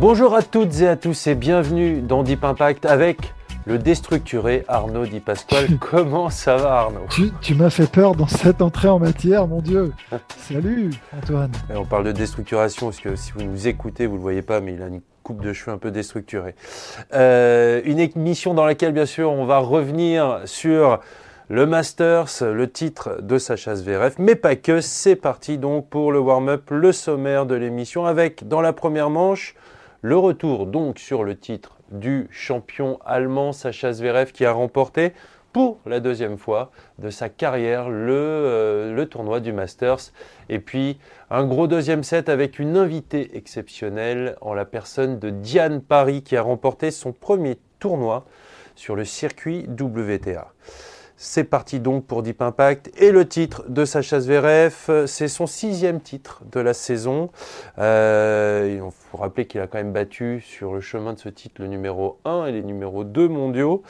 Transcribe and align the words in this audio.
Bonjour 0.00 0.36
à 0.36 0.42
toutes 0.44 0.80
et 0.80 0.86
à 0.86 0.94
tous 0.94 1.26
et 1.26 1.34
bienvenue 1.34 2.00
dans 2.00 2.22
Deep 2.22 2.44
Impact 2.44 2.86
avec 2.86 3.34
le 3.66 3.78
déstructuré 3.78 4.64
Arnaud 4.68 5.06
Di 5.06 5.18
Pasquale. 5.18 5.76
Comment 5.80 6.30
ça 6.30 6.54
va 6.54 6.74
Arnaud? 6.82 7.06
Tu, 7.10 7.32
tu 7.40 7.56
m'as 7.56 7.68
fait 7.68 7.90
peur 7.90 8.14
dans 8.14 8.28
cette 8.28 8.62
entrée 8.62 8.86
en 8.86 9.00
matière, 9.00 9.48
mon 9.48 9.60
Dieu. 9.60 9.92
Salut 10.36 10.92
Antoine. 11.16 11.50
Et 11.68 11.76
On 11.76 11.84
parle 11.84 12.04
de 12.04 12.12
déstructuration 12.12 12.86
parce 12.86 13.00
que 13.00 13.16
si 13.16 13.32
vous 13.32 13.42
nous 13.42 13.66
écoutez, 13.66 14.06
vous 14.06 14.12
ne 14.12 14.18
le 14.18 14.22
voyez 14.22 14.42
pas, 14.42 14.60
mais 14.60 14.74
il 14.74 14.82
a 14.82 14.86
une 14.86 15.00
coupe 15.24 15.42
de 15.42 15.52
cheveux 15.52 15.72
un 15.72 15.78
peu 15.78 15.90
déstructurée. 15.90 16.54
Euh, 17.12 17.80
une 17.84 17.98
émission 17.98 18.54
dans 18.54 18.66
laquelle, 18.66 18.92
bien 18.92 19.04
sûr, 19.04 19.32
on 19.32 19.46
va 19.46 19.58
revenir 19.58 20.42
sur 20.44 21.00
le 21.48 21.66
Masters, 21.66 22.28
le 22.42 22.70
titre 22.70 23.20
de 23.20 23.36
Sacha 23.36 23.74
Zverev, 23.74 24.14
mais 24.20 24.36
pas 24.36 24.54
que. 24.54 24.80
C'est 24.80 25.16
parti 25.16 25.58
donc 25.58 25.88
pour 25.88 26.12
le 26.12 26.20
warm-up, 26.20 26.70
le 26.70 26.92
sommaire 26.92 27.46
de 27.46 27.56
l'émission 27.56 28.06
avec, 28.06 28.46
dans 28.46 28.60
la 28.60 28.72
première 28.72 29.10
manche, 29.10 29.56
le 30.02 30.16
retour 30.16 30.66
donc 30.66 30.98
sur 30.98 31.24
le 31.24 31.36
titre 31.36 31.76
du 31.90 32.28
champion 32.30 32.98
allemand 33.04 33.52
Sacha 33.52 33.92
Zverev 33.92 34.32
qui 34.32 34.44
a 34.44 34.52
remporté 34.52 35.12
pour 35.52 35.80
la 35.86 35.98
deuxième 35.98 36.38
fois 36.38 36.70
de 36.98 37.10
sa 37.10 37.28
carrière 37.28 37.88
le, 37.88 38.12
euh, 38.12 38.94
le 38.94 39.06
tournoi 39.06 39.40
du 39.40 39.52
Masters. 39.52 40.12
Et 40.48 40.60
puis 40.60 40.98
un 41.30 41.44
gros 41.44 41.66
deuxième 41.66 42.04
set 42.04 42.28
avec 42.28 42.58
une 42.58 42.76
invitée 42.76 43.36
exceptionnelle 43.36 44.36
en 44.40 44.54
la 44.54 44.64
personne 44.64 45.18
de 45.18 45.30
Diane 45.30 45.80
Paris 45.80 46.22
qui 46.22 46.36
a 46.36 46.42
remporté 46.42 46.90
son 46.90 47.12
premier 47.12 47.58
tournoi 47.78 48.24
sur 48.76 48.94
le 48.94 49.04
circuit 49.04 49.66
WTA. 49.68 50.52
C'est 51.20 51.42
parti 51.42 51.80
donc 51.80 52.06
pour 52.06 52.22
Deep 52.22 52.40
Impact. 52.40 52.92
Et 52.96 53.10
le 53.10 53.26
titre 53.26 53.64
de 53.68 53.84
Sacha 53.84 54.20
Zverev, 54.20 55.04
c'est 55.06 55.26
son 55.26 55.48
sixième 55.48 56.00
titre 56.00 56.42
de 56.52 56.60
la 56.60 56.72
saison. 56.72 57.30
Euh, 57.78 58.78
il 58.80 58.90
faut 59.10 59.16
rappeler 59.16 59.48
qu'il 59.48 59.60
a 59.60 59.66
quand 59.66 59.78
même 59.78 59.92
battu 59.92 60.40
sur 60.40 60.74
le 60.74 60.80
chemin 60.80 61.14
de 61.14 61.18
ce 61.18 61.28
titre 61.28 61.60
le 61.60 61.66
numéro 61.66 62.20
1 62.24 62.46
et 62.46 62.52
les 62.52 62.62
numéros 62.62 63.02
2 63.02 63.26
mondiaux. 63.26 63.82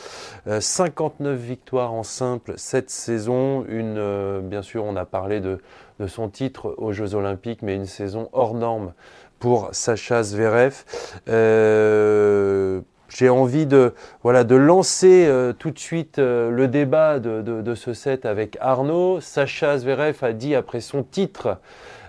Euh, 0.46 0.62
59 0.62 1.38
victoires 1.38 1.92
en 1.92 2.02
simple 2.02 2.54
cette 2.56 2.88
saison. 2.88 3.66
Une, 3.68 3.98
euh, 3.98 4.40
bien 4.40 4.62
sûr, 4.62 4.84
on 4.84 4.96
a 4.96 5.04
parlé 5.04 5.40
de, 5.40 5.58
son 6.06 6.30
titre 6.30 6.74
aux 6.78 6.92
Jeux 6.92 7.14
Olympiques, 7.14 7.60
mais 7.60 7.74
une 7.74 7.84
saison 7.84 8.30
hors 8.32 8.54
norme 8.54 8.94
pour 9.38 9.68
Sacha 9.72 10.22
Zverev. 10.22 10.82
Euh, 11.28 12.80
j'ai 13.08 13.28
envie 13.28 13.66
de, 13.66 13.94
voilà, 14.22 14.44
de 14.44 14.54
lancer 14.54 15.26
euh, 15.26 15.52
tout 15.52 15.70
de 15.70 15.78
suite 15.78 16.18
euh, 16.18 16.50
le 16.50 16.68
débat 16.68 17.18
de, 17.18 17.42
de, 17.42 17.62
de, 17.62 17.74
ce 17.74 17.94
set 17.94 18.26
avec 18.26 18.58
Arnaud. 18.60 19.20
Sacha 19.20 19.78
Zverev 19.78 20.18
a 20.22 20.32
dit 20.32 20.54
après 20.54 20.80
son 20.80 21.02
titre 21.02 21.58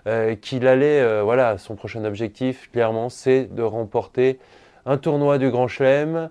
euh, 0.08 0.36
qu'il 0.36 0.68
allait, 0.68 1.22
voilà, 1.22 1.58
son 1.58 1.76
prochain 1.76 2.04
objectif, 2.04 2.70
clairement, 2.72 3.10
c'est 3.10 3.54
de 3.54 3.64
remporter 3.64 4.40
un 4.86 4.98
tournoi 4.98 5.38
du 5.38 5.50
Grand 5.50 5.68
Chelem. 5.68 6.30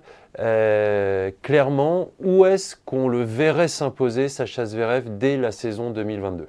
clairement, 1.43 2.11
où 2.21 2.45
est-ce 2.45 2.77
qu'on 2.85 3.09
le 3.09 3.23
verrait 3.23 3.69
s'imposer, 3.69 4.29
Sacha 4.29 4.67
Zverev, 4.67 5.19
dès 5.19 5.37
la 5.37 5.53
saison 5.53 5.91
2022 5.91 6.49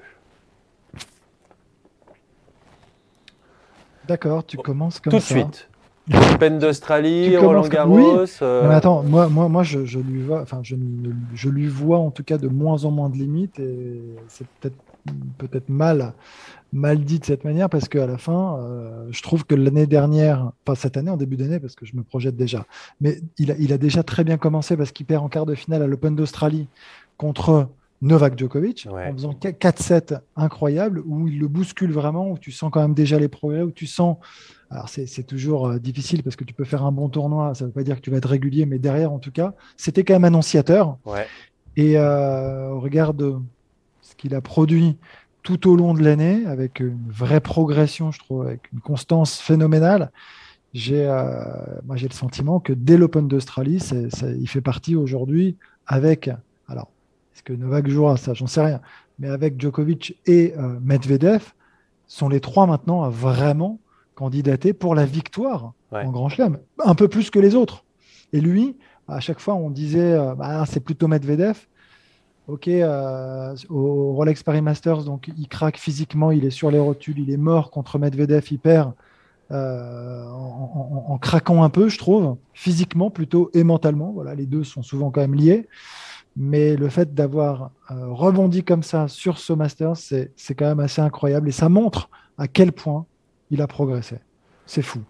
D'accord, 4.07 4.43
tu 4.43 4.57
commences 4.57 4.99
comme 4.99 5.13
tout 5.13 5.19
ça. 5.19 5.35
Tout 5.35 5.39
de 5.41 5.53
suite. 5.55 5.69
Open 6.13 6.59
d'Australie, 6.59 7.37
Roland 7.37 7.67
Garros. 7.67 8.21
Oui. 8.21 8.29
Euh... 8.41 8.67
Mais 8.67 8.75
attends, 8.75 9.03
moi, 9.03 9.29
moi, 9.29 9.47
moi 9.49 9.63
je, 9.63 9.85
je, 9.85 9.99
lui 9.99 10.21
vois, 10.21 10.41
enfin, 10.41 10.59
je, 10.63 10.75
je, 11.33 11.49
lui 11.49 11.67
vois 11.67 11.99
en 11.99 12.11
tout 12.11 12.23
cas 12.23 12.37
de 12.37 12.47
moins 12.47 12.85
en 12.85 12.91
moins 12.91 13.09
de 13.09 13.15
limites 13.15 13.59
et 13.59 14.01
c'est 14.27 14.47
peut-être 14.59 14.75
peut-être 15.37 15.69
mal, 15.69 16.13
mal 16.73 17.03
dit 17.03 17.19
de 17.19 17.25
cette 17.25 17.43
manière 17.43 17.69
parce 17.69 17.87
qu'à 17.87 18.05
la 18.05 18.17
fin, 18.17 18.57
euh, 18.59 19.07
je 19.11 19.21
trouve 19.21 19.45
que 19.45 19.55
l'année 19.55 19.87
dernière, 19.87 20.51
pas 20.65 20.75
cette 20.75 20.97
année, 20.97 21.09
en 21.11 21.17
début 21.17 21.37
d'année, 21.37 21.59
parce 21.59 21.75
que 21.75 21.85
je 21.85 21.95
me 21.95 22.03
projette 22.03 22.35
déjà, 22.35 22.65
mais 23.01 23.19
il 23.37 23.51
a, 23.51 23.55
il 23.57 23.73
a 23.73 23.77
déjà 23.77 24.03
très 24.03 24.23
bien 24.23 24.37
commencé 24.37 24.77
parce 24.77 24.91
qu'il 24.91 25.05
perd 25.05 25.23
en 25.23 25.29
quart 25.29 25.45
de 25.45 25.55
finale 25.55 25.81
à 25.81 25.87
l'Open 25.87 26.15
d'Australie 26.15 26.67
contre 27.17 27.67
Novak 28.01 28.37
Djokovic 28.37 28.87
ouais. 28.91 29.09
en 29.09 29.13
faisant 29.13 29.33
4-7 29.33 30.21
incroyables 30.35 31.01
où 31.05 31.27
il 31.27 31.39
le 31.39 31.47
bouscule 31.47 31.91
vraiment, 31.91 32.31
où 32.31 32.37
tu 32.37 32.51
sens 32.51 32.71
quand 32.71 32.81
même 32.81 32.93
déjà 32.93 33.19
les 33.19 33.27
progrès, 33.27 33.61
où 33.61 33.71
tu 33.71 33.87
sens 33.87 34.17
alors 34.71 34.87
c'est 34.87 35.23
toujours 35.23 35.67
euh, 35.67 35.79
difficile 35.79 36.21
parce 36.21 36.35
que 36.35 36.43
tu 36.43 36.53
peux 36.53 36.63
faire 36.63 36.85
un 36.85 36.91
bon 36.91 37.09
tournoi, 37.09 37.55
ça 37.55 37.63
ne 37.65 37.69
veut 37.69 37.73
pas 37.73 37.83
dire 37.83 37.95
que 37.95 38.01
tu 38.01 38.11
vas 38.11 38.17
être 38.17 38.29
régulier, 38.29 38.65
mais 38.65 38.77
derrière 38.77 39.11
en 39.11 39.19
tout 39.19 39.31
cas, 39.31 39.53
c'était 39.77 40.03
quand 40.03 40.13
même 40.13 40.25
annonciateur. 40.25 40.97
Ouais. 41.05 41.25
Et 41.75 41.97
euh, 41.97 42.69
au 42.69 42.79
regard 42.79 43.13
de 43.13 43.35
ce 44.01 44.15
qu'il 44.15 44.35
a 44.35 44.41
produit 44.41 44.97
tout 45.41 45.67
au 45.69 45.75
long 45.75 45.93
de 45.93 46.03
l'année, 46.03 46.45
avec 46.45 46.81
une 46.81 46.99
vraie 47.07 47.39
progression, 47.39 48.11
je 48.11 48.19
trouve, 48.19 48.45
avec 48.45 48.71
une 48.71 48.79
constance 48.79 49.39
phénoménale, 49.39 50.11
j'ai 50.73 51.07
euh, 51.07 51.43
le 51.89 52.13
sentiment 52.13 52.59
que 52.59 52.73
dès 52.73 52.97
l'Open 52.97 53.27
d'Australie, 53.27 53.81
il 54.39 54.47
fait 54.47 54.61
partie 54.61 54.95
aujourd'hui 54.95 55.55
avec, 55.87 56.29
est-ce 57.39 57.43
que 57.45 57.53
Novak 57.53 57.87
jouera 57.87 58.17
ça, 58.17 58.33
j'en 58.33 58.47
sais 58.47 58.59
rien, 58.59 58.81
mais 59.17 59.29
avec 59.29 59.61
Djokovic 59.61 60.19
et 60.25 60.53
euh, 60.57 60.77
Medvedev, 60.81 61.53
sont 62.05 62.27
les 62.27 62.41
trois 62.41 62.67
maintenant 62.67 63.03
à 63.03 63.09
vraiment 63.09 63.79
candidaté 64.13 64.73
pour 64.73 64.93
la 64.93 65.05
victoire 65.05 65.71
ouais. 65.93 66.03
en 66.03 66.11
Grand 66.11 66.27
Chelem, 66.27 66.57
un 66.83 66.95
peu 66.95 67.07
plus 67.07 67.29
que 67.29 67.39
les 67.39 67.55
autres. 67.55 67.85
Et 68.33 68.41
lui, 68.41 68.75
à 69.07 69.21
chaque 69.21 69.39
fois, 69.39 69.55
on 69.55 69.69
disait, 69.69 70.11
euh, 70.11 70.35
bah, 70.35 70.65
c'est 70.67 70.81
plutôt 70.81 71.07
Medvedev. 71.07 71.57
Ok, 72.49 72.67
euh, 72.67 73.55
au 73.69 74.11
Rolex 74.15 74.43
Paris 74.43 74.61
Masters, 74.61 75.05
donc 75.05 75.29
il 75.37 75.47
craque 75.47 75.77
physiquement, 75.77 76.31
il 76.31 76.43
est 76.43 76.49
sur 76.49 76.71
les 76.71 76.79
rotules, 76.79 77.19
il 77.19 77.31
est 77.31 77.37
mort 77.37 77.71
contre 77.71 77.99
Medvedev, 77.99 78.45
il 78.51 78.59
perd 78.59 78.91
euh, 79.51 80.25
en, 80.29 81.05
en, 81.07 81.13
en, 81.13 81.17
craquant 81.17 81.63
un 81.63 81.69
peu, 81.69 81.87
je 81.87 81.97
trouve, 81.97 82.35
physiquement 82.53 83.09
plutôt 83.09 83.49
et 83.53 83.63
mentalement. 83.63 84.11
Voilà, 84.11 84.35
les 84.35 84.45
deux 84.45 84.65
sont 84.65 84.83
souvent 84.83 85.09
quand 85.09 85.21
même 85.21 85.35
liés. 85.35 85.69
Mais 86.41 86.77
le 86.77 86.87
fait 86.87 87.13
d'avoir 87.13 87.71
euh, 87.91 88.07
rebondi 88.07 88.63
comme 88.63 88.81
ça 88.81 89.09
sur 89.09 89.37
ce 89.37 89.51
Masters, 89.51 89.97
c'est 89.97 90.55
quand 90.55 90.67
même 90.67 90.79
assez 90.79 91.01
incroyable 91.01 91.49
et 91.49 91.51
ça 91.51 91.67
montre 91.67 92.09
à 92.37 92.47
quel 92.47 92.71
point 92.71 93.05
il 93.51 93.61
a 93.61 93.67
progressé. 93.67 94.19
C'est 94.65 94.81
fou. 94.81 95.01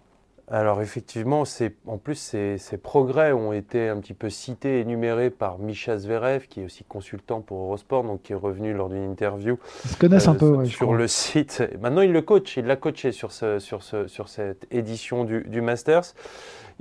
Alors 0.52 0.82
effectivement, 0.82 1.44
en 1.86 1.98
plus 1.98 2.16
ces, 2.16 2.58
ces, 2.58 2.76
progrès 2.76 3.30
ont 3.30 3.52
été 3.52 3.88
un 3.88 3.98
petit 3.98 4.14
peu 4.14 4.28
cités, 4.28 4.80
énumérés 4.80 5.30
par 5.30 5.60
Misha 5.60 5.96
Zverev, 5.96 6.48
qui 6.48 6.62
est 6.62 6.64
aussi 6.64 6.82
consultant 6.82 7.40
pour 7.40 7.62
Eurosport, 7.62 8.02
donc 8.02 8.22
qui 8.22 8.32
est 8.32 8.36
revenu 8.36 8.72
lors 8.72 8.88
d'une 8.88 9.08
interview. 9.08 9.60
Ils 9.84 9.90
se 9.90 9.96
connaissent 9.96 10.26
euh, 10.26 10.32
un 10.32 10.34
peu, 10.34 10.48
ouais, 10.48 10.64
sur 10.64 10.94
le 10.94 11.06
site. 11.06 11.62
Maintenant, 11.80 12.00
il 12.00 12.10
le 12.10 12.22
coach, 12.22 12.56
il 12.56 12.64
l'a 12.64 12.74
coaché 12.74 13.12
sur, 13.12 13.30
ce, 13.30 13.60
sur, 13.60 13.84
ce, 13.84 14.08
sur 14.08 14.28
cette 14.28 14.66
édition 14.72 15.22
du, 15.22 15.44
du 15.46 15.60
Masters. 15.60 16.14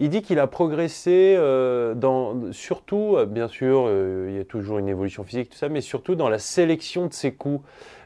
Il 0.02 0.10
dit 0.10 0.22
qu'il 0.22 0.40
a 0.40 0.48
progressé 0.48 1.36
euh, 1.38 1.94
dans, 1.94 2.54
surtout, 2.54 3.18
bien 3.28 3.50
sûr, 3.50 3.84
euh, 3.86 4.28
il 4.30 4.38
y 4.38 4.40
a 4.40 4.46
toujours 4.46 4.80
une 4.80 4.88
évolution 4.88 5.26
physique, 5.26 5.50
tout 5.50 5.58
ça, 5.58 5.68
mais 5.68 5.82
surtout 5.82 6.16
dans 6.16 6.30
la 6.30 6.40
sélection 6.40 7.08
de 7.08 7.14
ses 7.14 7.34
coups. 7.34 7.62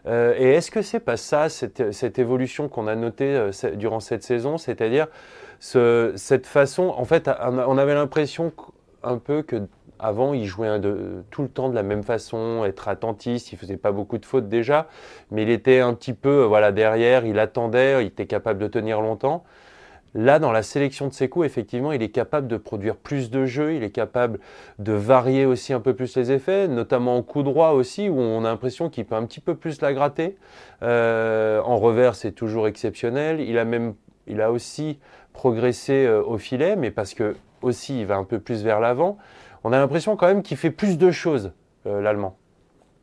Euh, 0.07 0.34
et 0.36 0.54
est-ce 0.54 0.72
que 0.72 0.81
c'est 0.81 1.00
pas 1.00 1.18
ça, 1.18 1.50
cette, 1.50 1.92
cette 1.92 2.18
évolution 2.18 2.68
qu'on 2.68 2.88
a 2.88 2.95
notée 2.95 3.36
euh, 3.36 3.51
durant 3.75 4.00
cette 4.00 4.24
saison, 4.24 4.57
c'est-à-dire 4.57 5.07
ce, 5.60 6.13
cette 6.16 6.48
façon, 6.48 6.94
en 6.98 7.06
fait, 7.06 7.30
on 7.40 7.78
avait 7.78 7.94
l'impression 7.94 8.51
un 9.04 9.19
peu 9.19 9.44
que 9.44 9.62
avant, 10.00 10.34
il 10.34 10.45
jouait 10.45 10.68
tout 11.30 11.44
le 11.44 11.48
temps 11.48 11.69
de 11.69 11.75
la 11.75 11.84
même 11.84 12.04
façon, 12.04 12.66
être 12.66 12.88
attentiste, 12.90 13.54
il 13.54 13.57
faisait 13.57 13.78
pas 13.78 13.92
beaucoup 13.92 14.18
de 14.18 14.25
fautes 14.25 14.50
déjà, 14.50 14.88
mais 15.31 15.44
il 15.44 15.50
était 15.50 15.80
un 15.80 15.94
petit 15.94 16.12
peu 16.13 16.44
voilà 16.44 16.74
derrière, 16.74 17.25
il 17.25 17.40
attendait, 17.40 18.04
il 18.04 18.07
était 18.07 18.25
capable 18.25 18.60
de 18.60 18.68
tenir 18.68 19.00
longtemps. 19.00 19.45
Là, 20.15 20.38
dans 20.38 20.51
la 20.51 20.62
sélection 20.62 21.07
de 21.07 21.13
ses 21.13 21.27
coups, 21.27 21.45
effectivement, 21.45 21.92
il 21.92 22.04
est 22.04 22.10
capable 22.10 22.48
de 22.48 22.57
produire 22.57 22.95
plus 22.95 23.31
de 23.31 23.45
jeux, 23.45 23.74
il 23.74 23.83
est 23.83 23.89
capable 23.89 24.39
de 24.77 24.94
varier 24.94 25.45
aussi 25.45 25.74
un 25.74 25.80
peu 25.80 25.95
plus 25.95 26.15
les 26.15 26.31
effets, 26.31 26.68
notamment 26.68 27.18
en 27.18 27.24
coup 27.24 27.42
droit 27.42 27.69
aussi, 27.69 28.10
où 28.10 28.19
on 28.19 28.45
a 28.45 28.50
l'impression 28.50 28.89
qu'il 28.89 29.06
peut 29.06 29.15
un 29.15 29.25
petit 29.25 29.39
peu 29.39 29.56
plus 29.56 29.81
la 29.81 29.92
gratter. 29.94 30.38
Euh, 30.83 31.62
en 31.62 31.77
revers, 31.77 32.13
c'est 32.13 32.31
toujours 32.31 32.68
exceptionnel. 32.68 33.39
Il 33.39 33.57
a 33.57 33.65
même, 33.65 33.95
il 34.27 34.42
a 34.42 34.51
aussi 34.51 35.00
progressé 35.33 36.06
euh, 36.06 36.21
au 36.24 36.38
filet, 36.38 36.75
mais 36.75 36.92
parce 36.92 37.16
que 37.16 37.36
aussi 37.63 38.00
il 38.00 38.06
va 38.06 38.18
un 38.18 38.24
peu 38.24 38.39
plus 38.39 38.63
vers 38.63 38.80
l'avant. 38.80 39.18
On 39.63 39.74
a 39.74 39.80
l'impression 39.80 40.16
quand 40.16 40.27
même 40.27 40.44
qu'il 40.44 40.57
fait 40.57 40.71
plus 40.71 40.98
de 40.98 41.09
choses, 41.09 41.54
euh, 41.88 42.01
l'Allemand. 42.01 42.38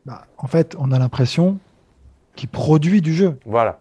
bah, 0.06 0.26
En 0.38 0.46
fait, 0.46 0.76
on 0.78 0.92
a 0.92 0.98
l'impression 0.98 1.58
qu'il 2.36 2.48
produit 2.48 3.00
du 3.00 3.12
jeu. 3.12 3.36
Voilà. 3.44 3.80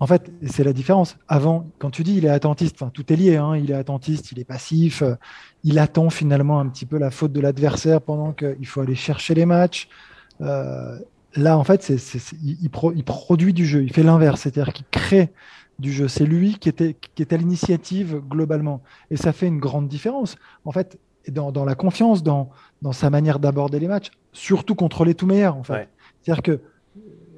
En 0.00 0.06
fait, 0.06 0.30
c'est 0.46 0.64
la 0.64 0.72
différence. 0.72 1.16
Avant, 1.28 1.70
quand 1.78 1.90
tu 1.90 2.02
dis 2.02 2.16
il 2.16 2.24
est 2.24 2.30
attentiste, 2.30 2.76
enfin, 2.80 2.90
tout 2.92 3.12
est 3.12 3.16
lié. 3.16 3.36
Hein, 3.36 3.56
il 3.56 3.70
est 3.70 3.74
attentiste, 3.74 4.32
il 4.32 4.40
est 4.40 4.44
passif. 4.44 5.02
Euh, 5.02 5.14
il 5.62 5.78
attend 5.78 6.10
finalement 6.10 6.60
un 6.60 6.68
petit 6.68 6.86
peu 6.86 6.98
la 6.98 7.10
faute 7.10 7.32
de 7.32 7.40
l'adversaire 7.40 8.00
pendant 8.00 8.32
qu'il 8.32 8.66
faut 8.66 8.80
aller 8.80 8.94
chercher 8.94 9.34
les 9.34 9.46
matchs. 9.46 9.88
Euh, 10.40 10.98
là, 11.36 11.56
en 11.56 11.64
fait, 11.64 11.88
il, 12.42 12.58
il, 12.62 13.04
produit 13.04 13.52
du 13.52 13.66
jeu. 13.66 13.82
Il 13.82 13.92
fait 13.92 14.02
l'inverse, 14.02 14.42
c'est-à-dire 14.42 14.72
qu'il 14.72 14.86
crée 14.90 15.30
du 15.78 15.92
jeu. 15.92 16.08
C'est 16.08 16.26
lui 16.26 16.58
qui 16.58 16.68
était, 16.68 16.96
qui 17.14 17.22
était 17.22 17.36
à 17.36 17.38
l'initiative 17.38 18.20
globalement. 18.28 18.82
Et 19.10 19.16
ça 19.16 19.32
fait 19.32 19.46
une 19.46 19.58
grande 19.58 19.88
différence. 19.88 20.36
En 20.64 20.72
fait, 20.72 20.98
dans, 21.28 21.52
dans 21.52 21.64
la 21.64 21.74
confiance, 21.74 22.22
dans, 22.22 22.50
dans 22.82 22.92
sa 22.92 23.10
manière 23.10 23.38
d'aborder 23.38 23.78
les 23.78 23.88
matchs, 23.88 24.10
surtout 24.32 24.74
contre 24.74 25.04
les 25.04 25.14
tout 25.14 25.26
meilleurs. 25.26 25.56
En 25.56 25.62
fait. 25.62 25.88
C'est-à-dire 26.22 26.42
que 26.42 26.60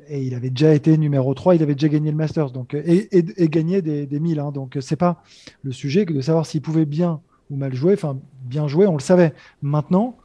et 0.09 0.23
il 0.23 0.35
avait 0.35 0.51
déjà 0.51 0.75
été 0.75 0.97
numéro 0.97 1.35
3, 1.35 1.57
il 1.57 1.63
avait 1.63 1.75
déjà 1.75 1.89
gagné 1.89 2.11
le 2.11 2.17
Masters 2.17 2.51
donc, 2.51 2.75
et, 2.75 3.09
et, 3.17 3.49
gagné 3.49 3.83
des, 3.83 4.07
des 4.07 4.21
1000. 4.21 4.41
Hein, 4.41 4.53
donc, 4.53 4.79
c'est 4.81 4.97
pas 4.97 5.23
le 5.63 5.73
sujet 5.73 6.07
que 6.07 6.13
de 6.13 6.21
savoir 6.21 6.47
s'il 6.47 6.63
pouvait 6.63 6.85
bien 6.85 7.21
ou 7.51 7.57
mal 7.57 7.75
jouer. 7.75 7.95
Enfin, 7.95 8.19
bien 8.45 8.69
jouer, 8.69 8.87
on 8.87 8.95
le 8.95 9.01
savait. 9.01 9.33
Maintenant, 9.63 10.17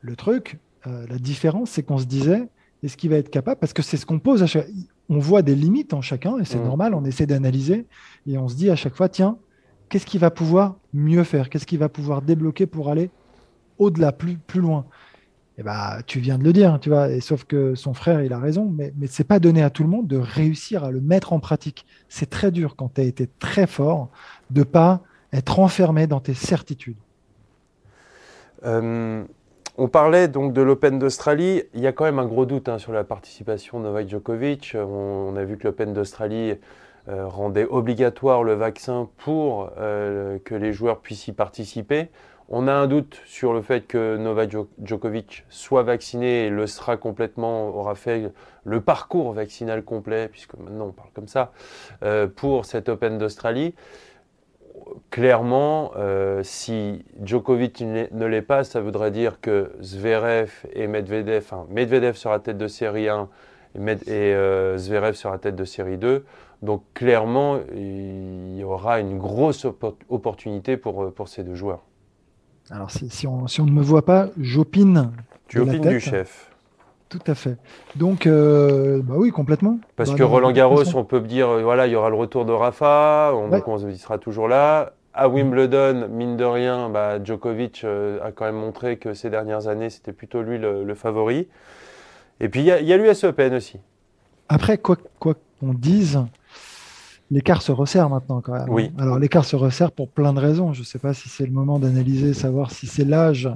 le 0.00 0.16
truc, 0.16 0.58
euh, 0.86 1.06
la 1.08 1.18
différence, 1.18 1.70
c'est 1.70 1.82
qu'on 1.82 1.98
se 1.98 2.06
disait 2.06 2.48
est-ce 2.82 2.96
qu'il 2.96 3.10
va 3.10 3.16
être 3.16 3.30
capable? 3.30 3.60
Parce 3.60 3.72
que 3.72 3.82
c'est 3.82 3.96
ce 3.96 4.06
qu'on 4.06 4.18
pose 4.18 4.42
à 4.42 4.46
chaque 4.46 4.68
On 5.08 5.18
voit 5.18 5.42
des 5.42 5.54
limites 5.54 5.92
en 5.92 6.00
chacun 6.00 6.38
et 6.38 6.44
c'est 6.44 6.58
mmh. 6.58 6.64
normal, 6.64 6.94
on 6.94 7.04
essaie 7.04 7.26
d'analyser 7.26 7.86
et 8.26 8.38
on 8.38 8.48
se 8.48 8.56
dit 8.56 8.70
à 8.70 8.76
chaque 8.76 8.94
fois 8.94 9.08
tiens, 9.08 9.36
qu'est-ce 9.88 10.06
qu'il 10.06 10.20
va 10.20 10.30
pouvoir 10.30 10.76
mieux 10.94 11.24
faire? 11.24 11.50
Qu'est-ce 11.50 11.66
qu'il 11.66 11.78
va 11.78 11.88
pouvoir 11.88 12.22
débloquer 12.22 12.66
pour 12.66 12.88
aller 12.88 13.10
au-delà, 13.78 14.12
plus, 14.12 14.36
plus 14.36 14.60
loin? 14.60 14.86
Eh 15.58 15.62
bah, 15.62 15.98
tu 16.06 16.20
viens 16.20 16.38
de 16.38 16.44
le 16.44 16.52
dire, 16.52 16.78
tu 16.80 16.88
vois, 16.88 17.10
et 17.10 17.20
sauf 17.20 17.44
que 17.44 17.74
son 17.74 17.92
frère, 17.92 18.22
il 18.22 18.32
a 18.32 18.38
raison, 18.38 18.72
mais, 18.74 18.92
mais 18.96 19.06
ce 19.06 19.22
n'est 19.22 19.26
pas 19.26 19.38
donné 19.38 19.62
à 19.62 19.70
tout 19.70 19.82
le 19.82 19.88
monde 19.88 20.06
de 20.06 20.16
réussir 20.16 20.84
à 20.84 20.90
le 20.90 21.00
mettre 21.00 21.32
en 21.32 21.40
pratique. 21.40 21.84
C'est 22.08 22.30
très 22.30 22.50
dur 22.50 22.76
quand 22.76 22.94
tu 22.94 23.00
as 23.00 23.04
été 23.04 23.28
très 23.38 23.66
fort 23.66 24.10
de 24.50 24.62
pas 24.62 25.02
être 25.32 25.60
enfermé 25.60 26.06
dans 26.06 26.20
tes 26.20 26.34
certitudes. 26.34 26.96
Euh, 28.64 29.24
on 29.76 29.88
parlait 29.88 30.28
donc 30.28 30.52
de 30.52 30.60
l'Open 30.62 30.98
d'Australie. 30.98 31.62
Il 31.74 31.80
y 31.80 31.86
a 31.86 31.92
quand 31.92 32.04
même 32.04 32.18
un 32.18 32.26
gros 32.26 32.46
doute 32.46 32.68
hein, 32.68 32.78
sur 32.78 32.92
la 32.92 33.04
participation 33.04 33.78
de 33.78 33.84
Novak 33.84 34.08
Djokovic. 34.08 34.76
On, 34.76 35.34
a 35.36 35.44
vu 35.44 35.56
que 35.56 35.64
l'Open 35.64 35.92
d'Australie 35.92 36.54
euh, 37.08 37.26
rendait 37.26 37.64
obligatoire 37.64 38.44
le 38.44 38.54
vaccin 38.54 39.08
pour 39.18 39.70
euh, 39.78 40.38
que 40.44 40.54
les 40.54 40.72
joueurs 40.72 41.00
puissent 41.00 41.28
y 41.28 41.32
participer. 41.32 42.08
On 42.52 42.66
a 42.66 42.72
un 42.72 42.88
doute 42.88 43.20
sur 43.26 43.52
le 43.52 43.62
fait 43.62 43.82
que 43.82 44.16
Novak 44.16 44.56
Djokovic 44.82 45.44
soit 45.50 45.84
vacciné 45.84 46.46
et 46.46 46.50
le 46.50 46.66
sera 46.66 46.96
complètement, 46.96 47.68
aura 47.68 47.94
fait 47.94 48.32
le 48.64 48.80
parcours 48.80 49.32
vaccinal 49.32 49.84
complet, 49.84 50.26
puisque 50.26 50.54
maintenant 50.54 50.86
on 50.86 50.92
parle 50.92 51.10
comme 51.14 51.28
ça, 51.28 51.52
euh, 52.02 52.26
pour 52.26 52.64
cet 52.64 52.88
Open 52.88 53.18
d'Australie. 53.18 53.72
Clairement, 55.10 55.92
euh, 55.94 56.42
si 56.42 57.04
Djokovic 57.22 57.82
ne 57.82 58.26
l'est 58.26 58.42
pas, 58.42 58.64
ça 58.64 58.80
voudrait 58.80 59.12
dire 59.12 59.40
que 59.40 59.70
Zverev 59.80 60.50
et 60.72 60.88
Medvedev, 60.88 61.44
enfin 61.44 61.66
Medvedev 61.70 62.16
sera 62.16 62.40
tête 62.40 62.58
de 62.58 62.66
série 62.66 63.08
1 63.08 63.28
et, 63.76 63.78
euh, 64.08 64.76
Zverev 64.76 65.14
sera 65.14 65.38
tête 65.38 65.54
de 65.54 65.64
série 65.64 65.98
2. 65.98 66.24
Donc 66.62 66.82
clairement, 66.94 67.60
il 67.72 68.56
y 68.56 68.64
aura 68.64 68.98
une 68.98 69.18
grosse 69.18 69.64
opportunité 70.08 70.76
pour 70.76 71.28
ces 71.28 71.44
deux 71.44 71.54
joueurs. 71.54 71.84
Alors, 72.70 72.90
si, 72.90 73.26
on, 73.26 73.46
ne 73.64 73.70
me 73.70 73.82
voit 73.82 74.04
pas, 74.04 74.28
j'opine. 74.40 75.10
Tu 75.48 75.58
opines 75.58 75.80
du 75.80 75.98
chef. 75.98 76.50
Tout 77.08 77.18
à 77.26 77.34
fait. 77.34 77.56
Donc, 77.96 78.28
euh, 78.28 79.00
bah 79.02 79.14
oui, 79.16 79.32
complètement. 79.32 79.80
Parce 79.96 80.10
bah 80.10 80.16
que 80.16 80.22
Roland 80.22 80.52
Garros, 80.52 80.94
on 80.94 81.04
peut 81.04 81.20
dire, 81.20 81.48
euh, 81.48 81.62
voilà, 81.62 81.88
il 81.88 81.92
y 81.92 81.96
aura 81.96 82.08
le 82.08 82.14
retour 82.14 82.44
de 82.44 82.52
Rafa, 82.52 83.32
on, 83.34 83.50
il 83.88 83.98
sera 83.98 84.18
toujours 84.18 84.46
là. 84.46 84.92
À 85.12 85.28
Wimbledon, 85.28 86.08
mine 86.08 86.36
de 86.36 86.44
rien, 86.44 86.88
bah, 86.88 87.22
Djokovic 87.22 87.82
euh, 87.82 88.24
a 88.24 88.30
quand 88.30 88.44
même 88.44 88.54
montré 88.54 88.96
que 88.96 89.12
ces 89.12 89.28
dernières 89.28 89.66
années, 89.66 89.90
c'était 89.90 90.12
plutôt 90.12 90.42
lui 90.42 90.56
le, 90.56 90.94
favori. 90.94 91.48
Et 92.38 92.48
puis, 92.48 92.60
il 92.60 92.66
y 92.66 92.92
a, 92.92 92.96
l'US 92.96 93.24
Open 93.24 93.54
aussi. 93.54 93.80
Après, 94.48 94.78
quoi 94.78 94.96
qu'on 95.18 95.74
dise, 95.74 96.20
l'écart 97.30 97.62
se 97.62 97.72
resserre 97.72 98.08
maintenant 98.08 98.40
quand 98.40 98.52
même. 98.52 98.68
Oui. 98.68 98.90
Alors 98.98 99.18
l'écart 99.18 99.44
se 99.44 99.56
resserre 99.56 99.92
pour 99.92 100.08
plein 100.08 100.32
de 100.32 100.40
raisons. 100.40 100.72
Je 100.72 100.80
ne 100.80 100.84
sais 100.84 100.98
pas 100.98 101.14
si 101.14 101.28
c'est 101.28 101.46
le 101.46 101.52
moment 101.52 101.78
d'analyser, 101.78 102.34
savoir 102.34 102.70
si 102.70 102.86
c'est 102.86 103.04
l'âge, 103.04 103.48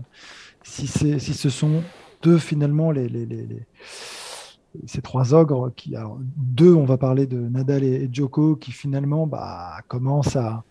si, 0.62 0.86
si 0.86 1.34
ce 1.34 1.50
sont 1.50 1.82
deux 2.22 2.38
finalement 2.38 2.90
les, 2.90 3.08
les, 3.08 3.26
les, 3.26 3.66
ces 4.86 5.02
trois 5.02 5.34
ogres 5.34 5.72
qui, 5.76 5.94
alors, 5.96 6.18
deux, 6.36 6.74
on 6.74 6.84
va 6.84 6.96
parler 6.96 7.26
de 7.26 7.38
Nadal 7.38 7.84
et, 7.84 8.08
Djoko, 8.10 8.56
qui 8.56 8.72
finalement 8.72 9.26
bah, 9.26 9.76
commencent 9.88 10.36
à, 10.36 10.64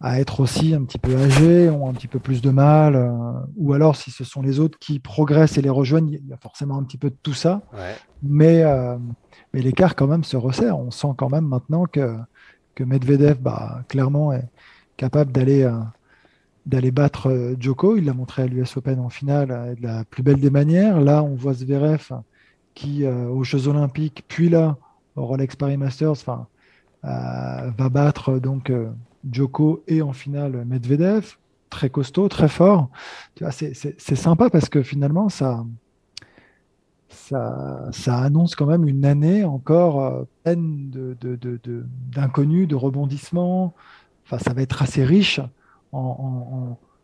à, 0.00 0.20
être 0.20 0.40
aussi 0.40 0.74
un 0.74 0.82
petit 0.84 0.98
peu 0.98 1.16
âgés, 1.16 1.70
ont 1.70 1.88
un 1.88 1.92
petit 1.92 2.08
peu 2.08 2.18
plus 2.18 2.42
de 2.42 2.50
mal, 2.50 2.96
euh, 2.96 3.32
ou 3.56 3.72
alors 3.72 3.96
si 3.96 4.10
ce 4.10 4.24
sont 4.24 4.42
les 4.42 4.60
autres 4.60 4.78
qui 4.78 4.98
progressent 4.98 5.56
et 5.56 5.62
les 5.62 5.70
rejoignent, 5.70 6.10
il 6.10 6.28
y 6.28 6.32
a 6.32 6.36
forcément 6.36 6.76
un 6.76 6.82
petit 6.82 6.98
peu 6.98 7.10
de 7.10 7.16
tout 7.22 7.34
ça. 7.34 7.62
Mais 8.22 8.62
euh, 8.62 8.96
mais 9.54 9.62
l'écart 9.62 9.94
quand 9.94 10.08
même 10.08 10.24
se 10.24 10.36
resserre. 10.36 10.78
On 10.78 10.90
sent 10.90 11.14
quand 11.16 11.30
même 11.30 11.46
maintenant 11.46 11.86
que, 11.86 12.16
que 12.74 12.82
Medvedev, 12.82 13.38
bah, 13.40 13.84
clairement, 13.88 14.32
est 14.32 14.48
capable 14.96 15.30
d'aller 15.30 15.62
euh, 15.62 16.90
battre 16.90 17.30
euh, 17.30 17.54
Djoko. 17.58 17.96
Il 17.96 18.06
l'a 18.06 18.14
montré 18.14 18.42
à 18.42 18.46
l'US 18.46 18.76
Open 18.76 18.98
en 18.98 19.10
finale 19.10 19.52
euh, 19.52 19.74
de 19.76 19.82
la 19.82 20.04
plus 20.04 20.24
belle 20.24 20.40
des 20.40 20.50
manières. 20.50 21.00
Là, 21.00 21.22
on 21.22 21.36
voit 21.36 21.54
Zverev 21.54 22.08
qui, 22.74 23.06
aux 23.06 23.44
Jeux 23.44 23.68
Olympiques, 23.68 24.24
puis 24.26 24.48
là, 24.48 24.76
au 25.14 25.24
Rolex 25.24 25.54
Paris 25.54 25.76
Masters, 25.76 26.24
va 27.04 27.88
battre 27.88 28.40
donc 28.40 28.72
Djoko 29.30 29.84
et 29.86 30.02
en 30.02 30.12
finale 30.12 30.64
Medvedev. 30.66 31.36
Très 31.70 31.88
costaud, 31.88 32.28
très 32.28 32.48
fort. 32.48 32.88
C'est 33.52 34.16
sympa 34.16 34.50
parce 34.50 34.68
que 34.68 34.82
finalement, 34.82 35.28
ça, 35.28 35.64
ça, 37.14 37.90
annonce 38.06 38.54
quand 38.54 38.66
même 38.66 38.86
une 38.86 39.04
année 39.04 39.44
encore 39.44 40.04
euh, 40.04 40.24
pleine 40.42 40.90
d'inconnus, 42.12 42.68
de, 42.68 42.74
rebondissements. 42.74 43.74
Enfin, 44.24 44.38
ça 44.38 44.52
va 44.52 44.62
être 44.62 44.82
assez 44.82 45.04
riche 45.04 45.40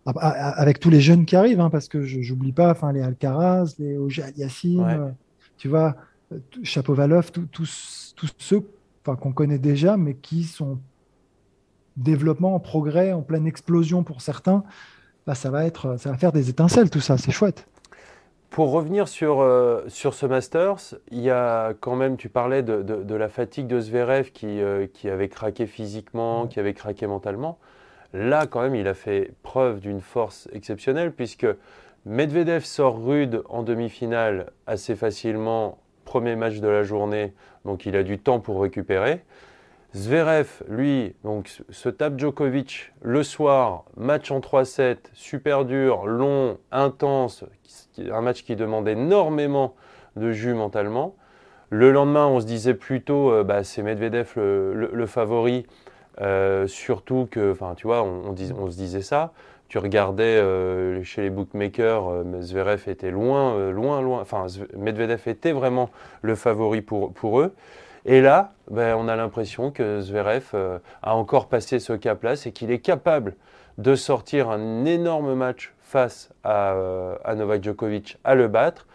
avec 0.04 0.80
tous 0.80 0.90
les 0.90 1.00
jeunes 1.00 1.24
qui 1.24 1.36
arrivent, 1.36 1.60
hein, 1.60 1.70
parce 1.70 1.88
que 1.88 2.02
je 2.02 2.32
n'oublie 2.32 2.52
pas 2.52 2.70
enfin, 2.70 2.92
les 2.92 3.02
Alcaraz, 3.02 3.74
les 3.78 3.96
Oja 3.96 4.26
Aliassim, 4.26 5.14
tu 5.56 5.68
vois, 5.68 5.94
Chapovalov, 6.62 7.30
tous 7.30 8.34
ceux 8.38 8.66
qu'on 9.04 9.32
connaît 9.32 9.58
déjà, 9.58 9.96
mais 9.96 10.14
qui 10.14 10.44
sont 10.44 10.78
développement, 11.96 12.54
en 12.54 12.60
progrès, 12.60 13.12
en 13.12 13.22
pleine 13.22 13.46
explosion 13.46 14.02
pour 14.02 14.20
certains. 14.20 14.64
Bah, 15.26 15.34
ça, 15.34 15.50
va 15.50 15.64
être, 15.66 15.98
ça 15.98 16.10
va 16.10 16.16
faire 16.16 16.32
des 16.32 16.48
étincelles, 16.48 16.90
tout 16.90 17.00
ça, 17.00 17.18
c'est 17.18 17.30
chouette. 17.30 17.66
Pour 18.50 18.72
revenir 18.72 19.06
sur, 19.06 19.40
euh, 19.40 19.84
sur 19.86 20.12
ce 20.12 20.26
Masters, 20.26 20.96
il 21.12 21.20
y 21.20 21.30
a 21.30 21.72
quand 21.78 21.94
même, 21.94 22.16
tu 22.16 22.28
parlais 22.28 22.64
de, 22.64 22.82
de, 22.82 23.14
la 23.14 23.28
fatigue 23.28 23.68
de 23.68 23.78
Zverev 23.78 24.32
qui, 24.32 24.60
euh, 24.60 24.88
qui 24.92 25.08
avait 25.08 25.28
craqué 25.28 25.66
physiquement, 25.66 26.48
qui 26.48 26.58
avait 26.58 26.74
craqué 26.74 27.06
mentalement. 27.06 27.60
Là, 28.12 28.48
quand 28.48 28.62
même, 28.62 28.74
il 28.74 28.88
a 28.88 28.94
fait 28.94 29.32
preuve 29.44 29.78
d'une 29.78 30.00
force 30.00 30.48
exceptionnelle 30.52 31.12
puisque 31.12 31.46
Medvedev 32.06 32.64
sort 32.64 33.00
rude 33.00 33.44
en 33.48 33.62
demi-finale 33.62 34.50
assez 34.66 34.96
facilement, 34.96 35.78
premier 36.04 36.34
match 36.34 36.58
de 36.58 36.66
la 36.66 36.82
journée, 36.82 37.32
donc 37.64 37.86
il 37.86 37.94
a 37.94 38.02
du 38.02 38.18
temps 38.18 38.40
pour 38.40 38.60
récupérer. 38.62 39.22
Zverev, 39.94 40.62
lui, 40.68 41.14
donc, 41.22 41.62
se 41.70 41.88
tape 41.88 42.18
Djokovic 42.18 42.92
le 43.00 43.22
soir, 43.22 43.84
match 43.96 44.32
en 44.32 44.40
3-7, 44.40 44.96
super 45.12 45.64
dur, 45.64 46.06
long, 46.06 46.58
intense, 46.72 47.44
un 47.98 48.20
match 48.20 48.44
qui 48.44 48.56
demande 48.56 48.88
énormément 48.88 49.74
de 50.16 50.32
jus 50.32 50.54
mentalement. 50.54 51.14
Le 51.70 51.92
lendemain, 51.92 52.26
on 52.26 52.40
se 52.40 52.46
disait 52.46 52.74
plutôt, 52.74 53.30
euh, 53.30 53.44
bah, 53.44 53.62
c'est 53.62 53.82
Medvedev 53.82 54.32
le, 54.36 55.06
favori, 55.06 55.66
euh, 56.20 56.66
surtout 56.66 57.28
que, 57.30 57.52
enfin, 57.52 57.74
tu 57.76 57.86
vois, 57.86 58.02
on, 58.02 58.34
se 58.36 58.76
disait 58.76 59.02
ça. 59.02 59.32
Tu 59.68 59.78
regardais 59.78 60.24
euh, 60.24 61.00
chez 61.04 61.22
les 61.22 61.30
bookmakers, 61.30 62.24
Zverev 62.40 62.88
était 62.88 63.12
loin, 63.12 63.70
loin, 63.70 64.02
loin. 64.02 64.20
Enfin, 64.20 64.46
Medvedev 64.76 65.28
était 65.28 65.52
vraiment 65.52 65.90
le 66.22 66.34
favori 66.34 66.82
pour, 66.82 67.12
pour 67.12 67.40
eux. 67.40 67.54
Et 68.04 68.20
là, 68.20 68.52
ben, 68.68 68.96
on 68.96 69.06
a 69.06 69.14
l'impression 69.14 69.70
que 69.70 70.00
Zverev 70.00 70.56
a 71.02 71.14
encore 71.14 71.46
passé 71.46 71.78
ce 71.78 71.92
cap-là, 71.92 72.34
c'est 72.34 72.50
qu'il 72.50 72.72
est 72.72 72.80
capable 72.80 73.36
de 73.78 73.94
sortir 73.94 74.50
un 74.50 74.84
énorme 74.86 75.34
match 75.34 75.72
face 75.90 76.30
à, 76.44 76.76
à 77.24 77.34
Novak 77.34 77.64
Djokovic 77.64 78.18
à 78.22 78.36
le 78.36 78.46
battre, 78.46 78.86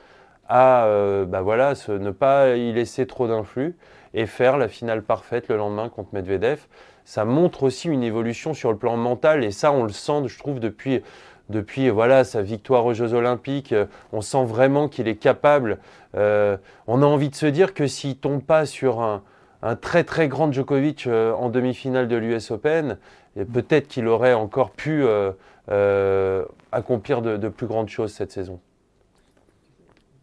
à 0.48 0.88
bah 1.28 1.42
voilà, 1.42 1.74
ne 1.90 2.12
pas 2.12 2.56
y 2.56 2.72
laisser 2.72 3.06
trop 3.06 3.28
d'influx 3.28 3.76
et 4.14 4.26
faire 4.26 4.58
la 4.58 4.70
finale 4.70 5.04
parfaite 5.04 5.50
le 5.50 5.58
lendemain 5.58 5.90
contre 5.90 6.10
Medvedev. 6.14 6.68
Ça 7.04 7.26
montre 7.26 7.64
aussi 7.64 7.90
une 7.90 8.04
évolution 8.04 8.54
sur 8.54 8.72
le 8.72 8.78
plan 8.78 8.96
mental 8.96 9.44
et 9.44 9.52
ça 9.52 9.72
on 9.72 9.84
le 9.84 9.90
sent, 9.90 10.28
je 10.28 10.40
trouve, 10.40 10.60
depuis, 10.60 11.02
depuis 11.50 11.90
voilà 11.90 12.24
sa 12.24 12.42
victoire 12.42 12.86
aux 12.86 12.94
Jeux 12.94 13.14
Olympiques. 13.14 13.76
On 14.14 14.22
sent 14.22 14.46
vraiment 14.46 14.88
qu'il 14.88 15.08
est 15.08 15.18
capable. 15.18 15.80
on 16.14 16.58
a 17.02 17.06
envie 17.06 17.30
de 17.30 17.36
se 17.36 17.46
dire 17.46 17.74
que 17.74 17.88
s'il 17.88 18.18
tombe 18.18 18.42
pas 18.42 18.66
sur 18.66 19.02
un, 19.02 19.22
très 19.82 20.04
très 20.04 20.28
grand 20.28 20.52
Djokovic 20.52 21.08
en 21.08 21.50
demi-finale 21.50 22.08
de 22.08 22.16
l'US 22.16 22.52
Open, 22.52 22.98
peut-être 23.52 23.88
qu'il 23.88 24.08
aurait 24.08 24.34
encore 24.34 24.72
pu 24.72 25.04
accomplir 26.72 27.22
de 27.22 27.50
plus 27.50 27.68
grandes 27.68 27.90
choses 27.90 28.14
cette 28.14 28.32
saison. 28.32 28.60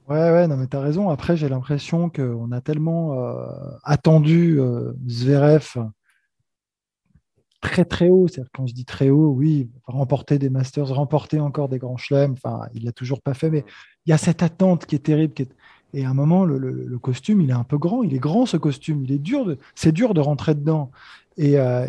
Ouais, 0.09 0.31
ouais, 0.31 0.49
non, 0.49 0.57
mais 0.57 0.67
tu 0.67 0.77
as 0.77 0.81
raison. 0.81 1.11
Après, 1.11 1.37
j'ai 1.37 1.49
l'impression 1.49 2.11
qu'on 2.11 2.51
a 2.51 2.61
tellement 2.61 3.15
euh, 3.15 3.47
attendu 3.85 4.59
euh, 4.61 4.93
Zverev 5.09 5.77
très 7.61 7.85
très 7.85 8.09
haut. 8.09 8.27
C'est-à-dire, 8.27 8.51
quand 8.53 8.67
je 8.67 8.75
dis 8.75 8.85
très 8.85 9.11
haut, 9.11 9.29
oui, 9.31 9.71
remporter 9.85 10.39
des 10.39 10.51
Masters, 10.51 10.89
remporter 10.89 11.39
encore 11.39 11.69
des 11.69 11.79
grands 11.79 11.97
chelems. 11.97 12.33
Enfin, 12.33 12.67
il 12.75 12.85
l'a 12.85 12.93
toujours 12.93 13.23
pas 13.23 13.35
fait, 13.35 13.49
mais 13.49 13.65
il 14.05 14.11
y 14.11 14.13
a 14.13 14.19
cette 14.19 14.43
attente 14.43 14.87
qui 14.87 14.97
est 14.97 15.05
terrible. 15.07 15.35
Et 15.95 16.05
à 16.05 16.11
un 16.11 16.15
moment, 16.15 16.45
le, 16.45 16.99
costume, 16.99 17.41
il 17.41 17.51
est 17.51 17.55
un 17.55 17.65
peu 17.65 17.79
grand. 17.79 18.03
Il 18.03 18.13
est 18.13 18.19
grand 18.19 18.45
ce 18.45 18.57
costume. 18.57 19.05
Il 19.05 19.13
est 19.13 19.19
dur. 19.19 19.47
De... 19.47 19.59
C'est 19.77 19.93
dur 19.93 20.15
de 20.15 20.21
rentrer 20.21 20.55
dedans. 20.57 20.91
Et, 21.37 21.59
euh, 21.59 21.87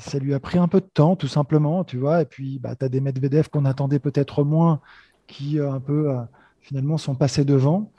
ça 0.00 0.18
lui 0.18 0.34
a 0.34 0.40
pris 0.40 0.58
un 0.58 0.68
peu 0.68 0.80
de 0.80 0.86
temps, 0.86 1.16
tout 1.16 1.28
simplement, 1.28 1.84
tu 1.84 1.96
vois. 1.96 2.22
Et 2.22 2.24
puis, 2.26 2.58
bah, 2.58 2.76
tu 2.76 2.84
as 2.84 2.88
des 2.88 3.00
Medvedev 3.00 3.48
qu'on 3.48 3.64
attendait 3.64 3.98
peut-être 3.98 4.44
moins, 4.44 4.80
qui 5.26 5.58
un 5.58 5.80
peu 5.80 6.14
finalement 6.60 6.98
sont 6.98 7.14
passés 7.14 7.44
devant. 7.44 7.90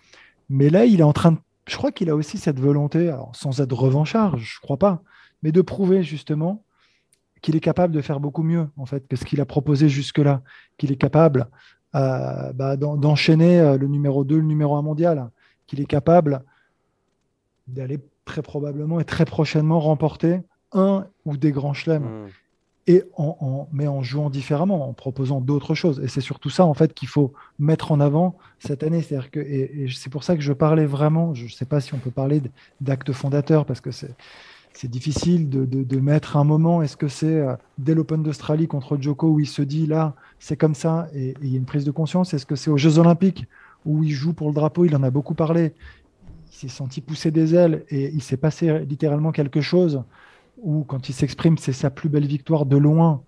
Mais 0.50 0.70
là, 0.70 0.86
il 0.86 1.00
est 1.00 1.04
en 1.04 1.14
train 1.14 1.34
de. 1.34 1.38
Je 1.68 1.76
crois 1.76 1.92
qu'il 1.92 2.10
a 2.10 2.16
aussi 2.16 2.38
cette 2.38 2.60
volonté, 2.60 3.14
sans 3.34 3.60
être 3.62 3.74
revanchard, 3.74 4.38
je 4.38 4.60
crois 4.62 4.78
pas, 4.78 5.02
mais 5.44 5.52
de 5.52 5.62
prouver 5.62 6.04
justement 6.04 6.64
qu'il 7.42 7.56
est 7.56 7.62
capable 7.62 7.94
de 7.94 8.02
faire 8.02 8.20
beaucoup 8.20 8.44
mieux 8.44 8.68
en 8.78 8.86
fait 8.86 9.08
que 9.08 9.16
ce 9.16 9.26
qu'il 9.26 9.42
a 9.42 9.46
proposé 9.46 9.90
jusque-là, 9.90 10.42
qu'il 10.78 10.92
est 10.92 10.98
capable 10.98 11.48
euh, 11.96 12.52
bah, 12.54 12.76
d'enchaîner 12.78 13.60
euh, 13.60 13.78
le 13.78 13.88
numéro 13.88 14.24
2, 14.24 14.38
le 14.38 14.42
numéro 14.42 14.76
1 14.76 14.82
mondial, 14.82 15.30
qu'il 15.66 15.80
est 15.80 15.86
capable 15.86 16.44
d'aller 17.68 18.00
très 18.28 18.44
probablement 18.44 19.00
et 19.00 19.06
très 19.06 19.26
prochainement 19.26 19.80
remporter 19.80 20.42
un 20.74 21.08
ou 21.26 21.38
des 21.38 21.52
grands 21.52 21.74
chelems. 21.74 22.04
Hmm 22.04 22.28
et 22.88 23.04
en, 23.18 23.68
mais 23.74 23.88
en 23.88 24.02
jouant 24.02 24.30
différemment, 24.30 24.90
en 24.90 24.94
proposant 24.94 25.42
d'autres 25.42 25.76
choses. 25.76 26.00
Et 26.00 26.08
c'est 26.08 26.22
surtout 26.22 26.50
ça, 26.50 26.66
en 26.66 26.74
fait, 26.74 26.94
qu'il 26.94 27.10
faut 27.10 27.34
mettre 27.60 27.92
en 27.92 28.00
avant 28.00 28.38
cette 28.60 28.82
année. 28.82 29.02
C'est-à-dire 29.02 29.30
que, 29.30 29.42
et, 29.42 29.90
c'est 29.94 30.10
pour 30.10 30.24
ça 30.24 30.36
que 30.36 30.42
je 30.42 30.54
parlais 30.54 30.86
vraiment, 30.86 31.34
je 31.34 31.44
ne 31.44 31.50
sais 31.50 31.66
pas 31.66 31.82
si 31.82 31.94
on 31.94 31.98
peut 31.98 32.12
parler 32.12 32.42
d'acte 32.80 33.12
fondateur, 33.12 33.66
parce 33.66 33.82
que 33.82 33.92
c'est, 33.92 34.16
c'est 34.72 34.90
difficile 34.90 35.50
de, 35.50 35.66
de, 35.66 36.00
mettre 36.00 36.38
un 36.38 36.46
moment. 36.46 36.82
Est-ce 36.82 36.96
que 36.96 37.10
c'est 37.10 37.36
euh, 37.36 37.56
dès 37.78 37.94
l'Open 37.94 38.24
d'Australie 38.24 38.68
contre 38.68 38.98
Joko 39.02 39.32
où 39.32 39.40
il 39.42 39.48
se 39.48 39.62
dit 39.62 39.86
là, 39.86 40.16
c'est 40.40 40.56
comme 40.56 40.76
ça, 40.76 41.10
et 41.14 41.34
il 41.42 41.50
y 41.50 41.56
a 41.56 41.58
une 41.58 41.66
prise 41.66 41.84
de 41.84 41.92
conscience? 41.92 42.34
Est-ce 42.34 42.46
que 42.46 42.56
c'est 42.56 42.70
aux 42.70 42.78
Jeux 42.78 43.00
Olympiques 43.00 43.48
où 43.86 44.04
il 44.04 44.12
joue 44.12 44.32
pour 44.32 44.48
le 44.48 44.54
drapeau? 44.54 44.86
Il 44.86 44.96
en 44.96 45.04
a 45.04 45.10
beaucoup 45.10 45.34
parlé. 45.34 45.74
Il 46.58 46.70
s'est 46.72 46.76
senti 46.76 47.02
pousser 47.02 47.30
des 47.30 47.54
ailes 47.54 47.86
et 47.90 48.12
il 48.12 48.24
s'est 48.24 48.38
passé 48.38 48.80
littéralement 48.80 49.32
quelque 49.32 49.62
chose 49.62 50.02
où 50.58 50.84
quand 50.86 51.08
il 51.08 51.14
s'exprime, 51.14 51.60
c'est 51.60 51.72
sa 51.72 51.92
plus 51.92 52.10
belle 52.10 52.26
victoire 52.26 52.66
de 52.66 52.78
loin 52.78 53.22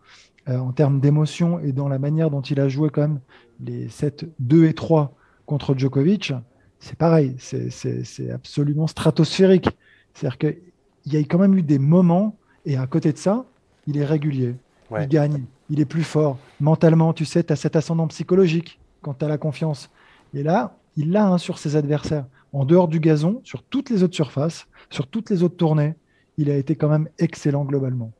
euh, 0.47 0.57
en 0.57 0.71
termes 0.71 0.99
d'émotion 0.99 1.59
et 1.59 1.71
dans 1.71 1.87
la 1.87 1.99
manière 1.99 2.31
dont 2.31 2.41
il 2.41 2.59
a 2.59 2.67
joué 2.67 2.89
quand 2.89 3.01
même 3.01 3.19
les 3.63 3.87
7, 3.87 4.25
2 4.39 4.65
et 4.65 4.73
3 4.73 5.13
contre 5.45 5.77
Djokovic, 5.77 6.33
c'est 6.79 6.97
pareil, 6.97 7.35
c'est 7.37 8.31
absolument 8.31 8.87
stratosphérique. 8.87 9.69
C'est-à-dire 10.15 10.37
qu'il 10.39 11.13
y 11.13 11.17
a 11.17 11.19
quand 11.19 11.37
même 11.37 11.55
eu 11.55 11.61
des 11.61 11.77
moments, 11.77 12.35
et 12.65 12.77
à 12.77 12.87
côté 12.87 13.13
de 13.13 13.17
ça, 13.17 13.45
il 13.85 13.97
est 13.97 14.05
régulier, 14.05 14.55
il 14.97 15.07
gagne, 15.07 15.43
il 15.69 15.79
est 15.79 15.85
plus 15.85 16.03
fort. 16.03 16.39
Mentalement, 16.59 17.13
tu 17.13 17.25
sais, 17.25 17.43
tu 17.43 17.53
as 17.53 17.57
cet 17.57 17.75
ascendant 17.75 18.07
psychologique 18.07 18.79
quand 19.03 19.13
tu 19.19 19.25
as 19.25 19.27
la 19.27 19.37
confiance. 19.37 19.91
Et 20.33 20.41
là, 20.41 20.78
il 20.99 21.13
l'a 21.13 21.37
sur 21.37 21.59
ses 21.59 21.77
adversaires. 21.77 22.25
En 22.51 22.65
dehors 22.65 22.89
du 22.89 22.99
gazon, 22.99 23.39
sur 23.45 23.63
toutes 23.63 23.89
les 23.89 24.03
autres 24.03 24.15
surfaces, 24.15 24.67
sur 24.89 25.07
toutes 25.07 25.29
les 25.29 25.43
autres 25.43 25.55
tournées, 25.55 25.95
il 26.37 26.51
a 26.51 26.55
été 26.55 26.75
quand 26.75 26.89
même 26.89 27.07
excellent 27.19 27.63
globalement. 27.63 28.11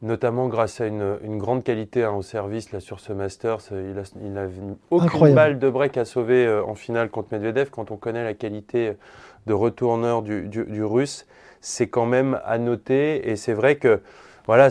Notamment 0.00 0.48
grâce 0.48 0.80
à 0.80 0.88
une, 0.88 1.38
grande 1.38 1.62
qualité 1.62 2.02
hein, 2.02 2.10
au 2.10 2.22
service 2.22 2.72
là, 2.72 2.80
sur 2.80 2.98
ce 2.98 3.12
Masters. 3.12 3.60
Il 3.70 4.32
n'a 4.32 4.48
aucune 4.90 5.34
balle 5.34 5.60
de 5.60 5.70
break 5.70 5.96
à 5.96 6.04
sauver 6.04 6.44
euh, 6.44 6.64
en 6.64 6.74
finale 6.74 7.10
contre 7.10 7.28
Medvedev. 7.30 7.70
Quand 7.70 7.92
on 7.92 7.96
connaît 7.96 8.24
la 8.24 8.34
qualité 8.34 8.94
de 9.46 9.52
retourneur 9.52 10.22
du, 10.22 10.48
du 10.48 10.84
russe, 10.84 11.26
c'est 11.60 11.86
quand 11.86 12.06
même 12.06 12.40
à 12.44 12.58
noter. 12.58 13.30
Et 13.30 13.36
c'est 13.36 13.54
vrai 13.54 13.76
que 13.76 14.00
voilà, 14.46 14.68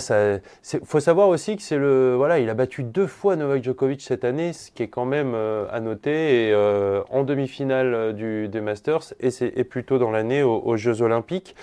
il 0.74 0.80
faut 0.84 1.00
savoir 1.00 1.30
aussi 1.30 1.56
que 1.56 1.62
c'est 1.62 1.78
le, 1.78 2.16
voilà, 2.16 2.40
il 2.40 2.50
a 2.50 2.54
battu 2.54 2.84
deux 2.84 3.08
fois 3.08 3.38
Novak 3.38 3.64
Djokovic 3.64 4.02
cette 4.02 4.26
année, 4.26 4.52
ce 4.52 4.70
qui 4.70 4.84
est 4.84 4.90
quand 4.90 5.06
même 5.06 5.32
euh, 5.34 5.66
à 5.72 5.80
noter, 5.80 6.48
et 6.48 6.52
euh, 6.54 7.02
en 7.10 7.24
demi-finale 7.24 7.94
euh, 7.94 8.12
du, 8.12 8.50
des 8.50 8.60
Masters, 8.60 9.14
et 9.22 9.32
c'est 9.32 9.64
plutôt 9.64 9.98
dans 9.98 10.12
l'année 10.12 10.44
aux, 10.44 10.76
Jeux 10.76 11.02
Olympiques. 11.02 11.56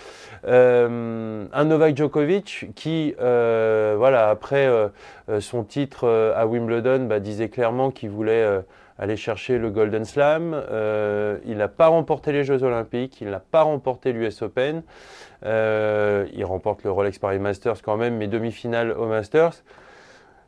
un 0.44 1.64
Novak 1.64 1.96
Djokovic 1.96 2.70
qui, 2.74 3.14
voilà, 3.18 4.28
après 4.30 4.68
son 5.40 5.64
titre 5.64 6.32
à 6.34 6.46
Wimbledon, 6.46 7.06
bah, 7.06 7.20
disait 7.20 7.48
clairement 7.48 7.90
qu'il 7.90 8.10
voulait 8.10 8.62
aller 8.98 9.16
chercher 9.16 9.58
le 9.58 9.70
Golden 9.70 10.04
Slam. 10.04 10.60
il 11.46 11.56
n'a 11.56 11.68
pas 11.68 11.88
remporté 11.88 12.32
les 12.32 12.44
Jeux 12.44 12.62
Olympiques, 12.62 13.20
il 13.20 13.30
n'a 13.30 13.40
pas 13.40 13.62
remporté 13.62 14.12
l'US 14.12 14.42
Open. 14.42 14.82
Euh, 15.44 16.26
il 16.32 16.44
remporte 16.44 16.82
le 16.84 16.90
Rolex 16.90 17.18
Paris 17.18 17.38
Masters 17.38 17.82
quand 17.82 17.96
même, 17.96 18.16
mais 18.16 18.26
demi-finale 18.26 18.92
au 18.92 19.06
Masters. 19.06 19.62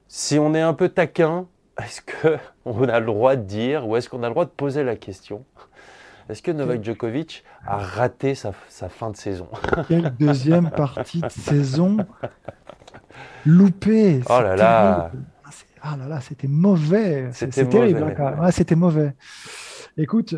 Si 0.08 0.38
on 0.38 0.54
est 0.54 0.60
un 0.60 0.74
peu 0.74 0.88
taquin, 0.88 1.46
est-ce 1.78 2.00
qu'on 2.02 2.88
a 2.88 3.00
le 3.00 3.06
droit 3.06 3.36
de 3.36 3.42
dire 3.42 3.86
ou 3.86 3.96
est-ce 3.96 4.08
qu'on 4.08 4.22
a 4.22 4.26
le 4.26 4.32
droit 4.32 4.44
de 4.44 4.50
poser 4.50 4.82
la 4.82 4.96
question 4.96 5.44
Est-ce 6.28 6.42
que 6.42 6.50
Novak 6.50 6.82
Djokovic 6.82 7.44
a 7.66 7.78
raté 7.78 8.34
sa, 8.34 8.52
fin 8.52 9.10
de 9.10 9.16
saison? 9.16 9.48
Quelle 9.88 10.10
deuxième 10.16 10.70
partie 10.70 11.20
de 11.20 11.28
saison 11.28 11.98
loupée? 13.46 14.20
Oh 14.28 14.40
là 14.40 14.56
là 14.56 15.10
Ah 15.82 15.96
là 15.96 16.06
là, 16.06 16.20
c'était 16.20 16.48
mauvais. 16.48 17.30
C'était 17.32 17.66
terrible. 17.66 18.14
Hein, 18.18 18.50
c'était 18.50 18.76
mauvais. 18.76 19.14
Écoute, 19.96 20.36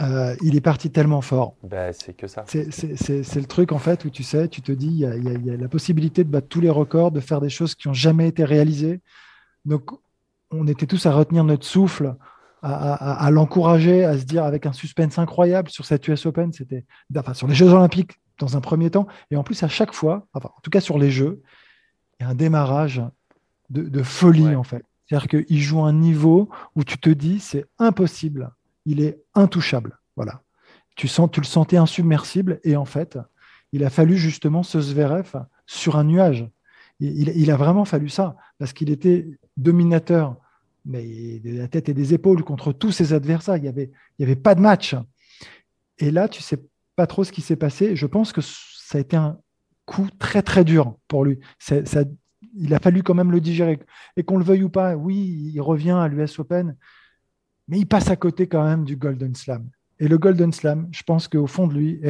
euh, 0.00 0.34
il 0.42 0.56
est 0.56 0.60
parti 0.60 0.90
tellement 0.90 1.20
fort. 1.20 1.54
Ben, 1.62 1.92
c'est 1.92 2.14
que 2.14 2.26
ça. 2.26 2.44
C'est 2.46 3.36
le 3.36 3.46
truc, 3.46 3.72
en 3.72 3.78
fait, 3.78 4.04
où 4.04 4.10
tu 4.10 4.22
sais, 4.22 4.48
tu 4.48 4.60
te 4.60 4.72
dis, 4.72 4.88
il 4.88 5.46
y, 5.46 5.50
a, 5.50 5.56
la 5.56 5.68
possibilité 5.68 6.24
de 6.24 6.30
battre 6.30 6.48
tous 6.48 6.60
les 6.60 6.70
records, 6.70 7.12
de 7.12 7.20
faire 7.20 7.40
des 7.40 7.48
choses 7.48 7.74
qui 7.74 7.88
n'ont 7.88 7.94
jamais 7.94 8.28
été 8.28 8.44
réalisées. 8.44 9.00
Donc, 9.64 9.90
on 10.50 10.66
était 10.66 10.86
tous 10.86 11.06
à 11.06 11.12
retenir 11.12 11.44
notre 11.44 11.64
souffle, 11.64 12.16
à, 12.62 13.28
l'encourager, 13.30 14.04
à 14.04 14.18
se 14.18 14.24
dire 14.24 14.44
avec 14.44 14.64
un 14.64 14.72
suspense 14.72 15.18
incroyable 15.18 15.68
sur 15.68 15.84
cette 15.84 16.08
US 16.08 16.24
Open, 16.24 16.50
c'était, 16.52 16.86
enfin, 17.14 17.34
sur 17.34 17.46
les 17.46 17.54
Jeux 17.54 17.68
Olympiques 17.68 18.12
dans 18.38 18.56
un 18.56 18.60
premier 18.60 18.90
temps, 18.90 19.06
et 19.30 19.36
en 19.36 19.44
plus, 19.44 19.62
à 19.62 19.68
chaque 19.68 19.92
fois, 19.92 20.26
enfin, 20.32 20.48
en 20.56 20.60
tout 20.62 20.70
cas 20.70 20.80
sur 20.80 20.98
les 20.98 21.10
Jeux, 21.10 21.42
il 22.18 22.24
y 22.24 22.26
a 22.26 22.30
un 22.30 22.34
démarrage 22.34 23.02
de, 23.70 24.02
folie, 24.02 24.54
en 24.54 24.62
fait. 24.62 24.84
C'est-à-dire 25.06 25.28
qu'il 25.28 25.60
joue 25.60 25.82
un 25.82 25.92
niveau 25.92 26.48
où 26.76 26.84
tu 26.84 26.98
te 26.98 27.10
dis, 27.10 27.40
c'est 27.40 27.66
impossible 27.78 28.52
il 28.84 29.00
est 29.00 29.22
intouchable. 29.34 29.98
Voilà. 30.16 30.42
Tu, 30.96 31.08
sens, 31.08 31.30
tu 31.30 31.40
le 31.40 31.46
sentais 31.46 31.76
insubmersible 31.76 32.60
et 32.64 32.76
en 32.76 32.84
fait, 32.84 33.18
il 33.72 33.84
a 33.84 33.90
fallu 33.90 34.16
justement 34.16 34.62
ce 34.62 34.80
Zverev 34.80 35.32
sur 35.66 35.96
un 35.96 36.04
nuage. 36.04 36.48
Il, 37.00 37.50
a 37.50 37.56
vraiment 37.56 37.84
fallu 37.84 38.08
ça 38.08 38.36
parce 38.58 38.72
qu'il 38.72 38.90
était 38.90 39.26
dominateur, 39.56 40.36
mais 40.84 41.40
de 41.40 41.58
la 41.58 41.66
tête 41.66 41.88
et 41.88 41.94
des 41.94 42.14
épaules 42.14 42.44
contre 42.44 42.72
tous 42.72 42.92
ses 42.92 43.12
adversaires. 43.12 43.56
Il 43.56 43.62
n'y 43.62 43.68
avait, 43.68 43.90
il 44.18 44.22
y 44.22 44.24
avait 44.24 44.36
pas 44.36 44.54
de 44.54 44.60
match. 44.60 44.94
Et 45.98 46.12
là, 46.12 46.28
tu 46.28 46.40
sais 46.40 46.62
pas 46.94 47.08
trop 47.08 47.24
ce 47.24 47.32
qui 47.32 47.42
s'est 47.42 47.56
passé. 47.56 47.96
Je 47.96 48.06
pense 48.06 48.32
que 48.32 48.40
ça 48.40 48.98
a 48.98 49.00
été 49.00 49.16
un 49.16 49.38
coup 49.86 50.08
très 50.18 50.42
très 50.42 50.64
dur 50.64 50.96
pour 51.08 51.24
lui. 51.24 51.40
Ça, 51.58 52.04
il 52.56 52.74
a 52.74 52.78
fallu 52.78 53.02
quand 53.02 53.14
même 53.14 53.32
le 53.32 53.40
digérer. 53.40 53.78
Et 54.16 54.22
qu'on 54.22 54.38
le 54.38 54.44
veuille 54.44 54.62
ou 54.62 54.68
pas, 54.68 54.96
oui, 54.96 55.50
il 55.54 55.60
revient 55.60 55.90
à 55.90 56.08
l'US 56.08 56.38
Open 56.38 56.76
mais 57.68 57.78
il 57.78 57.86
passe 57.86 58.10
à 58.10 58.16
côté 58.16 58.46
quand 58.46 58.64
même 58.64 58.84
du 58.84 58.96
Golden 58.96 59.34
Slam. 59.34 59.68
Et 59.98 60.08
le 60.08 60.18
Golden 60.18 60.52
Slam, 60.52 60.88
je 60.92 61.02
pense 61.02 61.28
qu'au 61.28 61.46
fond 61.46 61.66
de 61.66 61.74
lui, 61.74 62.00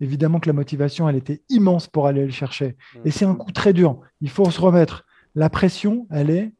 évidemment 0.00 0.40
que 0.40 0.48
la 0.48 0.52
motivation, 0.52 1.08
elle 1.08 1.16
était 1.16 1.42
immense 1.48 1.86
pour 1.86 2.06
aller 2.06 2.24
le 2.24 2.30
chercher. 2.30 2.76
Et 3.04 3.10
c'est 3.10 3.24
un 3.24 3.34
coup 3.34 3.52
très 3.52 3.72
dur. 3.72 4.00
Il 4.20 4.30
faut 4.30 4.50
se 4.50 4.60
remettre. 4.60 5.04
La 5.34 5.50
pression, 5.50 6.06
elle 6.10 6.30
est 6.30 6.52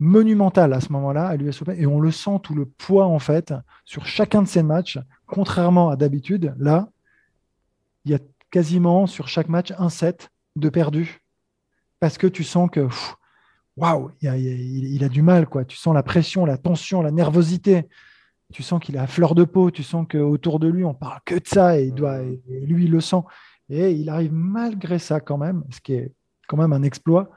monumentale 0.00 0.72
à 0.72 0.80
ce 0.80 0.92
moment-là 0.92 1.28
à 1.28 1.36
l'US 1.36 1.62
Open. 1.62 1.78
Et 1.78 1.86
on 1.86 2.00
le 2.00 2.10
sent 2.10 2.40
tout 2.42 2.54
le 2.54 2.66
poids, 2.66 3.06
en 3.06 3.18
fait, 3.18 3.54
sur 3.84 4.06
chacun 4.06 4.42
de 4.42 4.48
ces 4.48 4.62
matchs. 4.62 4.98
Contrairement 5.26 5.90
à 5.90 5.96
d'habitude, 5.96 6.54
là, 6.58 6.88
il 8.04 8.10
y 8.10 8.14
a 8.14 8.18
quasiment 8.50 9.06
sur 9.06 9.28
chaque 9.28 9.48
match 9.48 9.72
un 9.78 9.88
set 9.88 10.30
de 10.56 10.68
perdu. 10.68 11.23
Parce 12.04 12.18
que 12.18 12.26
tu 12.26 12.44
sens 12.44 12.68
que 12.70 12.86
waouh, 13.78 14.10
il, 14.20 15.02
a 15.02 15.08
du 15.08 15.22
mal, 15.22 15.46
quoi. 15.46 15.64
Tu 15.64 15.78
sens 15.78 15.94
la 15.94 16.02
pression, 16.02 16.44
la 16.44 16.58
tension, 16.58 17.00
la 17.00 17.10
nervosité. 17.10 17.88
Tu 18.52 18.62
sens 18.62 18.78
qu'il 18.78 18.96
est 18.96 18.98
à 18.98 19.06
fleur 19.06 19.34
de 19.34 19.44
peau. 19.44 19.70
Tu 19.70 19.82
sens 19.82 20.04
qu'autour 20.06 20.58
de 20.58 20.68
lui, 20.68 20.84
on 20.84 20.92
parle 20.92 21.20
que 21.24 21.36
de 21.36 21.46
ça 21.46 21.80
et, 21.80 21.84
il 21.84 21.94
doit, 21.94 22.18
lui, 22.20 22.84
il 22.84 22.90
le 22.90 23.00
sent. 23.00 23.22
Et 23.70 23.92
il 23.92 24.10
arrive 24.10 24.34
malgré 24.34 24.98
ça, 24.98 25.18
quand 25.18 25.38
même, 25.38 25.64
ce 25.70 25.80
qui 25.80 25.94
est 25.94 26.12
quand 26.46 26.58
même 26.58 26.74
un 26.74 26.82
exploit, 26.82 27.30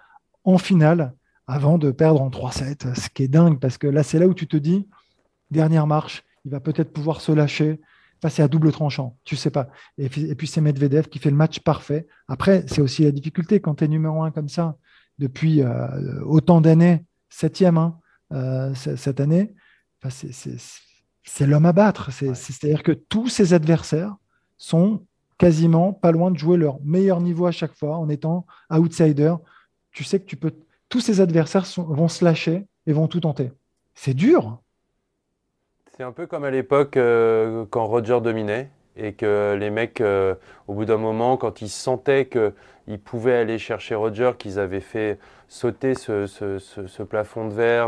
en 0.44 0.58
finale, 0.58 1.14
avant 1.48 1.78
de 1.78 1.92
perdre 1.92 2.22
en 2.22 2.30
3-7, 2.30 2.94
ce 2.94 3.08
qui 3.08 3.24
est 3.24 3.30
dingue, 3.30 3.62
parce 3.62 3.78
que 3.78 3.88
là, 3.88 4.04
c'est 4.04 4.20
là 4.20 4.28
où 4.28 4.34
tu 4.34 4.48
te 4.48 4.58
dis, 4.58 4.86
dernière 5.50 5.88
marche, 5.88 6.26
il 6.44 6.52
va 6.52 6.60
peut-être 6.60 6.92
pouvoir 6.92 7.22
se 7.22 7.32
lâcher, 7.32 7.80
passer 8.20 8.42
à 8.42 8.48
double 8.48 8.72
tranchant, 8.72 9.18
tu 9.24 9.36
sais 9.36 9.50
pas. 9.52 9.70
Et 9.98 10.10
puis, 10.10 10.30
et 10.30 10.36
puis 10.36 10.48
c'est 10.48 10.62
Medvedev 10.62 11.08
qui 11.08 11.20
fait 11.20 11.30
le 11.30 11.36
match 11.36 11.60
parfait. 11.60 12.08
Après, 12.28 12.64
c'est 12.68 12.82
aussi 12.82 13.04
la 13.04 13.12
difficulté 13.12 13.60
quand 13.60 13.76
tu 13.76 13.86
es 13.86 13.88
numéro 13.88 14.24
un 14.24 14.32
comme 14.32 14.50
ça, 14.50 14.78
depuis 15.20 15.62
euh, 15.62 16.22
autant 16.26 16.62
d'années, 16.62 17.06
septième 17.30 17.78
hein, 17.78 18.00
euh, 18.34 18.74
cette 18.76 19.20
année, 19.20 19.54
c'est 20.10 21.48
l'homme 21.48 21.66
à 21.66 21.74
battre. 21.74 22.12
C'est-à-dire 22.12 22.84
que 22.84 22.92
tous 22.92 23.30
ses 23.30 23.54
adversaires 23.54 24.16
sont 24.58 25.06
quasiment 25.38 25.94
pas 25.94 26.12
loin 26.12 26.32
de 26.32 26.38
jouer 26.38 26.58
leur 26.58 26.80
meilleur 26.84 27.22
niveau 27.22 27.46
à 27.46 27.52
chaque 27.52 27.76
fois 27.76 27.98
en 27.98 28.10
étant 28.10 28.46
outsider. 28.72 29.36
Tu 29.92 30.04
sais 30.04 30.20
que 30.20 30.26
tu 30.26 30.36
peux, 30.36 30.54
tous 30.90 31.00
ses 31.00 31.22
adversaires 31.22 31.66
vont 31.78 32.08
se 32.08 32.24
lâcher 32.24 32.68
et 32.86 32.94
vont 32.94 33.08
tout 33.08 33.20
tenter. 33.20 33.52
C'est 33.94 34.14
dur. 34.14 34.62
C'est 35.98 36.04
un 36.04 36.12
peu 36.12 36.28
comme 36.28 36.44
à 36.44 36.52
l'époque 36.52 36.96
euh, 36.96 37.66
quand 37.72 37.88
Roger 37.88 38.22
dominait 38.22 38.70
et 38.98 39.14
que 39.14 39.58
les 39.60 39.72
mecs, 39.72 40.00
euh, 40.00 40.36
au 40.68 40.76
bout 40.76 40.86
d'un 40.86 40.98
moment, 40.98 41.38
quand 41.38 41.64
ils 41.64 41.70
sentaient 41.70 42.28
qu'ils 42.28 43.00
pouvaient 43.00 43.38
aller 43.38 43.58
chercher 43.58 43.96
Roger, 43.96 44.34
qu'ils 44.38 44.60
avaient 44.60 44.80
fait 44.80 45.18
sauter 45.48 45.96
ce, 45.96 47.02
plafond 47.02 47.48
de 47.48 47.54
verre, 47.56 47.88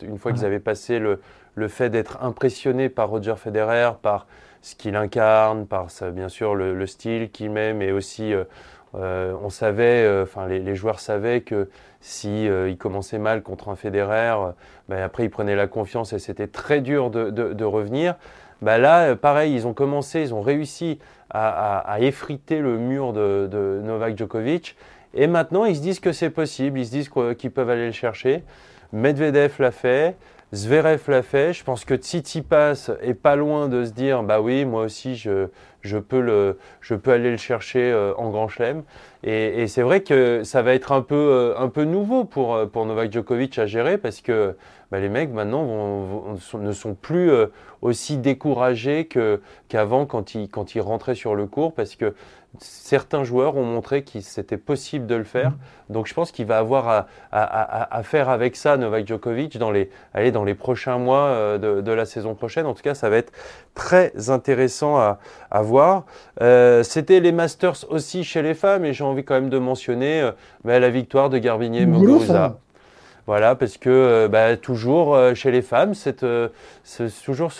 une 0.00 0.16
fois 0.16 0.32
qu'ils 0.32 0.46
avaient 0.46 0.58
passé 0.58 0.98
le, 0.98 1.20
fait 1.68 1.90
d'être 1.90 2.22
impressionnés 2.22 2.88
par 2.88 3.10
Roger 3.10 3.34
Federer, 3.36 3.90
par 4.00 4.26
ce 4.62 4.74
qu'il 4.74 4.96
incarne, 4.96 5.66
par 5.66 5.88
bien 6.14 6.30
sûr 6.30 6.54
le, 6.54 6.86
style 6.86 7.30
qu'il 7.30 7.50
met, 7.50 7.74
mais 7.74 7.92
aussi 7.92 8.32
euh, 8.32 8.44
euh, 8.94 9.34
on 9.42 9.50
savait, 9.50 10.04
euh, 10.04 10.24
enfin 10.24 10.46
les, 10.48 10.74
joueurs 10.74 11.00
savaient 11.00 11.42
que 11.42 11.68
si 12.00 12.46
ils 12.46 12.76
commençaient 12.78 13.18
mal 13.18 13.42
contre 13.42 13.68
un 13.68 13.76
Federer, 13.76 14.34
ben, 14.88 15.02
après 15.02 15.24
ils 15.24 15.30
prenaient 15.30 15.56
la 15.56 15.66
confiance 15.66 16.12
et 16.12 16.18
c'était 16.18 16.46
très 16.46 16.80
dur 16.80 17.10
de, 17.10 17.64
revenir. 17.64 18.16
Ben 18.62 18.78
là, 18.78 19.16
pareil, 19.16 19.54
ils 19.54 19.66
ont 19.66 19.74
commencé, 19.74 20.20
ils 20.20 20.34
ont 20.34 20.42
réussi 20.42 20.98
à, 21.30 21.96
effriter 22.00 22.60
le 22.60 22.78
mur 22.78 23.12
de, 23.12 23.48
de, 23.50 23.80
Novak 23.84 24.16
Djokovic. 24.16 24.76
Et 25.14 25.26
maintenant, 25.26 25.64
ils 25.64 25.76
se 25.76 25.82
disent 25.82 26.00
que 26.00 26.12
c'est 26.12 26.30
possible, 26.30 26.78
ils 26.78 26.86
se 26.86 26.90
disent 26.90 27.10
qu'ils 27.36 27.50
peuvent 27.50 27.70
aller 27.70 27.86
le 27.86 27.92
chercher. 27.92 28.44
Medvedev 28.92 29.54
l'a 29.58 29.70
fait. 29.70 30.16
Zverev 30.52 31.02
l'a 31.08 31.22
fait. 31.22 31.52
Je 31.52 31.62
pense 31.62 31.84
que 31.84 31.94
Tsitsipas 31.94 32.90
est 33.02 33.14
pas 33.14 33.36
loin 33.36 33.68
de 33.68 33.84
se 33.84 33.92
dire 33.92 34.22
bah 34.22 34.40
oui, 34.40 34.64
moi 34.64 34.82
aussi 34.82 35.14
je, 35.14 35.46
je, 35.82 35.98
peux, 35.98 36.20
le, 36.20 36.58
je 36.80 36.94
peux 36.94 37.12
aller 37.12 37.30
le 37.30 37.36
chercher 37.36 37.90
euh, 37.92 38.12
en 38.16 38.30
Grand 38.30 38.48
Chelem. 38.48 38.82
Et, 39.22 39.66
c'est 39.68 39.82
vrai 39.82 40.02
que 40.02 40.42
ça 40.44 40.62
va 40.62 40.74
être 40.74 40.92
un 40.92 41.02
peu, 41.02 41.14
euh, 41.14 41.54
un 41.58 41.68
peu 41.68 41.84
nouveau 41.84 42.24
pour, 42.24 42.54
euh, 42.54 42.66
pour 42.66 42.86
Novak 42.86 43.12
Djokovic 43.12 43.58
à 43.58 43.66
gérer 43.66 43.98
parce 43.98 44.20
que 44.20 44.56
bah, 44.90 45.00
les 45.00 45.08
mecs 45.08 45.30
maintenant 45.30 46.36
ne 46.54 46.72
sont 46.72 46.94
plus 46.94 47.30
aussi 47.82 48.16
découragés 48.18 49.08
qu'avant 49.68 50.06
quand, 50.06 50.34
ils, 50.34 50.48
quand 50.48 50.74
ils 50.74 50.80
rentraient 50.80 51.14
sur 51.14 51.34
le 51.34 51.46
court 51.46 51.74
parce 51.74 51.96
que 51.96 52.14
certains 52.58 53.24
joueurs 53.24 53.56
ont 53.56 53.64
montré 53.64 54.02
qu'il 54.02 54.22
c'était 54.22 54.56
possible 54.56 55.06
de 55.06 55.14
le 55.14 55.24
faire. 55.24 55.50
Mm. 55.50 55.92
Donc 55.92 56.06
je 56.06 56.14
pense 56.14 56.32
qu'il 56.32 56.46
va 56.46 56.58
avoir 56.58 57.06
à, 57.32 58.02
faire 58.02 58.28
avec 58.28 58.56
ça 58.56 58.76
Novak 58.76 59.06
Djokovic 59.06 59.58
dans 59.58 59.70
les, 59.70 59.90
allez, 60.14 60.32
dans 60.32 60.44
les 60.44 60.54
prochains 60.54 60.98
mois 60.98 61.26
euh, 61.26 61.82
de, 61.82 61.92
la 61.92 62.04
saison 62.04 62.34
prochaine. 62.34 62.66
En 62.66 62.74
tout 62.74 62.82
cas, 62.82 62.94
ça 62.94 63.08
va 63.08 63.16
être 63.16 63.32
très 63.74 64.30
intéressant 64.30 64.98
à, 64.98 65.18
voir. 65.62 66.04
Euh, 66.40 66.82
c'était 66.82 67.20
les 67.20 67.32
Masters 67.32 67.84
aussi 67.90 68.24
chez 68.24 68.42
les 68.42 68.54
femmes 68.54 68.84
et 68.84 68.92
j'ai 68.92 69.04
envie 69.04 69.24
quand 69.24 69.34
même 69.34 69.50
de 69.50 69.58
mentionner 69.58 70.20
euh, 70.20 70.32
bah, 70.64 70.78
la 70.78 70.90
victoire 70.90 71.30
de 71.30 71.38
Garbinier 71.38 71.86
Muguruza. 71.86 72.58
Voilà, 73.30 73.54
parce 73.54 73.78
que 73.78 74.26
bah, 74.26 74.56
toujours 74.56 75.16
chez 75.36 75.52
les 75.52 75.62
femmes, 75.62 75.94
c'est 75.94 76.24
toujours 77.24 77.52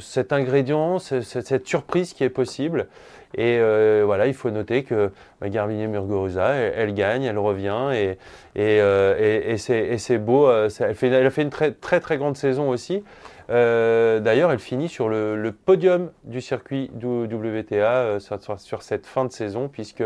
cet 0.00 0.32
ingrédient, 0.32 0.98
cette 0.98 1.64
surprise 1.64 2.12
qui 2.12 2.24
est 2.24 2.28
possible. 2.28 2.88
Et 3.34 3.58
euh, 3.60 4.02
voilà, 4.04 4.26
il 4.26 4.34
faut 4.34 4.50
noter 4.50 4.82
que 4.82 5.12
bah, 5.40 5.48
Garbiñe 5.48 5.86
Muguruza, 5.86 6.54
elle, 6.54 6.92
gagne, 6.92 7.22
elle 7.22 7.38
revient 7.38 7.92
et, 7.94 8.18
euh, 8.56 9.56
c'est 9.58 10.18
beau. 10.18 10.48
Euh, 10.48 10.68
elle, 10.80 11.26
a 11.26 11.30
fait 11.30 11.42
une 11.42 11.50
très 11.50 11.70
très, 11.72 12.16
grande 12.18 12.36
saison 12.36 12.68
aussi. 12.68 13.04
D'ailleurs, 13.48 14.50
elle 14.50 14.58
finit 14.58 14.88
sur 14.88 15.08
le, 15.08 15.52
podium 15.52 16.10
du 16.24 16.40
circuit 16.40 16.90
WTA 17.00 18.18
sur, 18.18 18.58
sur, 18.58 18.82
cette 18.82 19.06
fin 19.06 19.24
de 19.24 19.30
saison, 19.30 19.68
puisque 19.68 20.02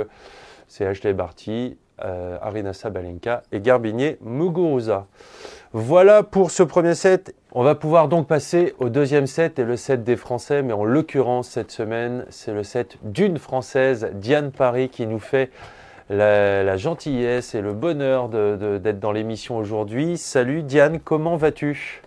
c'est 0.69 0.85
Ashley 0.85 1.15
Barty, 1.15 1.79
Arina 1.99 2.73
Sabalenka 2.73 3.43
et 3.53 3.61
Garbiñe 3.61 4.17
Muguruza. 4.21 5.07
Voilà 5.73 6.23
pour 6.23 6.51
ce 6.51 6.63
premier 6.63 6.95
set. 6.95 7.35
On 7.53 7.63
va 7.63 7.75
pouvoir 7.75 8.09
donc 8.09 8.27
passer 8.27 8.75
au 8.79 8.89
deuxième 8.89 9.27
set 9.27 9.59
et 9.59 9.65
le 9.65 9.77
set 9.77 10.05
des 10.05 10.17
Français, 10.17 10.63
mais 10.63 10.73
en 10.73 10.85
l'occurrence 10.85 11.49
cette 11.49 11.71
semaine, 11.71 12.25
c'est 12.29 12.53
le 12.53 12.63
set 12.63 12.99
d'une 13.03 13.39
Française, 13.39 14.11
Diane 14.15 14.53
Paris, 14.53 14.89
qui 14.89 15.07
nous 15.07 15.19
fait 15.19 15.51
la, 16.09 16.77
gentillesse 16.77 17.55
et 17.55 17.61
le 17.61 17.73
bonheur 17.73 18.29
d'être 18.29 19.01
dans 19.01 19.13
l'émission 19.13 19.57
aujourd'hui. 19.59 20.19
Salut 20.19 20.63
Diane, 20.63 21.01
comment 21.01 21.37
vas-tu? 21.37 22.03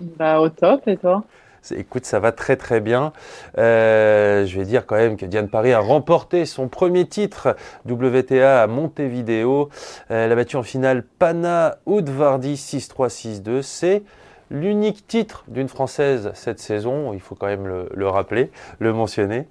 Bah 0.00 0.40
au 0.40 0.48
top 0.48 0.86
et 0.88 0.96
toi? 0.96 1.24
Écoute, 1.72 2.06
ça 2.06 2.20
va 2.20 2.32
très 2.32 2.56
très 2.56 2.80
bien. 2.80 3.12
Euh, 3.58 4.46
je 4.46 4.58
vais 4.58 4.64
dire 4.64 4.86
quand 4.86 4.96
même 4.96 5.16
que 5.16 5.26
Diane 5.26 5.48
Paris 5.48 5.72
a 5.72 5.80
remporté 5.80 6.46
son 6.46 6.68
premier 6.68 7.06
titre 7.06 7.56
WTA 7.88 8.62
à 8.62 8.66
Montevideo. 8.66 9.68
Elle 10.08 10.32
a 10.32 10.34
battu 10.34 10.56
en 10.56 10.62
finale 10.62 11.04
Pana 11.18 11.78
Udvardi 11.86 12.54
6-3, 12.54 13.08
6-2. 13.42 13.62
C'est 13.62 14.02
l'unique 14.50 15.06
titre 15.06 15.44
d'une 15.48 15.68
Française 15.68 16.30
cette 16.34 16.60
saison, 16.60 17.12
il 17.12 17.20
faut 17.20 17.34
quand 17.34 17.46
même 17.46 17.66
le, 17.66 18.08
rappeler, 18.08 18.50
le 18.78 18.92
mentionner. 18.92 19.46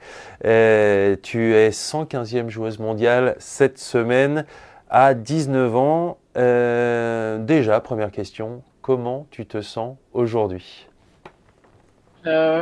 Euh, 0.45 1.15
tu 1.21 1.53
es 1.55 1.69
115e 1.69 2.49
joueuse 2.49 2.79
mondiale 2.79 3.35
cette 3.39 3.77
semaine 3.77 4.45
à 4.89 5.13
19 5.13 5.75
ans. 5.75 6.17
Euh, 6.37 7.39
déjà, 7.39 7.79
première 7.79 8.11
question, 8.11 8.63
comment 8.81 9.27
tu 9.31 9.45
te 9.45 9.61
sens 9.61 9.97
aujourd'hui? 10.13 10.87
euh, 10.87 10.96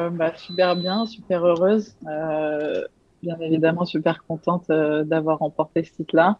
bah, 0.10 0.34
super 0.36 0.76
bien, 0.76 1.06
super 1.06 1.46
heureuse. 1.46 1.96
Euh, 2.08 2.84
bien 3.22 3.38
évidemment, 3.40 3.86
super 3.86 4.24
contente 4.26 4.70
euh, 4.70 5.04
d'avoir 5.04 5.40
remporté 5.40 5.84
ce 5.84 5.92
titre-là. 5.92 6.40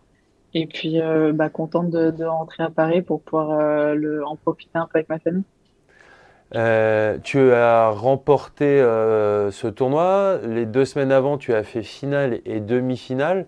Et 0.54 0.68
puis, 0.68 1.00
bah, 1.34 1.50
contente 1.50 1.90
de, 1.90 2.24
rentrer 2.24 2.64
à 2.64 2.70
Paris 2.70 3.02
pour 3.02 3.22
pouvoir 3.22 3.94
le, 3.94 4.26
en 4.26 4.38
profiter 4.38 4.78
un 4.78 4.86
peu 4.86 5.00
avec 5.00 5.10
ma 5.10 5.20
famille. 5.20 5.44
tu 7.24 7.52
as 7.52 7.90
remporté 7.90 8.78
ce 8.78 9.68
tournoi. 9.68 10.40
Les 10.48 10.66
deux 10.66 10.86
semaines 10.86 11.12
avant, 11.12 11.38
tu 11.38 11.54
as 11.54 11.64
fait 11.64 11.84
finale 11.84 12.40
et 12.46 12.62
demi-finale. 12.62 13.48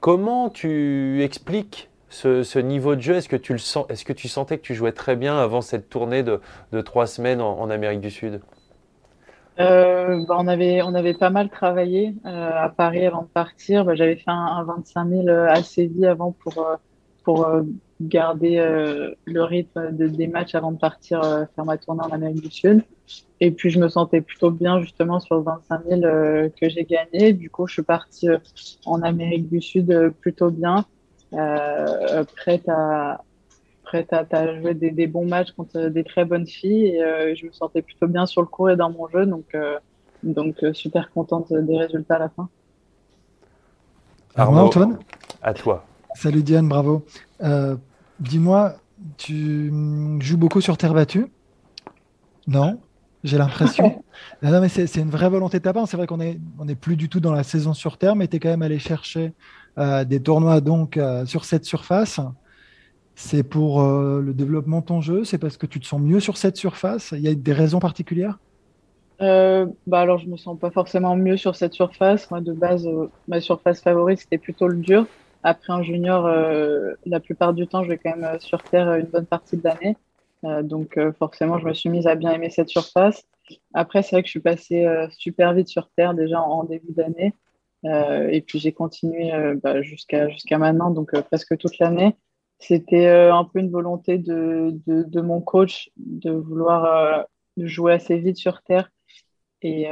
comment 0.00 0.50
tu 0.50 1.22
expliques 1.22 1.88
ce, 2.08 2.58
niveau 2.58 2.94
de 2.94 3.00
jeu, 3.00 3.14
est-ce 3.14 3.28
que 3.28 3.36
tu 3.36 3.52
le 3.52 3.58
sens, 3.58 3.86
est-ce 3.88 4.04
que 4.04 4.12
tu 4.12 4.28
sentais 4.28 4.58
que 4.58 4.62
tu 4.62 4.74
jouais 4.74 4.92
très 4.92 5.16
bien 5.16 5.36
avant 5.36 5.60
cette 5.60 5.88
tournée 5.88 6.22
de, 6.22 6.40
trois 6.82 7.06
semaines 7.06 7.40
en, 7.40 7.70
Amérique 7.70 8.00
du 8.00 8.10
Sud? 8.10 8.40
Euh, 9.60 10.24
bah, 10.26 10.36
on, 10.38 10.48
avait, 10.48 10.82
on 10.82 10.94
avait 10.94 11.14
pas 11.14 11.30
mal 11.30 11.48
travaillé 11.48 12.14
euh, 12.26 12.50
à 12.54 12.68
Paris 12.68 13.06
avant 13.06 13.22
de 13.22 13.28
partir. 13.28 13.84
Bah, 13.84 13.94
j'avais 13.94 14.16
fait 14.16 14.30
un, 14.30 14.64
25 14.64 15.08
000 15.08 15.28
à 15.28 15.62
Séville 15.62 16.06
avant 16.06 16.32
pour, 16.32 16.58
euh, 16.58 16.76
pour 17.24 17.48
garder 18.00 18.56
le 19.24 19.42
rythme 19.42 19.92
des 19.92 20.26
matchs 20.26 20.54
avant 20.54 20.72
de 20.72 20.78
partir 20.78 21.22
faire 21.54 21.64
ma 21.64 21.78
tournée 21.78 22.02
en 22.02 22.10
Amérique 22.10 22.42
du 22.42 22.50
Sud. 22.50 22.82
Et 23.40 23.50
puis 23.50 23.70
je 23.70 23.78
me 23.78 23.88
sentais 23.88 24.20
plutôt 24.20 24.50
bien 24.50 24.80
justement 24.80 25.20
sur 25.20 25.36
le 25.36 25.42
25 25.42 25.80
000 25.88 26.00
que 26.60 26.68
j'ai 26.68 26.84
gagné. 26.84 27.32
Du 27.32 27.50
coup, 27.50 27.66
je 27.66 27.74
suis 27.74 27.82
partie 27.82 28.28
en 28.84 29.02
Amérique 29.02 29.48
du 29.48 29.62
Sud 29.62 30.12
plutôt 30.20 30.50
bien. 30.50 30.84
Euh, 31.36 32.24
prête 32.36 32.68
à 32.68 33.22
prête 33.82 34.12
à, 34.12 34.60
jouer 34.60 34.74
des, 34.74 35.06
bons 35.06 35.26
matchs 35.26 35.52
contre 35.52 35.88
des 35.88 36.04
très 36.04 36.24
bonnes 36.24 36.46
filles. 36.46 36.86
Et 36.86 37.02
euh, 37.02 37.34
je 37.34 37.46
me 37.46 37.52
sentais 37.52 37.82
plutôt 37.82 38.06
bien 38.06 38.26
sur 38.26 38.40
le 38.40 38.46
cours 38.46 38.70
et 38.70 38.76
dans 38.76 38.90
mon 38.90 39.08
jeu, 39.08 39.26
donc 39.26 39.44
euh, 39.54 39.78
donc 40.22 40.64
super 40.72 41.10
contente 41.12 41.52
des 41.52 41.78
résultats 41.78 42.16
à 42.16 42.18
la 42.18 42.28
fin. 42.30 42.48
Arnaud, 44.36 44.60
Antoine? 44.60 44.98
À 45.42 45.52
toi. 45.54 45.84
Salut 46.14 46.42
Diane, 46.42 46.68
bravo. 46.68 47.04
Dis-moi, 48.20 48.74
tu 49.18 49.72
joues 50.20 50.38
beaucoup 50.38 50.60
sur 50.60 50.76
terre 50.76 50.94
battue? 50.94 51.26
Non 52.46 52.80
J'ai 53.22 53.38
l'impression. 53.38 54.02
non, 54.42 54.60
mais 54.60 54.68
c'est 54.68 54.96
une 54.96 55.10
vraie 55.10 55.28
volonté 55.28 55.58
de 55.58 55.64
ta 55.64 55.72
part. 55.72 55.86
C'est 55.88 55.96
vrai 55.96 56.06
qu'on 56.06 56.18
n'est 56.18 56.38
on 56.58 56.68
est 56.68 56.74
plus 56.74 56.96
du 56.96 57.08
tout 57.08 57.20
dans 57.20 57.32
la 57.32 57.42
saison 57.42 57.74
sur 57.74 57.98
terre, 57.98 58.16
mais 58.16 58.28
tu 58.28 58.36
es 58.36 58.40
quand 58.40 58.48
même 58.48 58.62
allé 58.62 58.78
chercher 58.78 59.26
euh, 59.26 59.30
des 59.76 60.22
tournois 60.22 60.60
donc 60.60 60.96
euh, 60.96 61.26
sur 61.26 61.44
cette 61.44 61.64
surface. 61.64 62.20
C'est 63.16 63.44
pour 63.44 63.82
euh, 63.82 64.20
le 64.20 64.34
développement 64.34 64.80
de 64.80 64.86
ton 64.86 65.00
jeu 65.00 65.22
C'est 65.24 65.38
parce 65.38 65.56
que 65.56 65.66
tu 65.66 65.78
te 65.78 65.86
sens 65.86 66.00
mieux 66.00 66.20
sur 66.20 66.36
cette 66.36 66.56
surface? 66.56 67.12
Il 67.12 67.20
y 67.20 67.28
a 67.28 67.34
des 67.34 67.52
raisons 67.52 67.78
particulières? 67.78 68.38
Bah 69.20 70.00
alors 70.00 70.18
je 70.18 70.26
me 70.26 70.36
sens 70.36 70.58
pas 70.58 70.70
forcément 70.70 71.16
mieux 71.16 71.36
sur 71.36 71.56
cette 71.56 71.72
surface. 71.72 72.30
Moi 72.30 72.40
de 72.40 72.52
base, 72.52 72.86
ma 73.26 73.40
surface 73.40 73.80
favorite 73.80 74.18
c'était 74.18 74.36
plutôt 74.36 74.68
le 74.68 74.76
dur. 74.76 75.06
après 75.42 75.72
un 75.72 75.82
junior, 75.82 76.28
la 77.06 77.20
plupart 77.20 77.54
du 77.54 77.66
temps, 77.66 77.84
je 77.84 77.88
vais 77.88 77.96
quand 77.96 78.14
même 78.14 78.38
sur 78.40 78.62
terre 78.62 78.92
une 78.94 79.06
bonne 79.06 79.24
partie 79.24 79.56
de 79.56 79.62
l'année. 79.62 79.96
donc 80.62 80.98
forcément, 81.18 81.58
je 81.58 81.64
me 81.64 81.72
suis 81.72 81.88
mise 81.88 82.06
à 82.06 82.16
bien 82.16 82.32
aimer 82.32 82.50
cette 82.50 82.68
surface. 82.68 83.22
Après, 83.72 84.02
c'est 84.02 84.16
vrai 84.16 84.22
que 84.22 84.26
je 84.26 84.32
suis 84.32 84.40
passée 84.40 84.86
super 85.16 85.54
vite 85.54 85.68
sur 85.68 85.88
terre 85.96 86.12
déjà 86.12 86.42
en, 86.42 86.64
début 86.64 86.92
d'année. 86.92 87.32
Et 87.84 88.42
puis 88.46 88.58
j'ai 88.58 88.72
continué 88.72 89.32
bah, 89.62 89.82
jusqu'à 89.82 90.28
jusqu'à 90.28 90.58
maintenant, 90.58 90.90
donc 90.90 91.18
presque 91.22 91.56
toute 91.58 91.78
l'année. 91.78 92.16
C'était 92.58 93.08
un 93.08 93.44
peu 93.44 93.58
une 93.58 93.70
volonté 93.70 94.16
de, 94.18 94.70
de, 94.86 95.20
mon 95.20 95.40
coach 95.40 95.90
de 95.96 96.30
vouloir 96.30 97.26
jouer 97.58 97.94
assez 97.94 98.18
vite 98.18 98.36
sur 98.36 98.62
terre 98.62 98.90
et, 99.62 99.88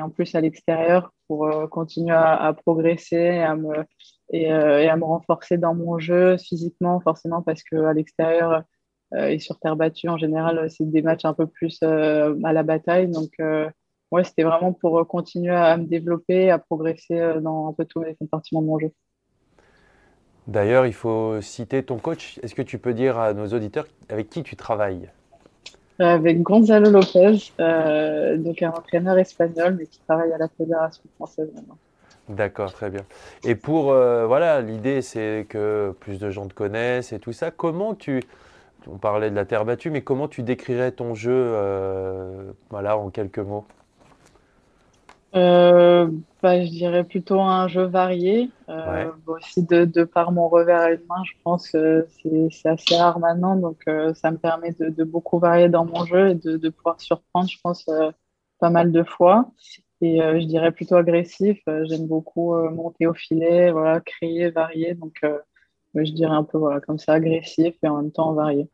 en 0.00 0.10
plus 0.10 0.34
à 0.34 0.40
l'extérieur 0.40 1.12
pour 1.28 1.48
continuer 1.70 2.14
à, 2.14 2.52
progresser 2.64 3.16
et 3.16 3.42
à, 3.42 3.54
me, 3.54 3.84
et, 4.32 4.50
à 4.50 4.96
me 4.96 5.04
renforcer 5.04 5.58
dans 5.58 5.74
mon 5.74 5.98
jeu 5.98 6.36
physiquement, 6.38 7.00
forcément, 7.00 7.42
parce 7.42 7.62
qu'à 7.62 7.92
l'extérieur 7.92 8.62
et 9.16 9.38
sur 9.38 9.58
terre 9.60 9.76
battue, 9.76 10.08
en 10.08 10.18
général, 10.18 10.68
c'est 10.70 10.90
des 10.90 11.02
matchs 11.02 11.24
un 11.24 11.34
peu 11.34 11.46
plus 11.46 11.80
à 11.82 12.52
la 12.52 12.62
bataille. 12.62 13.08
Donc, 13.08 13.30
ouais, 14.10 14.24
c'était 14.24 14.42
vraiment 14.44 14.72
pour 14.72 15.06
continuer 15.06 15.54
à, 15.54 15.76
me 15.76 15.84
développer, 15.84 16.50
à 16.50 16.58
progresser 16.58 17.34
dans 17.40 17.68
un 17.68 17.72
peu 17.72 17.84
tous 17.84 18.02
les 18.02 18.14
compartiments 18.14 18.62
de 18.62 18.66
mon 18.66 18.78
jeu. 18.78 18.92
D'ailleurs, 20.46 20.86
il 20.86 20.92
faut 20.92 21.40
citer 21.40 21.82
ton 21.82 21.98
coach. 21.98 22.38
Est-ce 22.42 22.54
que 22.54 22.62
tu 22.62 22.78
peux 22.78 22.94
dire 22.94 23.18
à 23.18 23.34
nos 23.34 23.48
auditeurs 23.48 23.86
avec 24.08 24.30
qui 24.30 24.42
tu 24.42 24.54
travailles? 24.54 25.10
Avec 25.98 26.42
Gonzalo 26.42 26.90
Lopez, 26.90 27.52
euh, 27.58 28.36
donc 28.36 28.62
un 28.62 28.70
entraîneur 28.70 29.18
espagnol, 29.18 29.76
mais 29.78 29.86
qui 29.86 29.98
travaille 30.06 30.32
à 30.32 30.38
la 30.38 30.48
Fédération 30.48 31.02
française 31.16 31.48
maintenant. 31.54 31.78
D'accord, 32.28 32.72
très 32.72 32.90
bien. 32.90 33.02
Et 33.44 33.54
pour, 33.54 33.92
euh, 33.92 34.26
voilà, 34.26 34.60
l'idée 34.60 35.00
c'est 35.00 35.46
que 35.48 35.94
plus 36.00 36.18
de 36.18 36.30
gens 36.30 36.46
te 36.46 36.54
connaissent 36.54 37.12
et 37.12 37.18
tout 37.18 37.32
ça. 37.32 37.50
Comment 37.50 37.94
tu, 37.94 38.22
on 38.90 38.98
parlait 38.98 39.30
de 39.30 39.36
la 39.36 39.46
terre 39.46 39.64
battue, 39.64 39.90
mais 39.90 40.02
comment 40.02 40.28
tu 40.28 40.42
décrirais 40.42 40.92
ton 40.92 41.14
jeu, 41.14 41.32
euh, 41.32 42.50
voilà, 42.68 42.98
en 42.98 43.10
quelques 43.10 43.38
mots? 43.38 43.64
Euh, 45.36 46.08
bah, 46.42 46.64
je 46.64 46.70
dirais 46.70 47.04
plutôt 47.04 47.40
un 47.40 47.68
jeu 47.68 47.84
varié. 47.84 48.50
Euh, 48.68 49.10
aussi 49.26 49.62
de, 49.64 49.84
de, 49.84 50.04
par 50.04 50.32
mon 50.32 50.48
revers 50.48 50.80
à 50.80 50.90
une 50.92 51.04
main, 51.08 51.22
je 51.24 51.32
pense 51.44 51.70
que 51.70 52.06
c'est 52.50 52.68
assez 52.68 52.96
rare 52.96 53.18
maintenant, 53.20 53.56
donc 53.56 53.80
euh, 53.86 54.12
ça 54.14 54.30
me 54.30 54.38
permet 54.38 54.72
de, 54.72 54.88
de, 54.88 55.04
beaucoup 55.04 55.38
varier 55.38 55.68
dans 55.68 55.84
mon 55.84 56.04
jeu 56.04 56.30
et 56.30 56.34
de, 56.34 56.56
de 56.56 56.68
pouvoir 56.68 57.00
surprendre, 57.00 57.48
je 57.48 57.58
pense, 57.62 57.86
euh, 57.88 58.10
pas 58.58 58.70
mal 58.70 58.90
de 58.92 59.02
fois. 59.04 59.50
Et 60.02 60.18
je 60.18 60.44
dirais 60.44 60.72
plutôt 60.72 60.96
agressif. 60.96 61.58
J'aime 61.66 62.06
beaucoup 62.06 62.54
monter 62.54 63.06
au 63.06 63.14
filet, 63.14 63.70
voilà, 63.70 64.00
créer, 64.00 64.50
varier. 64.50 64.94
Donc 64.94 65.22
je 65.94 66.12
dirais 66.12 66.34
un 66.34 66.44
peu 66.44 66.58
voilà, 66.58 66.80
comme 66.80 66.98
ça, 66.98 67.14
agressif 67.14 67.74
et 67.82 67.88
en 67.88 68.02
même 68.02 68.12
temps 68.12 68.34
varié. 68.34 68.68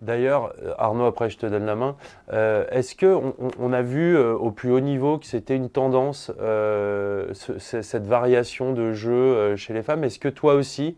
D'ailleurs, 0.00 0.52
euh, 0.62 0.74
Arnaud, 0.78 1.06
après 1.06 1.28
je 1.28 1.38
te 1.38 1.46
donne 1.46 1.66
la 1.66 1.74
main, 1.74 1.96
euh, 2.32 2.64
est-ce 2.70 2.94
qu'on 2.94 3.34
on 3.58 3.72
a 3.72 3.82
vu 3.82 4.16
euh, 4.16 4.34
au 4.34 4.52
plus 4.52 4.70
haut 4.70 4.80
niveau 4.80 5.18
que 5.18 5.26
c'était 5.26 5.56
une 5.56 5.70
tendance, 5.70 6.30
cette 7.58 8.06
variation 8.06 8.72
de 8.72 8.92
jeu 8.92 9.56
chez 9.56 9.74
les 9.74 9.82
femmes? 9.82 10.04
Est-ce 10.04 10.18
que 10.18 10.28
toi 10.28 10.54
aussi, 10.54 10.96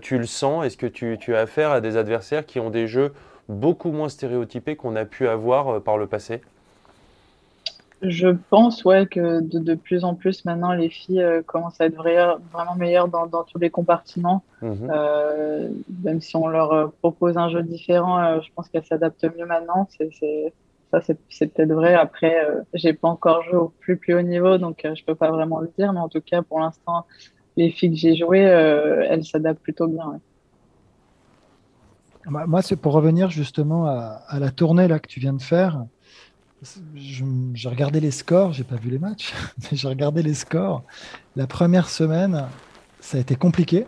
tu 0.00 0.18
le 0.18 0.26
sens? 0.26 0.64
Est-ce 0.64 0.76
que 0.76 0.86
tu, 0.86 1.16
tu, 1.18 1.34
as 1.34 1.40
affaire 1.40 1.70
à 1.70 1.80
des 1.80 1.96
adversaires 1.96 2.46
qui 2.46 2.60
ont 2.60 2.70
des 2.70 2.86
jeux 2.86 3.12
beaucoup 3.48 3.90
moins 3.90 4.08
stéréotypés 4.08 4.76
qu'on 4.76 4.96
a 4.96 5.04
pu 5.04 5.28
avoir 5.28 5.80
par 5.82 5.98
le 5.98 6.06
passé? 6.06 6.40
Je 8.02 8.28
pense 8.28 8.84
ouais, 8.84 9.06
que 9.06 9.40
de, 9.40 9.58
de, 9.58 9.74
plus 9.74 10.04
en 10.04 10.14
plus 10.14 10.44
maintenant, 10.44 10.72
les 10.72 10.90
filles 10.90 11.22
euh, 11.22 11.42
commencent 11.42 11.80
à 11.80 11.86
être 11.86 11.96
vraiment 11.96 12.74
meilleures 12.76 13.08
dans, 13.08 13.26
dans, 13.26 13.44
tous 13.44 13.58
les 13.58 13.70
compartiments. 13.70 14.42
Mhm. 14.60 14.90
Euh, 14.90 15.68
même 16.04 16.20
si 16.20 16.36
on 16.36 16.46
leur 16.46 16.72
euh, 16.72 16.86
propose 17.00 17.38
un 17.38 17.48
jeu 17.48 17.62
différent, 17.62 18.18
euh, 18.18 18.40
je 18.42 18.48
pense 18.54 18.68
qu'elles 18.68 18.84
s'adaptent 18.84 19.24
mieux 19.36 19.46
maintenant. 19.46 19.88
C'est, 19.96 20.10
c'est, 20.12 20.52
ça, 20.90 21.00
c'est, 21.00 21.18
c'est 21.30 21.52
peut-être 21.52 21.72
vrai. 21.72 21.94
Après, 21.94 22.36
j'ai 22.74 22.92
pas 22.92 23.08
encore 23.08 23.42
joué 23.44 23.56
au 23.56 23.72
plus 23.80 23.96
plus 23.96 24.14
haut 24.14 24.22
niveau, 24.22 24.58
donc 24.58 24.82
je 24.84 25.04
peux 25.04 25.14
pas 25.14 25.30
vraiment 25.30 25.60
le 25.60 25.70
dire. 25.78 25.92
Mais 25.94 26.00
en 26.00 26.08
tout 26.08 26.20
cas, 26.20 26.42
pour 26.42 26.60
l'instant, 26.60 27.06
les 27.56 27.70
filles 27.70 27.90
que 27.90 27.96
j'ai 27.96 28.14
jouées, 28.14 28.40
elles 28.40 29.24
s'adaptent 29.24 29.62
plutôt 29.62 29.86
bien. 29.88 30.06
Ouais. 32.28 32.46
Moi, 32.46 32.60
c'est 32.60 32.76
pour 32.76 32.92
revenir 32.92 33.30
justement 33.30 33.86
à, 33.86 34.20
à, 34.26 34.38
la 34.38 34.50
tournée 34.50 34.86
là, 34.86 34.98
que 34.98 35.08
tu 35.08 35.20
viens 35.20 35.32
de 35.32 35.42
faire 35.42 35.86
j'ai 36.94 37.68
regardé 37.68 38.00
les 38.00 38.10
scores, 38.10 38.52
j'ai 38.52 38.64
pas 38.64 38.76
vu 38.76 38.90
les 38.90 38.98
matchs, 38.98 39.34
mais 39.58 39.76
j'ai 39.76 39.88
regardé 39.88 40.22
les 40.22 40.34
scores. 40.34 40.84
La 41.34 41.46
première 41.46 41.88
semaine, 41.88 42.46
ça 43.00 43.18
a 43.18 43.20
été 43.20 43.36
compliqué. 43.36 43.86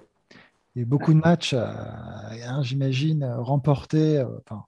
Il 0.75 0.79
y 0.79 0.81
a 0.81 0.83
eu 0.83 0.87
beaucoup 0.87 1.13
de 1.13 1.19
matchs, 1.19 1.55
euh, 1.55 2.63
j'imagine, 2.63 3.25
remportés, 3.25 4.19
euh, 4.19 4.39
enfin, 4.47 4.65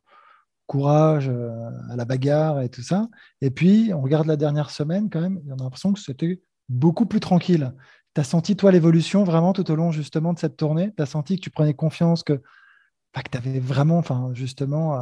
courage 0.66 1.28
euh, 1.28 1.70
à 1.90 1.96
la 1.96 2.04
bagarre 2.04 2.62
et 2.62 2.68
tout 2.68 2.82
ça. 2.82 3.08
Et 3.40 3.50
puis, 3.50 3.92
on 3.94 4.00
regarde 4.00 4.26
la 4.26 4.36
dernière 4.36 4.70
semaine 4.70 5.10
quand 5.10 5.20
même, 5.20 5.40
on 5.48 5.54
a 5.54 5.62
l'impression 5.62 5.92
que 5.92 6.00
c'était 6.00 6.40
beaucoup 6.68 7.06
plus 7.06 7.20
tranquille. 7.20 7.72
Tu 8.14 8.20
as 8.20 8.24
senti, 8.24 8.56
toi, 8.56 8.72
l'évolution 8.72 9.24
vraiment 9.24 9.52
tout 9.52 9.70
au 9.70 9.76
long 9.76 9.92
justement 9.92 10.32
de 10.32 10.38
cette 10.38 10.56
tournée? 10.56 10.92
Tu 10.96 11.02
as 11.02 11.06
senti 11.06 11.36
que 11.36 11.42
tu 11.42 11.50
prenais 11.50 11.74
confiance, 11.74 12.24
que, 12.24 12.32
que 12.32 13.30
tu 13.30 13.38
avais 13.38 13.60
vraiment, 13.60 13.98
enfin, 13.98 14.30
justement, 14.32 14.98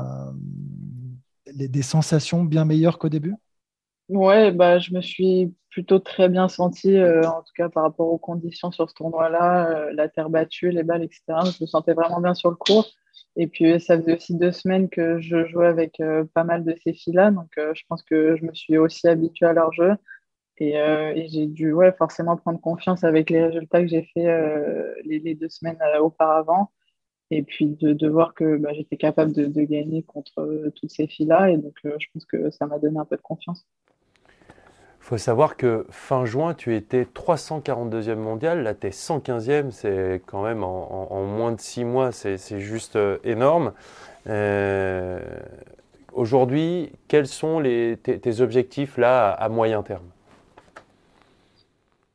des 1.54 1.82
sensations 1.82 2.44
bien 2.44 2.64
meilleures 2.64 2.98
qu'au 2.98 3.08
début? 3.08 3.34
Ouais, 4.08 4.52
bah, 4.52 4.78
je 4.78 4.94
me 4.94 5.02
suis 5.02 5.54
plutôt 5.70 5.98
très 5.98 6.30
bien 6.30 6.48
sentie, 6.48 6.96
euh, 6.96 7.22
en 7.28 7.42
tout 7.42 7.52
cas 7.54 7.68
par 7.68 7.82
rapport 7.82 8.08
aux 8.08 8.18
conditions 8.18 8.70
sur 8.72 8.88
ce 8.88 8.94
tournoi-là, 8.94 9.68
euh, 9.70 9.92
la 9.92 10.08
terre 10.08 10.30
battue, 10.30 10.70
les 10.70 10.82
balles, 10.82 11.02
etc. 11.04 11.22
Je 11.44 11.62
me 11.62 11.66
sentais 11.66 11.92
vraiment 11.92 12.20
bien 12.20 12.34
sur 12.34 12.50
le 12.50 12.56
cours. 12.56 12.88
Et 13.36 13.46
puis, 13.46 13.78
ça 13.80 13.98
faisait 13.98 14.16
aussi 14.16 14.34
deux 14.34 14.50
semaines 14.50 14.88
que 14.88 15.20
je 15.20 15.46
jouais 15.46 15.66
avec 15.66 16.00
euh, 16.00 16.24
pas 16.34 16.42
mal 16.44 16.64
de 16.64 16.74
ces 16.82 16.94
filles-là. 16.94 17.30
Donc, 17.30 17.50
je 17.56 17.82
pense 17.88 18.02
que 18.02 18.36
je 18.36 18.44
me 18.44 18.52
suis 18.54 18.78
aussi 18.78 19.06
habituée 19.08 19.46
à 19.46 19.52
leur 19.52 19.72
jeu. 19.72 19.92
Et, 20.58 20.72
j'ai 21.28 21.46
dû 21.46 21.72
ouais, 21.72 21.92
forcément 21.92 22.36
prendre 22.36 22.60
confiance 22.60 23.04
avec 23.04 23.30
les 23.30 23.44
résultats 23.44 23.80
que 23.82 23.88
j'ai 23.88 24.08
fait 24.14 24.26
les, 25.04 25.34
deux 25.34 25.48
semaines 25.48 25.78
auparavant 26.00 26.72
et 27.30 27.42
puis 27.42 27.66
de, 27.66 27.92
de 27.92 28.08
voir 28.08 28.34
que 28.34 28.56
bah, 28.56 28.70
j'étais 28.72 28.96
capable 28.96 29.32
de, 29.32 29.46
de, 29.46 29.62
gagner 29.62 30.02
contre 30.02 30.40
euh, 30.40 30.72
toutes 30.74 30.90
ces 30.90 31.06
filles-là. 31.06 31.50
Et 31.50 31.56
donc, 31.56 31.74
euh, 31.84 31.94
je 31.98 32.06
pense 32.12 32.24
que 32.24 32.50
ça 32.50 32.66
m'a 32.66 32.78
donné 32.78 32.98
un 32.98 33.04
peu 33.04 33.16
de 33.16 33.22
confiance. 33.22 33.66
Il 35.00 35.04
faut 35.08 35.18
savoir 35.18 35.56
que 35.56 35.86
fin 35.90 36.24
juin, 36.26 36.54
tu 36.54 36.74
étais 36.74 37.04
342e 37.04 38.16
mondial. 38.16 38.62
Là, 38.62 38.74
tu 38.74 38.88
es 38.88 38.90
115e. 38.90 39.70
C'est 39.70 40.22
quand 40.26 40.42
même 40.42 40.64
en, 40.64 41.12
en, 41.12 41.24
moins 41.24 41.52
de 41.52 41.60
six 41.60 41.84
mois, 41.84 42.12
c'est 42.12 42.60
juste 42.60 42.96
euh, 42.96 43.18
énorme. 43.24 43.72
Euh, 44.26 45.20
Aujourd'hui, 46.14 46.90
quels 47.06 47.28
sont 47.28 47.60
les, 47.60 47.96
tes, 48.02 48.18
tes, 48.18 48.40
objectifs 48.40 48.96
là 48.96 49.28
à, 49.28 49.44
à 49.44 49.48
moyen 49.48 49.82
terme? 49.84 50.06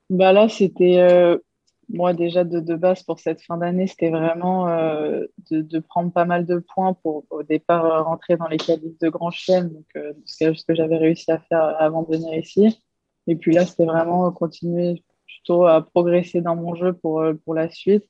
Bah 0.10 0.34
Là, 0.34 0.50
c'était 0.50 1.00
moi 1.94 2.14
déjà 2.14 2.44
de, 2.44 2.60
de, 2.60 2.76
base 2.76 3.04
pour 3.04 3.20
cette 3.20 3.42
fin 3.42 3.58
d'année, 3.58 3.88
c'était 3.88 4.10
vraiment 4.10 4.68
euh, 4.68 5.26
de, 5.52 5.62
de, 5.62 5.80
prendre 5.80 6.12
pas 6.12 6.26
mal 6.26 6.46
de 6.46 6.58
points 6.58 6.94
pour 6.94 7.24
au 7.30 7.44
départ 7.44 7.86
euh, 7.86 8.02
rentrer 8.02 8.36
dans 8.36 8.48
les 8.48 8.58
qualifs 8.58 8.98
de 9.00 9.10
Grand 9.10 9.30
Chelem, 9.30 9.70
donc 9.70 9.86
euh, 9.96 10.14
ce 10.26 10.64
que 10.66 10.74
j'avais 10.74 10.98
réussi 10.98 11.32
à 11.32 11.40
faire 11.40 11.76
avant 11.80 12.02
de 12.02 12.18
venir 12.18 12.34
ici. 12.34 12.80
Et 13.28 13.36
puis 13.36 13.54
là, 13.54 13.66
c'était 13.66 13.86
vraiment 13.86 14.30
continuer 14.32 15.04
plutôt 15.28 15.66
à 15.66 15.86
progresser 15.86 16.42
dans 16.42 16.56
mon 16.56 16.76
jeu 16.76 16.94
pour, 16.94 17.24
pour 17.46 17.54
la 17.54 17.70
suite, 17.70 18.04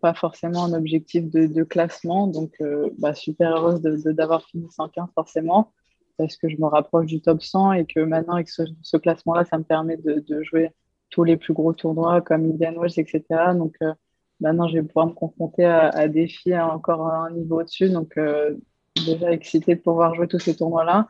pas 0.00 0.14
forcément 0.14 0.64
un 0.64 0.72
objectif 0.72 1.30
de, 1.30 1.62
classement. 1.62 2.26
Donc, 2.26 2.60
bah, 2.98 3.14
super 3.14 3.54
heureuse 3.56 3.80
d'avoir 3.80 4.44
fini 4.44 4.66
115 4.70 5.10
forcément, 5.14 5.72
parce 6.16 6.36
que 6.36 6.48
je 6.48 6.56
me 6.56 6.66
rapproche 6.66 7.06
du 7.06 7.20
top 7.20 7.42
100 7.42 7.74
et 7.74 7.86
que 7.86 8.00
maintenant 8.00 8.34
avec 8.34 8.48
ce, 8.48 8.96
classement-là, 8.96 9.44
ça 9.44 9.56
me 9.56 9.62
permet 9.64 9.96
de 9.96 10.42
jouer 10.42 10.70
tous 11.10 11.24
les 11.24 11.36
plus 11.36 11.54
gros 11.54 11.72
tournois 11.72 12.20
comme 12.20 12.44
Indian 12.44 12.74
Wells, 12.80 12.98
etc. 12.98 13.22
Donc 13.54 13.74
euh, 13.82 13.92
maintenant, 14.40 14.68
je 14.68 14.74
vais 14.74 14.82
pouvoir 14.82 15.06
me 15.06 15.12
confronter 15.12 15.64
à, 15.64 16.08
des 16.08 16.26
filles 16.26 16.58
encore 16.58 17.06
un 17.06 17.30
niveau 17.30 17.60
au-dessus. 17.60 17.90
Donc 17.90 18.16
euh, 18.16 18.56
déjà 19.06 19.30
excité 19.32 19.74
de 19.76 19.80
pouvoir 19.80 20.14
jouer 20.14 20.28
tous 20.28 20.38
ces 20.38 20.56
tournois-là. 20.56 21.08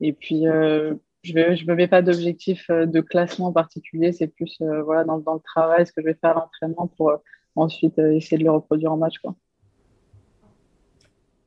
Et 0.00 0.12
puis, 0.12 0.48
euh, 0.48 0.94
je 1.22 1.32
ne 1.34 1.70
me 1.70 1.74
mets 1.74 1.86
pas 1.86 2.02
d'objectif 2.02 2.68
de 2.70 3.00
classement 3.00 3.48
en 3.48 3.52
particulier. 3.52 4.12
C'est 4.12 4.26
plus 4.26 4.56
voilà, 4.60 5.04
dans, 5.04 5.16
le 5.16 5.40
travail, 5.44 5.86
ce 5.86 5.92
que 5.92 6.00
je 6.00 6.06
vais 6.06 6.18
faire 6.20 6.36
à 6.36 6.40
l'entraînement 6.40 6.88
pour 6.88 7.12
ensuite 7.54 7.98
essayer 7.98 8.38
de 8.38 8.44
le 8.44 8.50
reproduire 8.50 8.92
en 8.92 8.96
match. 8.96 9.20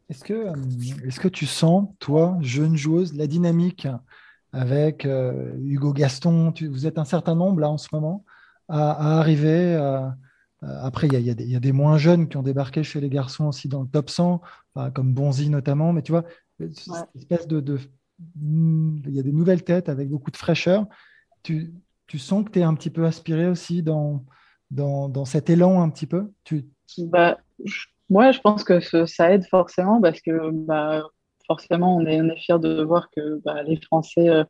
Est-ce 0.10 0.24
que, 0.24 0.48
est-ce 1.06 1.20
que 1.20 1.28
tu 1.28 1.46
sens, 1.46 1.90
toi, 2.00 2.38
jeune 2.42 2.78
joueuse, 2.78 3.16
la 3.18 3.28
dynamique 3.28 3.88
avec 4.56 5.06
euh, 5.06 5.54
Hugo 5.64 5.94
Gaston. 5.94 6.54
vous 6.62 6.88
êtes 6.88 6.98
un 6.98 7.06
certain 7.06 7.36
nombre 7.36 7.60
là 7.60 7.70
en 7.70 7.78
ce 7.78 7.90
moment 7.92 8.24
à, 8.70 9.20
arriver. 9.20 9.76
Euh, 9.76 10.08
après, 10.62 11.08
il 11.08 11.14
y, 11.20 11.30
y, 11.30 11.56
a 11.56 11.60
des 11.60 11.72
moins 11.72 11.98
jeunes 11.98 12.28
qui 12.28 12.38
ont 12.38 12.44
débarqué 12.44 12.82
chez 12.82 13.00
les 13.00 13.10
garçons 13.10 13.46
aussi 13.46 13.68
dans 13.68 13.82
le 13.84 13.88
top 13.88 14.10
100, 14.10 14.42
comme 14.96 15.14
Bonzi 15.14 15.50
notamment. 15.50 15.94
Mais 15.94 16.02
tu 16.02 16.12
vois, 16.12 16.24
cette 16.58 17.16
espèce 17.16 17.48
de, 17.48 17.78
il 18.42 19.14
y 19.14 19.20
a 19.20 19.24
des 19.24 19.34
nouvelles 19.34 19.64
têtes 19.64 19.90
avec 19.90 20.10
beaucoup 20.10 20.32
de 20.32 20.38
fraîcheur. 20.38 20.88
Tu, 21.44 21.74
tu 22.08 22.18
sens 22.18 22.46
que 22.46 22.52
tu 22.52 22.60
es 22.60 22.64
un 22.64 22.74
petit 22.74 22.90
peu 22.90 23.06
aspiré 23.06 23.48
aussi 23.48 23.84
dans, 23.84 24.26
dans, 24.72 25.10
dans, 25.10 25.26
cet 25.26 25.50
élan 25.50 25.84
un 25.84 25.90
petit 25.90 26.08
peu? 26.08 26.32
Tu... 26.44 26.66
bah, 26.98 27.38
Moi, 28.10 28.32
je 28.32 28.40
pense 28.40 28.64
que 28.64 29.06
ça 29.06 29.32
aide 29.32 29.46
forcément 29.46 30.02
parce 30.02 30.22
que 30.22 30.50
bah, 30.52 31.04
forcément, 31.48 31.96
on 31.96 32.06
est, 32.06 32.22
on 32.22 32.36
fiers 32.36 32.60
de 32.60 32.84
voir 32.84 33.10
que 33.12 33.42
bah, 33.44 33.64
les 33.64 33.78
Français 33.78 34.30
euh, 34.30 34.44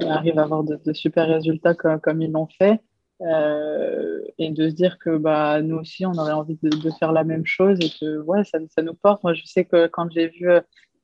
arrivent 0.00 0.38
à 0.38 0.42
avoir 0.42 0.64
de, 0.64 0.78
super 0.92 1.28
résultats 1.28 1.74
comme, 1.74 2.22
ils 2.22 2.30
l'ont 2.30 2.48
fait. 2.58 2.80
Euh, 3.20 4.20
et 4.38 4.50
de 4.50 4.68
se 4.68 4.74
dire 4.74 4.98
que 4.98 5.16
bah, 5.16 5.62
nous 5.62 5.76
aussi, 5.76 6.04
on 6.04 6.12
aurait 6.14 6.32
envie 6.32 6.58
de, 6.60 6.70
de, 6.70 6.90
faire 6.98 7.12
la 7.12 7.22
même 7.22 7.46
chose 7.46 7.78
et 7.80 7.88
que 7.88 8.20
ouais, 8.22 8.42
ça, 8.44 8.58
nous 8.82 8.94
porte. 8.94 9.22
Moi, 9.22 9.34
je 9.34 9.44
sais 9.44 9.64
que 9.64 9.86
quand 9.86 10.10
j'ai 10.10 10.28
vu 10.28 10.48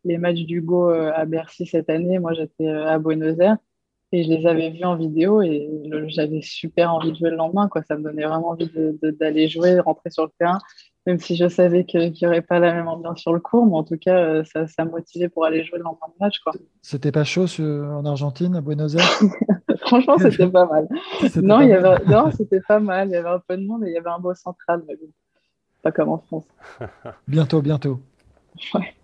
les 0.04 0.18
matchs 0.18 0.40
du 0.40 0.60
Go 0.60 0.88
à 0.88 1.24
Bercy 1.26 1.66
cette 1.66 1.90
année, 1.90 2.18
moi 2.18 2.32
j'étais 2.32 2.66
à 2.68 2.98
Buenos 2.98 3.38
Aires 3.38 3.58
et 4.12 4.24
je 4.24 4.28
les 4.30 4.46
avais 4.46 4.70
vus 4.70 4.84
en 4.84 4.96
vidéo 4.96 5.42
et 5.42 5.68
j'avais 6.08 6.40
super 6.40 6.94
envie 6.94 7.12
de 7.12 7.16
jouer 7.16 7.30
le 7.30 7.36
lendemain. 7.36 7.68
Ça 7.86 7.96
me 7.96 8.02
donnait 8.02 8.24
vraiment 8.24 8.50
envie 8.50 8.70
d'aller 9.02 9.48
jouer, 9.48 9.80
rentrer 9.80 10.10
sur 10.10 10.24
le 10.24 10.30
terrain, 10.38 10.58
même 11.08 11.18
si 11.18 11.36
je 11.36 11.48
savais 11.48 11.84
qu'il 11.84 12.12
n'y 12.12 12.26
aurait 12.26 12.42
pas 12.42 12.58
la 12.58 12.74
même 12.74 12.86
ambiance 12.86 13.20
sur 13.20 13.32
le 13.32 13.40
cours. 13.40 13.64
Mais 13.64 13.76
en 13.76 13.82
tout 13.82 13.96
cas, 13.96 14.18
euh, 14.18 14.44
ça, 14.44 14.66
ça 14.66 14.84
me 14.84 14.90
motivait 14.90 15.30
pour 15.30 15.46
aller 15.46 15.64
jouer 15.64 15.78
le 15.78 15.84
lendemain 15.84 16.08
de 16.08 16.22
match. 16.22 16.36
C'était 16.82 17.12
pas 17.12 17.24
chaud 17.24 17.46
en 17.58 18.04
Argentine, 18.04 18.54
à 18.56 18.60
Buenos 18.60 18.94
Aires? 18.94 19.20
Franchement, 19.80 20.18
c'était 20.18 20.46
pas 20.48 20.66
mal. 20.66 20.86
Non, 21.42 21.62
il 21.62 21.70
y 21.70 21.72
avait... 21.72 22.04
non 22.04 22.30
c'était 22.30 22.60
pas 22.60 22.78
mal. 22.78 23.08
Il 23.08 23.12
y 23.12 23.16
avait 23.16 23.30
un 23.30 23.40
peu 23.40 23.56
de 23.56 23.64
monde 23.64 23.84
et 23.84 23.88
il 23.88 23.94
y 23.94 23.96
avait 23.96 24.10
un 24.10 24.18
beau 24.18 24.34
central. 24.34 24.82
Mais 24.86 24.96
Pas 25.82 25.92
comme 25.92 26.10
en 26.10 26.18
France. 26.18 26.44
bientôt, 27.28 27.62
bientôt. 27.62 28.00
Ouais. 28.74 28.94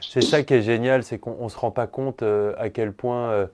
C'est 0.00 0.20
ça 0.20 0.44
qui 0.44 0.54
est 0.54 0.62
génial, 0.62 1.02
c'est 1.02 1.18
qu'on 1.18 1.42
ne 1.42 1.48
se 1.48 1.58
rend 1.58 1.72
pas 1.72 1.88
compte 1.88 2.22
euh, 2.22 2.54
à 2.56 2.70
quel 2.70 2.92
point... 2.92 3.30
Euh, 3.30 3.46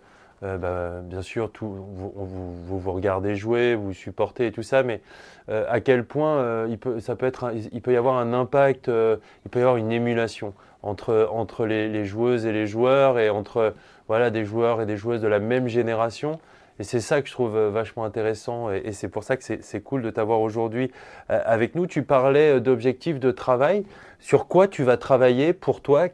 euh, 0.44 0.59
bah, 0.59 1.00
bien 1.05 1.22
sûr, 1.22 1.50
vous, 1.61 2.12
vous, 2.14 2.92
regardez 2.92 3.37
jouer, 3.37 3.76
vous 3.76 3.92
supportez 3.92 4.48
et 4.48 4.52
tout 4.52 4.64
ça, 4.64 4.83
mais 4.83 5.00
euh, 5.48 5.64
à 5.68 5.81
quel 5.81 6.05
point 6.05 6.38
euh, 6.38 6.66
il, 6.68 6.78
peut, 6.78 6.98
ça 6.98 7.14
peut 7.14 7.26
être 7.26 7.52
il 7.72 7.81
peut 7.81 7.92
y 7.92 7.96
avoir 7.96 8.16
un 8.16 8.33
impact, 8.33 8.88
il 8.88 9.50
peut 9.50 9.59
y 9.61 9.62
avoir 9.62 9.76
une 9.76 9.92
émulation 9.92 10.52
entre, 10.83 11.28
entre 11.31 11.64
les, 11.64 12.05
joueuses 12.05 12.44
et 12.44 12.52
les 12.52 12.66
joueurs 12.66 13.20
et 13.20 13.31
entre 13.31 13.74
voilà, 14.09 14.31
des 14.31 14.44
joueurs 14.44 14.83
et 14.83 14.87
des 14.87 14.96
joueuses 14.96 15.20
de 15.20 15.28
la 15.28 15.38
même 15.38 15.68
génération. 15.68 16.40
Et 16.81 16.85
c'est 16.85 17.00
ça 17.00 17.22
que 17.22 17.28
je 17.28 17.33
trouve 17.33 17.57
vachement 17.57 18.05
intéressant 18.05 18.70
et 18.72 18.92
c'est 18.92 19.09
pour 19.09 19.22
ça 19.22 19.37
que 19.37 19.44
c'est 19.44 19.81
cool 19.83 20.02
de 20.02 20.11
t'avoir 20.11 20.40
aujourd'hui 20.40 20.90
avec 21.28 21.76
nous. 21.76 21.87
Tu 21.87 22.02
parlais 22.02 22.61
d'objectifs 22.61 23.20
de 23.20 23.31
travail. 23.31 23.85
Sur 24.18 24.48
quoi 24.48 24.66
tu 24.66 24.83
vas 24.83 24.96
travailler 24.96 25.52
pour 25.52 25.83
toi? 25.83 26.09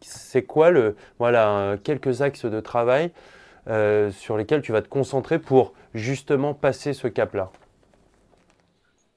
C'est 0.00 0.42
quoi 0.42 0.70
le 0.70 0.96
voilà 1.18 1.76
quelques 1.82 2.20
axes 2.20 2.44
de 2.44 2.60
travail 2.60 3.12
euh, 3.68 4.10
sur 4.10 4.38
lesquels 4.38 4.62
tu 4.62 4.72
vas 4.72 4.80
te 4.80 4.88
concentrer 4.88 5.38
pour 5.38 5.74
justement 5.92 6.54
passer 6.54 6.94
ce 6.94 7.06
cap-là 7.06 7.50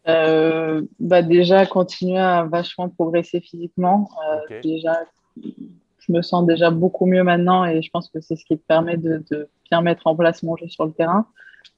euh, 0.09 0.81
bah 0.99 1.21
Déjà, 1.21 1.65
continuer 1.65 2.19
à 2.19 2.43
vachement 2.43 2.89
progresser 2.89 3.39
physiquement. 3.39 4.09
Euh, 4.51 4.59
déjà, 4.61 4.99
je 5.37 6.11
me 6.11 6.21
sens 6.21 6.45
déjà 6.45 6.69
beaucoup 6.69 7.05
mieux 7.05 7.23
maintenant 7.23 7.63
et 7.63 7.81
je 7.81 7.89
pense 7.91 8.09
que 8.09 8.19
c'est 8.19 8.35
ce 8.35 8.43
qui 8.43 8.57
te 8.57 8.65
permet 8.67 8.97
de, 8.97 9.23
bien 9.69 9.81
mettre 9.81 10.07
en 10.07 10.17
place 10.17 10.43
mon 10.43 10.57
jeu 10.57 10.67
sur 10.67 10.85
le 10.85 10.91
terrain. 10.91 11.27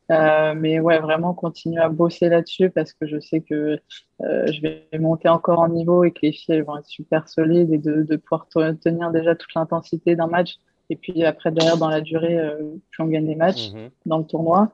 mais 0.10 0.80
ouais, 0.80 0.98
vraiment 0.98 1.36
continuer 1.36 1.82
à 1.82 1.90
bosser 1.90 2.30
là-dessus 2.30 2.72
parce 2.72 2.94
que 2.94 3.06
je 3.06 3.20
sais 3.20 3.42
que 3.42 3.78
je 4.20 4.62
vais 4.62 4.88
monter 5.00 5.30
encore 5.30 5.60
en 5.60 5.70
niveau 5.70 6.06
et 6.06 6.12
que 6.12 6.20
les 6.24 6.32
filles 6.32 6.56
elles 6.56 6.64
vont 6.64 6.78
être 6.78 6.88
super 6.88 7.28
solides 7.30 7.72
et 7.72 7.78
de, 7.78 8.02
de 8.02 8.16
pouvoir 8.16 8.48
tenir 8.82 9.12
déjà 9.12 9.36
toute 9.36 9.54
l'intensité 9.54 10.16
d'un 10.16 10.28
match. 10.28 10.58
Et 10.90 10.96
puis 10.96 11.24
après, 11.24 11.52
derrière, 11.52 11.78
dans 11.78 11.90
la 11.90 12.02
durée, 12.02 12.38
euh, 12.38 12.76
plus 12.92 13.04
on 13.04 13.08
gagne 13.08 13.26
des 13.26 13.36
matchs 13.36 13.72
mhm. 13.72 13.90
dans 14.06 14.18
le 14.18 14.26
tournoi. 14.26 14.72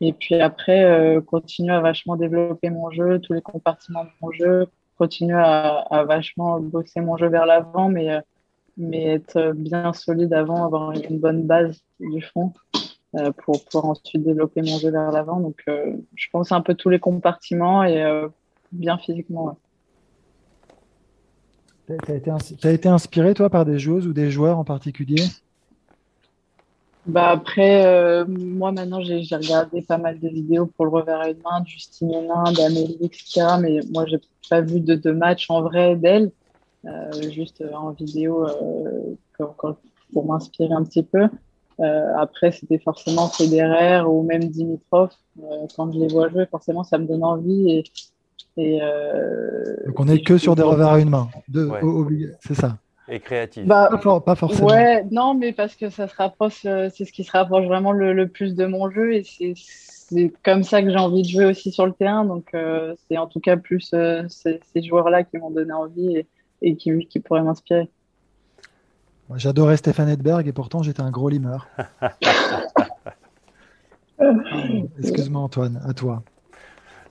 Et 0.00 0.12
puis 0.12 0.34
après, 0.36 0.84
euh, 0.84 1.20
continuer 1.20 1.72
à 1.72 1.80
vachement 1.80 2.16
développer 2.16 2.70
mon 2.70 2.90
jeu, 2.90 3.18
tous 3.18 3.32
les 3.32 3.42
compartiments 3.42 4.04
de 4.04 4.10
mon 4.20 4.30
jeu, 4.32 4.66
continuer 4.98 5.38
à, 5.38 6.04
vachement 6.06 6.60
bosser 6.60 7.00
mon 7.00 7.16
jeu 7.16 7.28
vers 7.28 7.46
l'avant, 7.46 7.88
mais, 7.88 8.10
euh, 8.10 8.20
mais 8.76 9.04
être 9.04 9.52
bien 9.54 9.92
solide 9.92 10.32
avant, 10.32 10.64
avoir 10.64 10.92
une 10.92 11.18
bonne 11.18 11.42
base 11.42 11.82
du 12.00 12.22
fond 12.22 12.52
pour 13.38 13.64
pouvoir 13.64 13.86
ensuite 13.86 14.22
développer 14.22 14.60
mon 14.60 14.76
jeu 14.78 14.90
vers 14.90 15.10
l'avant. 15.10 15.40
Donc, 15.40 15.62
je 15.66 16.26
pense 16.30 16.52
un 16.52 16.60
peu 16.60 16.74
tous 16.74 16.90
les 16.90 16.98
compartiments 16.98 17.82
et 17.82 18.04
bien 18.72 18.98
physiquement. 18.98 19.56
Tu 21.86 22.12
as, 22.66 22.72
été 22.72 22.88
inspiré, 22.88 23.34
toi, 23.34 23.48
par 23.48 23.64
des 23.64 23.78
joueuses 23.78 24.06
ou 24.06 24.12
des 24.12 24.30
joueurs 24.30 24.58
en 24.58 24.64
particulier? 24.64 25.22
Bah 27.06 27.28
après, 27.28 27.86
euh, 27.86 28.24
moi 28.26 28.72
maintenant 28.72 29.00
j'ai 29.00 29.22
regardé 29.36 29.80
pas 29.80 29.96
mal 29.96 30.18
de 30.18 30.28
vidéos 30.28 30.66
pour 30.66 30.86
le 30.86 30.90
revers 30.90 31.20
à 31.20 31.28
une 31.28 31.38
main, 31.38 31.64
Justine 31.64 32.12
Hénin, 32.12 32.50
d'Amélie, 32.52 32.98
etc. 33.00 33.46
Mais 33.60 33.78
moi 33.92 34.06
j'ai 34.06 34.18
pas 34.50 34.60
vu 34.60 34.80
de, 34.80 34.96
de 34.96 35.12
match 35.12 35.48
en 35.48 35.62
vrai 35.62 35.94
d'elle, 35.94 36.32
euh, 36.84 37.30
juste 37.30 37.62
en 37.72 37.92
vidéo 37.92 38.48
euh, 38.48 39.14
pour 39.38 40.26
m'inspirer 40.26 40.72
un 40.72 40.82
petit 40.82 41.04
peu. 41.04 41.28
après 41.78 42.50
c'était 42.50 42.78
forcément 42.78 43.28
Federer 43.28 44.00
ou 44.00 44.24
même 44.24 44.42
Dimitrov. 44.42 45.10
quand 45.76 45.92
je 45.92 46.00
les 46.00 46.08
vois 46.08 46.28
jouer, 46.28 46.46
forcément 46.46 46.82
ça 46.82 46.98
me 46.98 47.06
donne 47.06 47.22
envie 47.22 47.70
et 47.70 47.84
et, 48.56 48.80
euh, 48.82 49.76
Donc 49.86 50.00
on 50.00 50.06
n'est 50.06 50.20
que 50.20 50.38
sur 50.38 50.56
des 50.56 50.62
revers 50.62 50.88
à 50.88 51.00
une 51.00 51.10
main. 51.10 51.28
C'est 52.40 52.54
ça. 52.54 52.78
Et 53.08 53.20
créatif. 53.20 53.64
Bah, 53.66 53.88
pas, 54.24 54.34
forcément. 54.34 54.68
Ouais, 54.68 55.04
non, 55.12 55.34
mais 55.34 55.52
parce 55.52 55.76
que 55.76 55.90
ça 55.90 56.08
se 56.08 56.16
rapproche, 56.16 56.66
euh, 56.66 56.88
c'est 56.92 57.04
ce 57.04 57.12
qui 57.12 57.22
se 57.22 57.30
rapproche 57.30 57.66
vraiment 57.66 57.92
le, 57.92 58.26
plus 58.26 58.56
de 58.56 58.66
mon 58.66 58.90
jeu 58.90 59.14
et 59.14 59.24
c'est 59.24 60.32
comme 60.42 60.64
ça 60.64 60.82
que 60.82 60.90
j'ai 60.90 60.98
envie 60.98 61.22
de 61.22 61.28
jouer 61.28 61.44
aussi 61.44 61.70
sur 61.70 61.86
le 61.86 61.92
terrain. 61.92 62.24
Donc 62.24 62.48
euh, 62.54 62.94
c'est 63.06 63.16
en 63.16 63.26
tout 63.26 63.40
cas 63.40 63.56
plus 63.56 63.94
ces, 64.28 64.82
joueurs-là 64.82 65.22
qui 65.22 65.38
m'ont 65.38 65.50
donné 65.50 65.72
envie 65.72 66.24
et, 66.62 66.76
qui, 66.76 67.06
qui 67.06 67.20
pourraient 67.20 67.42
m'inspirer. 67.42 67.88
J'adorais 69.34 69.76
Stéphane 69.76 70.08
Edberg 70.08 70.48
et 70.48 70.52
pourtant 70.52 70.82
j'étais 70.82 71.02
un 71.02 71.10
gros 71.10 71.28
limeur. 71.28 71.68
Excuse-moi 74.98 75.42
Antoine, 75.42 75.82
à 75.86 75.92
toi. 75.92 76.22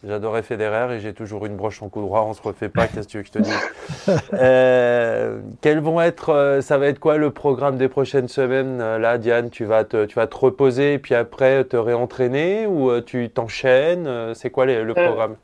J'adorais 0.07 0.43
Federer 0.43 0.95
et 0.95 0.99
j'ai 0.99 1.13
toujours 1.13 1.47
une 1.47 1.55
broche 1.55 1.81
en 1.81 1.89
coup 1.89 2.01
droit. 2.01 2.25
On 2.29 2.33
se 2.33 2.41
refait 2.41 2.69
pas. 2.69 2.87
Qu'est-ce 2.87 3.07
que 3.07 3.11
tu 3.11 3.17
veux 3.17 3.23
que 3.23 3.29
je 3.29 3.33
te 3.33 3.39
dise? 3.39 3.59
Euh, 4.33 5.39
Quels 5.61 5.79
vont 5.79 5.99
être 5.99 6.29
euh, 6.29 6.61
Ça 6.61 6.77
va 6.77 6.87
être 6.87 6.99
quoi 6.99 7.17
le 7.17 7.31
programme 7.31 7.77
des 7.77 7.87
prochaines 7.87 8.27
semaines? 8.27 8.79
Euh, 8.81 8.99
Là, 8.99 9.17
Diane, 9.17 9.49
tu 9.49 9.65
vas 9.65 9.83
te, 9.83 10.05
tu 10.05 10.15
vas 10.15 10.27
te 10.27 10.35
reposer 10.35 10.93
et 10.93 10.99
puis 10.99 11.15
après 11.15 11.63
te 11.63 11.75
réentraîner 11.75 12.67
ou 12.67 12.99
tu 13.01 13.29
t'enchaînes? 13.29 14.33
C'est 14.35 14.49
quoi 14.49 14.65
le 14.65 14.93
programme? 14.93 15.35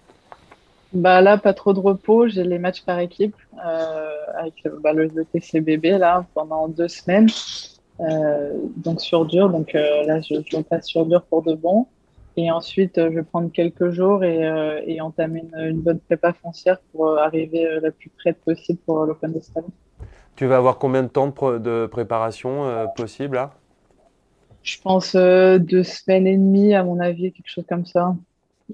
Bah 0.94 1.22
là, 1.22 1.38
pas 1.38 1.54
trop 1.54 1.74
de 1.74 1.80
repos. 1.80 2.28
J'ai 2.28 2.44
les 2.44 2.60
matchs 2.60 2.84
par 2.84 3.00
équipe 3.00 3.36
avec 4.36 4.54
bah, 4.82 4.94
le, 4.94 5.10
TCBB 5.34 5.98
là 5.98 6.26
pendant 6.36 6.68
deux 6.68 6.90
semaines. 6.90 7.30
donc 8.78 9.02
sur 9.02 9.26
dur. 9.26 9.50
Donc 9.50 9.74
là, 9.74 10.22
je, 10.22 10.36
je 10.46 10.58
passe 10.58 10.86
sur 10.86 11.06
dur 11.06 11.24
pour 11.24 11.42
de 11.42 11.56
bon. 11.56 11.88
Et 12.42 12.50
ensuite, 12.50 12.98
euh, 12.98 13.12
je 13.12 13.18
vais 13.18 13.24
prendre 13.24 13.52
quelques 13.52 13.92
jours 13.92 14.24
et, 14.24 14.44
euh, 14.44 14.82
et 14.88 15.00
entamer 15.00 15.44
une, 15.60 15.80
bonne 15.80 16.00
prépa 16.00 16.34
foncière 16.34 16.80
pour 16.92 17.10
euh, 17.10 17.18
arriver 17.18 17.80
la 17.82 17.92
plus 17.92 18.10
près 18.10 18.34
possible 18.34 18.80
pour 18.84 19.06
l'Open 19.06 19.32
d'Australie. 19.32 19.68
Tu 20.36 20.48
vas 20.48 20.58
avoir 20.58 20.80
combien 20.80 21.04
de 21.04 21.08
temps 21.08 21.28
de, 21.28 21.86
préparation 21.86 22.88
possible 22.96 23.36
là? 23.36 23.52
Je 24.64 24.80
pense 24.82 25.16
deux 25.16 25.84
semaines 25.84 26.26
et 26.26 26.38
demie, 26.38 26.74
à 26.74 26.84
mon 26.84 27.00
avis, 27.00 27.32
quelque 27.32 27.50
chose 27.50 27.66
comme 27.68 27.86
ça. 27.86 28.16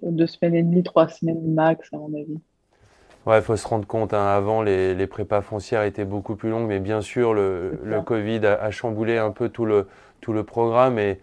Deux 0.02 0.28
semaines 0.28 0.56
et 0.56 0.64
demie, 0.64 0.84
trois 0.84 1.10
semaines 1.10 1.54
max, 1.54 1.90
à 1.94 1.98
mon 1.98 2.14
avis. 2.14 2.40
Ouais, 3.26 3.40
il 3.40 3.42
faut 3.42 3.58
se 3.58 3.68
rendre 3.68 3.88
compte, 3.88 4.14
hein, 4.14 4.26
avant 4.28 4.62
les, 4.62 4.94
les, 4.94 5.08
prépas 5.08 5.42
foncières 5.42 5.84
étaient 5.84 6.06
beaucoup 6.06 6.36
plus 6.36 6.50
longues, 6.50 6.68
mais 6.68 6.80
bien 6.80 7.02
sûr, 7.02 7.34
le, 7.34 7.80
le 7.84 8.02
Covid 8.02 8.46
a, 8.46 8.54
a, 8.62 8.72
chamboulé 8.72 9.18
un 9.18 9.32
peu 9.32 9.50
tout 9.50 9.66
le, 9.66 9.88
tout 10.22 10.32
le 10.32 10.44
programme. 10.44 11.00
Et 11.00 11.20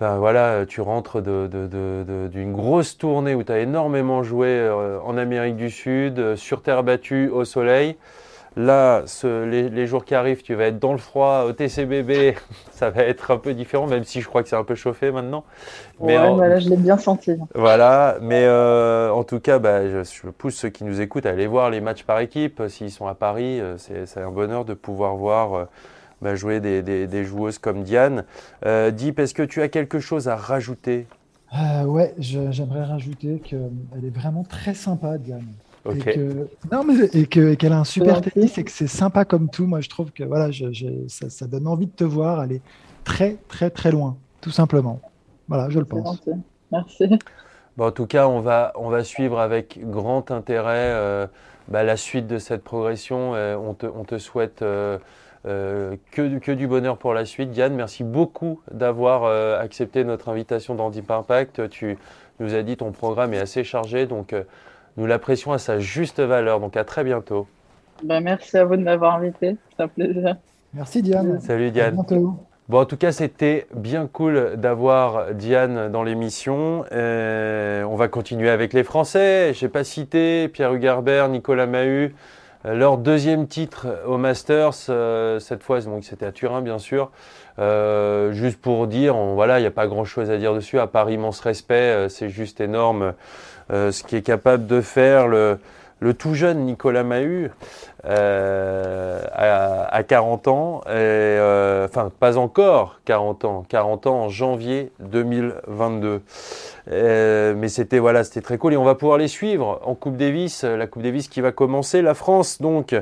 Enfin 0.00 0.16
voilà, 0.18 0.64
tu 0.64 0.80
rentres 0.80 1.20
d'une 1.20 2.52
grosse 2.52 2.96
tournée 2.98 3.34
où 3.34 3.42
tu 3.42 3.50
as 3.50 3.58
énormément 3.58 4.22
joué 4.22 4.46
euh, 4.46 5.00
en 5.04 5.16
Amérique 5.18 5.56
du 5.56 5.70
Sud, 5.70 6.20
euh, 6.20 6.36
sur 6.36 6.62
terre 6.62 6.84
battue, 6.84 7.28
au 7.28 7.44
soleil. 7.44 7.96
Là, 8.56 9.02
les, 9.24 9.86
jours 9.88 10.04
qui 10.04 10.14
arrivent, 10.14 10.42
tu 10.42 10.54
vas 10.54 10.66
être 10.66 10.78
dans 10.78 10.92
le 10.92 10.98
froid, 10.98 11.46
au 11.48 11.52
TCBB, 11.52 12.36
ça 12.70 12.90
va 12.90 13.02
être 13.02 13.32
un 13.32 13.38
peu 13.38 13.54
différent, 13.54 13.88
même 13.88 14.04
si 14.04 14.20
je 14.20 14.28
crois 14.28 14.44
que 14.44 14.48
c'est 14.48 14.56
un 14.56 14.62
peu 14.62 14.76
chauffé 14.76 15.10
maintenant. 15.10 15.42
Mais 16.00 16.16
voilà, 16.16 16.60
je 16.60 16.68
l'ai 16.68 16.76
bien 16.76 16.96
senti. 16.96 17.32
Voilà, 17.56 18.18
mais 18.20 18.44
euh, 18.44 19.10
en 19.10 19.24
tout 19.24 19.40
cas, 19.40 19.58
bah, 19.58 19.88
je, 19.88 20.28
pousse 20.30 20.54
ceux 20.54 20.68
qui 20.68 20.84
nous 20.84 21.00
écoutent 21.00 21.26
à 21.26 21.30
aller 21.30 21.48
voir 21.48 21.70
les 21.70 21.80
matchs 21.80 22.04
par 22.04 22.20
équipe. 22.20 22.62
S'ils 22.68 22.92
sont 22.92 23.08
à 23.08 23.14
Paris, 23.14 23.60
c'est 23.78 24.20
un 24.20 24.30
bonheur 24.30 24.64
de 24.64 24.74
pouvoir 24.74 25.16
voir 25.16 25.66
bah, 26.22 26.34
jouer 26.34 26.60
des, 26.60 26.82
des, 26.82 27.24
joueuses 27.24 27.58
comme 27.58 27.82
Diane. 27.82 28.24
Euh, 28.66 28.90
Deep, 28.90 29.18
est-ce 29.18 29.34
que 29.34 29.42
tu 29.42 29.62
as 29.62 29.68
quelque 29.68 30.00
chose 30.00 30.28
à 30.28 30.36
rajouter? 30.36 31.06
Euh, 31.54 31.84
Ouais, 31.84 32.14
j'aimerais 32.18 32.84
rajouter 32.84 33.38
qu'elle 33.38 34.04
est 34.04 34.14
vraiment 34.14 34.42
très 34.42 34.74
sympa, 34.74 35.18
Diane. 35.18 35.46
Et 35.94 35.98
que, 35.98 36.48
non, 36.70 36.84
mais, 36.84 37.06
et 37.14 37.26
qu'elle 37.26 37.72
a 37.72 37.78
un 37.78 37.84
super 37.84 38.20
tennis 38.20 38.58
et 38.58 38.64
que 38.64 38.70
c'est 38.70 38.88
sympa 38.88 39.24
comme 39.24 39.48
tout. 39.48 39.64
Moi, 39.64 39.80
je 39.80 39.88
trouve 39.88 40.10
que 40.10 40.24
voilà, 40.24 40.50
je, 40.50 40.66
ça, 41.06 41.30
ça, 41.30 41.46
donne 41.46 41.66
envie 41.66 41.86
de 41.86 41.92
te 41.92 42.04
voir 42.04 42.40
aller 42.40 42.60
très, 43.04 43.36
très, 43.48 43.70
très 43.70 43.90
loin, 43.90 44.18
tout 44.42 44.50
simplement. 44.50 45.00
Voilà, 45.46 45.70
je 45.70 45.78
le 45.78 45.86
pense. 45.86 46.20
Merci. 46.72 47.08
en 47.78 47.90
tout 47.90 48.06
cas, 48.06 48.26
on 48.26 48.40
va, 48.40 48.72
on 48.74 48.90
va 48.90 49.02
suivre 49.02 49.38
avec 49.38 49.80
grand 49.82 50.30
intérêt 50.30 51.26
bah, 51.68 51.84
la 51.84 51.96
suite 51.96 52.26
de 52.26 52.38
cette 52.38 52.64
progression. 52.64 53.32
on, 53.32 53.72
te, 53.72 53.86
on, 53.86 54.04
te, 54.04 54.18
souhaite 54.18 54.62
que, 56.10 56.38
que, 56.38 56.52
du 56.52 56.66
bonheur 56.66 56.98
pour 56.98 57.14
la 57.14 57.24
suite. 57.24 57.50
Diane, 57.50 57.74
merci 57.74 58.04
beaucoup 58.04 58.60
d'avoir 58.70 59.24
accepté 59.60 60.04
notre 60.04 60.28
invitation 60.28 60.74
dans 60.74 60.90
Deep 60.90 61.10
Impact. 61.10 61.68
Tu 61.70 61.96
nous 62.40 62.54
as 62.54 62.62
dit 62.62 62.76
ton 62.76 62.92
programme 62.92 63.34
est 63.34 63.38
assez 63.38 63.64
chargé, 63.64 64.06
donc 64.06 64.34
nous 64.96 65.06
l'apprécions 65.06 65.52
à 65.52 65.58
sa 65.58 65.78
juste 65.78 66.20
valeur. 66.20 66.60
Donc 66.60 66.76
à 66.76 66.84
très 66.84 67.04
bientôt. 67.04 67.46
Ben, 68.02 68.20
merci 68.20 68.56
à 68.56 68.64
vous 68.64 68.76
de 68.76 68.82
m'avoir 68.82 69.16
invité. 69.16 69.56
C'est 69.76 69.82
un 69.82 69.88
plaisir. 69.88 70.36
Merci 70.74 71.02
Diane. 71.02 71.40
Salut 71.40 71.70
Diane. 71.70 71.96
Bon, 72.68 72.80
en 72.80 72.84
tout 72.84 72.98
cas, 72.98 73.12
c'était 73.12 73.66
bien 73.74 74.06
cool 74.06 74.56
d'avoir 74.56 75.32
Diane 75.32 75.90
dans 75.90 76.02
l'émission. 76.02 76.84
Euh, 76.92 77.82
on 77.84 77.96
va 77.96 78.08
continuer 78.08 78.50
avec 78.50 78.74
les 78.74 78.84
Français. 78.84 79.54
Je 79.54 79.64
n'ai 79.64 79.70
pas 79.70 79.84
cité 79.84 80.48
Pierre 80.48 80.74
Hugerbert, 80.74 81.30
Nicolas 81.30 81.66
Mahut. 81.66 82.14
Euh, 82.68 82.74
leur 82.74 82.98
deuxième 82.98 83.46
titre 83.48 83.86
au 84.06 84.18
Masters, 84.18 84.72
euh, 84.88 85.38
cette 85.38 85.62
fois, 85.62 85.80
c'était 86.02 86.26
à 86.26 86.32
Turin, 86.32 86.60
bien 86.60 86.78
sûr. 86.78 87.10
juste 88.32 88.60
pour 88.60 88.86
dire, 88.86 89.16
voilà, 89.16 89.58
il 89.58 89.62
n'y 89.62 89.68
a 89.68 89.72
pas 89.72 89.86
grand-chose 89.86 90.30
à 90.30 90.36
dire 90.36 90.54
dessus, 90.54 90.78
à 90.78 90.86
part 90.86 91.10
immense 91.10 91.40
respect. 91.40 92.08
c'est 92.08 92.28
juste 92.28 92.60
énorme 92.60 93.14
ce 93.70 94.02
qui 94.04 94.14
est 94.14 94.22
capable 94.22 94.66
de 94.66 94.80
faire 94.80 95.26
le, 95.26 95.58
le 96.00 96.14
tout 96.14 96.34
jeune 96.34 96.64
Nicolas 96.64 97.02
Mahut 97.02 97.50
euh, 98.04 99.20
à, 99.32 100.02
40 100.04 100.48
ans, 100.48 100.80
euh, 100.88 101.86
enfin 101.86 102.10
pas 102.18 102.38
encore 102.38 103.00
40 103.04 103.44
ans, 103.44 103.64
40 103.68 104.06
ans 104.06 104.20
en 104.24 104.28
janvier 104.28 104.92
2022. 105.00 106.22
Euh, 106.90 107.54
mais 107.56 107.68
c'était 107.68 107.98
voilà, 107.98 108.22
c'était 108.24 108.40
très 108.40 108.56
cool 108.56 108.74
et 108.74 108.76
on 108.76 108.84
va 108.84 108.94
pouvoir 108.94 109.18
les 109.18 109.28
suivre 109.28 109.80
en 109.84 109.94
Coupe 109.94 110.16
Davis, 110.16 110.62
la 110.62 110.86
Coupe 110.86 111.02
Davis 111.02 111.28
qui 111.28 111.40
va 111.40 111.52
commencer, 111.52 112.00
la 112.00 112.14
France 112.14 112.62
donc 112.62 112.94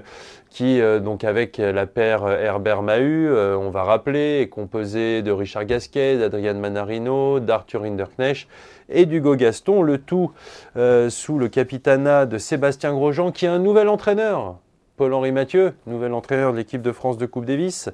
qui 0.48 0.80
avec 0.80 1.59
la 1.59 1.85
paire 1.85 2.26
Herbert 2.28 2.82
Mahut, 2.82 3.28
on 3.30 3.68
va 3.68 3.82
rappeler, 3.82 4.40
est 4.40 4.48
composée 4.48 5.20
de 5.20 5.30
Richard 5.30 5.66
Gasquet, 5.66 6.16
d'Adrian 6.16 6.54
Manarino, 6.54 7.40
d'Arthur 7.40 7.85
Hinderknecht 7.85 8.48
et 8.88 9.07
d'Hugo 9.07 9.37
Gaston, 9.37 9.83
le 9.83 9.99
tout 9.99 10.33
sous 10.75 11.38
le 11.38 11.49
capitanat 11.49 12.27
de 12.27 12.38
Sébastien 12.38 12.92
Grosjean 12.92 13.33
qui 13.33 13.46
est 13.46 13.49
un 13.49 13.59
nouvel 13.59 13.88
entraîneur 13.88 14.57
Paul-Henri 14.96 15.31
Mathieu, 15.31 15.75
nouvel 15.87 16.14
entraîneur 16.14 16.53
de 16.53 16.57
l'équipe 16.57 16.81
de 16.81 16.92
France 16.92 17.18
de 17.18 17.27
Coupe 17.27 17.44
Davis. 17.44 17.90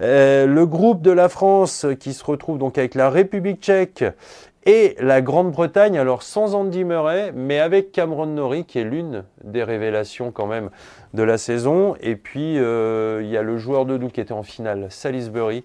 Euh, 0.00 0.46
le 0.46 0.66
groupe 0.66 1.00
de 1.00 1.12
la 1.12 1.28
France 1.28 1.86
qui 2.00 2.12
se 2.12 2.24
retrouve 2.24 2.58
donc 2.58 2.76
avec 2.76 2.96
la 2.96 3.08
République 3.08 3.62
tchèque 3.62 4.04
et 4.66 4.96
la 4.98 5.20
Grande-Bretagne, 5.20 5.98
alors 5.98 6.22
sans 6.22 6.54
Andy 6.54 6.84
Murray, 6.84 7.32
mais 7.34 7.58
avec 7.58 7.92
Cameron 7.92 8.26
Norrie, 8.26 8.64
qui 8.64 8.78
est 8.78 8.84
l'une 8.84 9.24
des 9.42 9.62
révélations 9.62 10.30
quand 10.30 10.46
même 10.46 10.70
de 11.14 11.22
la 11.22 11.38
saison. 11.38 11.94
Et 12.00 12.16
puis, 12.16 12.58
euh, 12.58 13.20
il 13.22 13.28
y 13.28 13.36
a 13.36 13.42
le 13.42 13.56
joueur 13.56 13.86
de 13.86 13.96
doux 13.96 14.08
qui 14.08 14.20
était 14.20 14.32
en 14.32 14.42
finale, 14.42 14.86
Salisbury, 14.90 15.64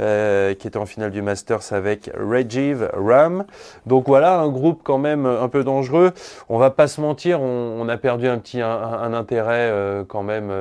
euh, 0.00 0.54
qui 0.54 0.66
était 0.66 0.78
en 0.78 0.86
finale 0.86 1.10
du 1.10 1.20
Masters 1.20 1.72
avec 1.72 2.10
Rajiv 2.16 2.88
Ram. 2.94 3.44
Donc 3.86 4.06
voilà, 4.06 4.38
un 4.38 4.48
groupe 4.48 4.80
quand 4.84 4.98
même 4.98 5.26
un 5.26 5.48
peu 5.48 5.64
dangereux. 5.64 6.12
On 6.48 6.58
va 6.58 6.70
pas 6.70 6.86
se 6.86 7.00
mentir, 7.00 7.40
on, 7.40 7.88
a 7.88 7.96
perdu 7.96 8.28
un 8.28 8.38
petit 8.38 8.60
un, 8.60 9.12
intérêt 9.12 9.68
euh, 9.70 10.04
quand 10.06 10.22
même 10.22 10.52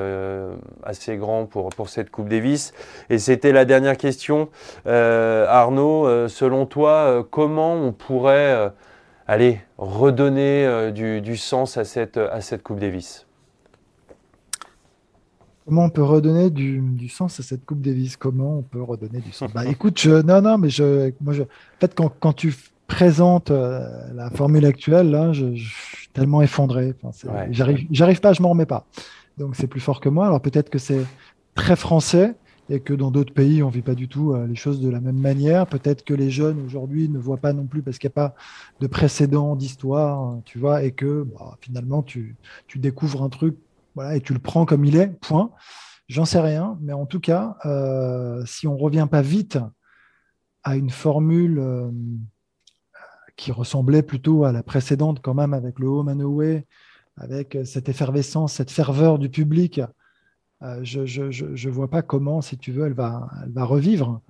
assez 0.84 1.16
grand 1.16 1.46
pour, 1.46 1.70
pour 1.70 1.90
cette 1.90 2.10
Coupe 2.10 2.28
Davis. 2.28 2.74
Et 3.10 3.20
c'était 3.20 3.52
la 3.52 3.66
dernière 3.66 3.98
question. 3.98 4.50
Arnaud, 4.86 6.28
selon 6.28 6.66
toi, 6.66 7.26
comment 7.30 7.73
on 7.74 7.92
pourrait 7.92 8.72
aller 9.28 9.60
redonner 9.78 10.92
du, 10.92 11.22
du, 11.22 11.38
sens 11.38 11.78
à 11.78 11.86
cette, 11.86 12.18
à 12.18 12.42
cette 12.42 12.64
Coupe 12.64 12.80
Davis 12.80 13.26
Comment 15.66 15.86
on 15.86 15.90
peut 15.90 16.04
redonner 16.04 16.50
du, 16.50 17.08
sens 17.08 17.40
à 17.40 17.44
cette 17.44 17.66
Coupe 17.66 17.82
Davis? 17.82 18.18
Comment 18.18 18.58
on 18.58 18.62
peut 18.64 18.82
redonner 18.82 19.20
du 19.20 19.32
sens? 19.32 19.52
Bah 19.54 19.66
écoute, 19.66 19.98
je, 20.00 20.22
non, 20.22 20.42
non, 20.42 20.58
mais 20.58 20.70
je, 20.70 21.12
moi, 21.22 21.34
je, 21.34 21.44
en 21.44 21.80
fait, 21.80 21.96
quand, 21.96 22.12
quand 22.20 22.34
tu 22.34 22.54
présentes 22.88 23.52
euh, 23.52 23.88
la 24.14 24.30
formule 24.30 24.66
actuelle, 24.66 25.10
là, 25.10 25.32
je, 25.32 25.54
suis 25.56 26.10
tellement 26.10 26.42
effondré. 26.42 26.94
Enfin, 27.02 27.46
J'arrive, 27.52 27.88
j'arrive 27.92 28.20
pas, 28.20 28.34
je 28.34 28.42
m'en 28.42 28.50
remets 28.50 28.66
pas. 28.66 28.86
Donc 29.38 29.56
c'est 29.56 29.68
plus 29.68 29.80
fort 29.80 30.00
que 30.00 30.10
moi. 30.10 30.28
Alors 30.28 30.42
peut-être 30.42 30.70
que 30.70 30.78
c'est 30.78 31.06
très 31.56 31.76
français 31.76 32.36
et 32.70 32.80
que 32.80 32.94
dans 32.94 33.12
d'autres 33.12 33.34
pays, 33.34 33.62
on 33.62 33.70
vit 33.70 33.82
pas 33.82 33.96
du 33.96 34.08
tout 34.08 34.34
euh, 34.34 34.48
les 34.48 34.56
choses 34.56 34.80
de 34.80 34.90
la 34.90 35.02
même 35.02 35.18
manière. 35.20 35.68
Peut-être 35.68 36.04
que 36.04 36.14
les 36.14 36.30
jeunes 36.30 36.60
aujourd'hui 36.66 37.10
ne 37.10 37.20
voient 37.20 37.38
pas 37.38 37.54
non 37.54 37.66
plus 37.66 37.82
parce 37.82 37.98
qu'il 37.98 38.08
n'y 38.08 38.14
a 38.14 38.30
pas 38.30 38.36
de 38.80 38.88
précédent 38.88 39.56
d'histoire, 39.56 40.38
tu 40.46 40.60
vois, 40.60 40.84
et 40.84 40.92
que 40.92 41.24
bah, 41.24 41.58
finalement 41.60 42.04
tu, 42.04 42.38
découvres 42.76 43.24
un 43.24 43.30
truc 43.30 43.58
voilà, 43.96 44.16
et 44.16 44.22
tu 44.22 44.34
le 44.34 44.40
prends 44.40 44.66
comme 44.66 44.86
il 44.86 44.96
est, 44.96 45.08
point. 45.08 45.52
J'en 46.08 46.26
sais 46.26 46.40
rien, 46.40 46.78
mais 46.82 46.94
en 46.94 47.06
tout 47.06 47.20
cas, 47.20 47.58
euh, 47.66 48.44
si 48.46 48.68
on 48.68 48.76
ne 48.76 48.82
revient 48.82 49.08
pas 49.10 49.22
vite 49.22 49.58
à 50.64 50.76
une 50.76 50.90
formule 50.90 51.60
euh, 51.60 51.92
qui 53.36 53.52
ressemblait 53.52 54.04
plutôt 54.04 54.46
à 54.46 54.52
la 54.52 54.64
précédente, 54.64 55.22
quand 55.22 55.34
même, 55.34 55.54
avec 55.54 55.80
le 55.80 55.88
home 55.88 56.10
and 56.10 56.20
away, 56.20 56.66
avec 57.18 57.58
cette 57.66 57.90
effervescence, 57.90 58.54
cette 58.54 58.72
ferveur 58.72 59.20
du 59.20 59.30
public, 59.30 59.82
euh, 60.64 60.80
je 60.84 61.68
ne 61.68 61.74
vois 61.74 61.90
pas 61.90 62.02
comment, 62.02 62.42
si 62.42 62.58
tu 62.58 62.72
veux, 62.72 62.86
elle 62.86 62.94
va, 62.94 63.30
elle 63.44 63.52
va 63.52 63.64
revivre. 63.64 64.22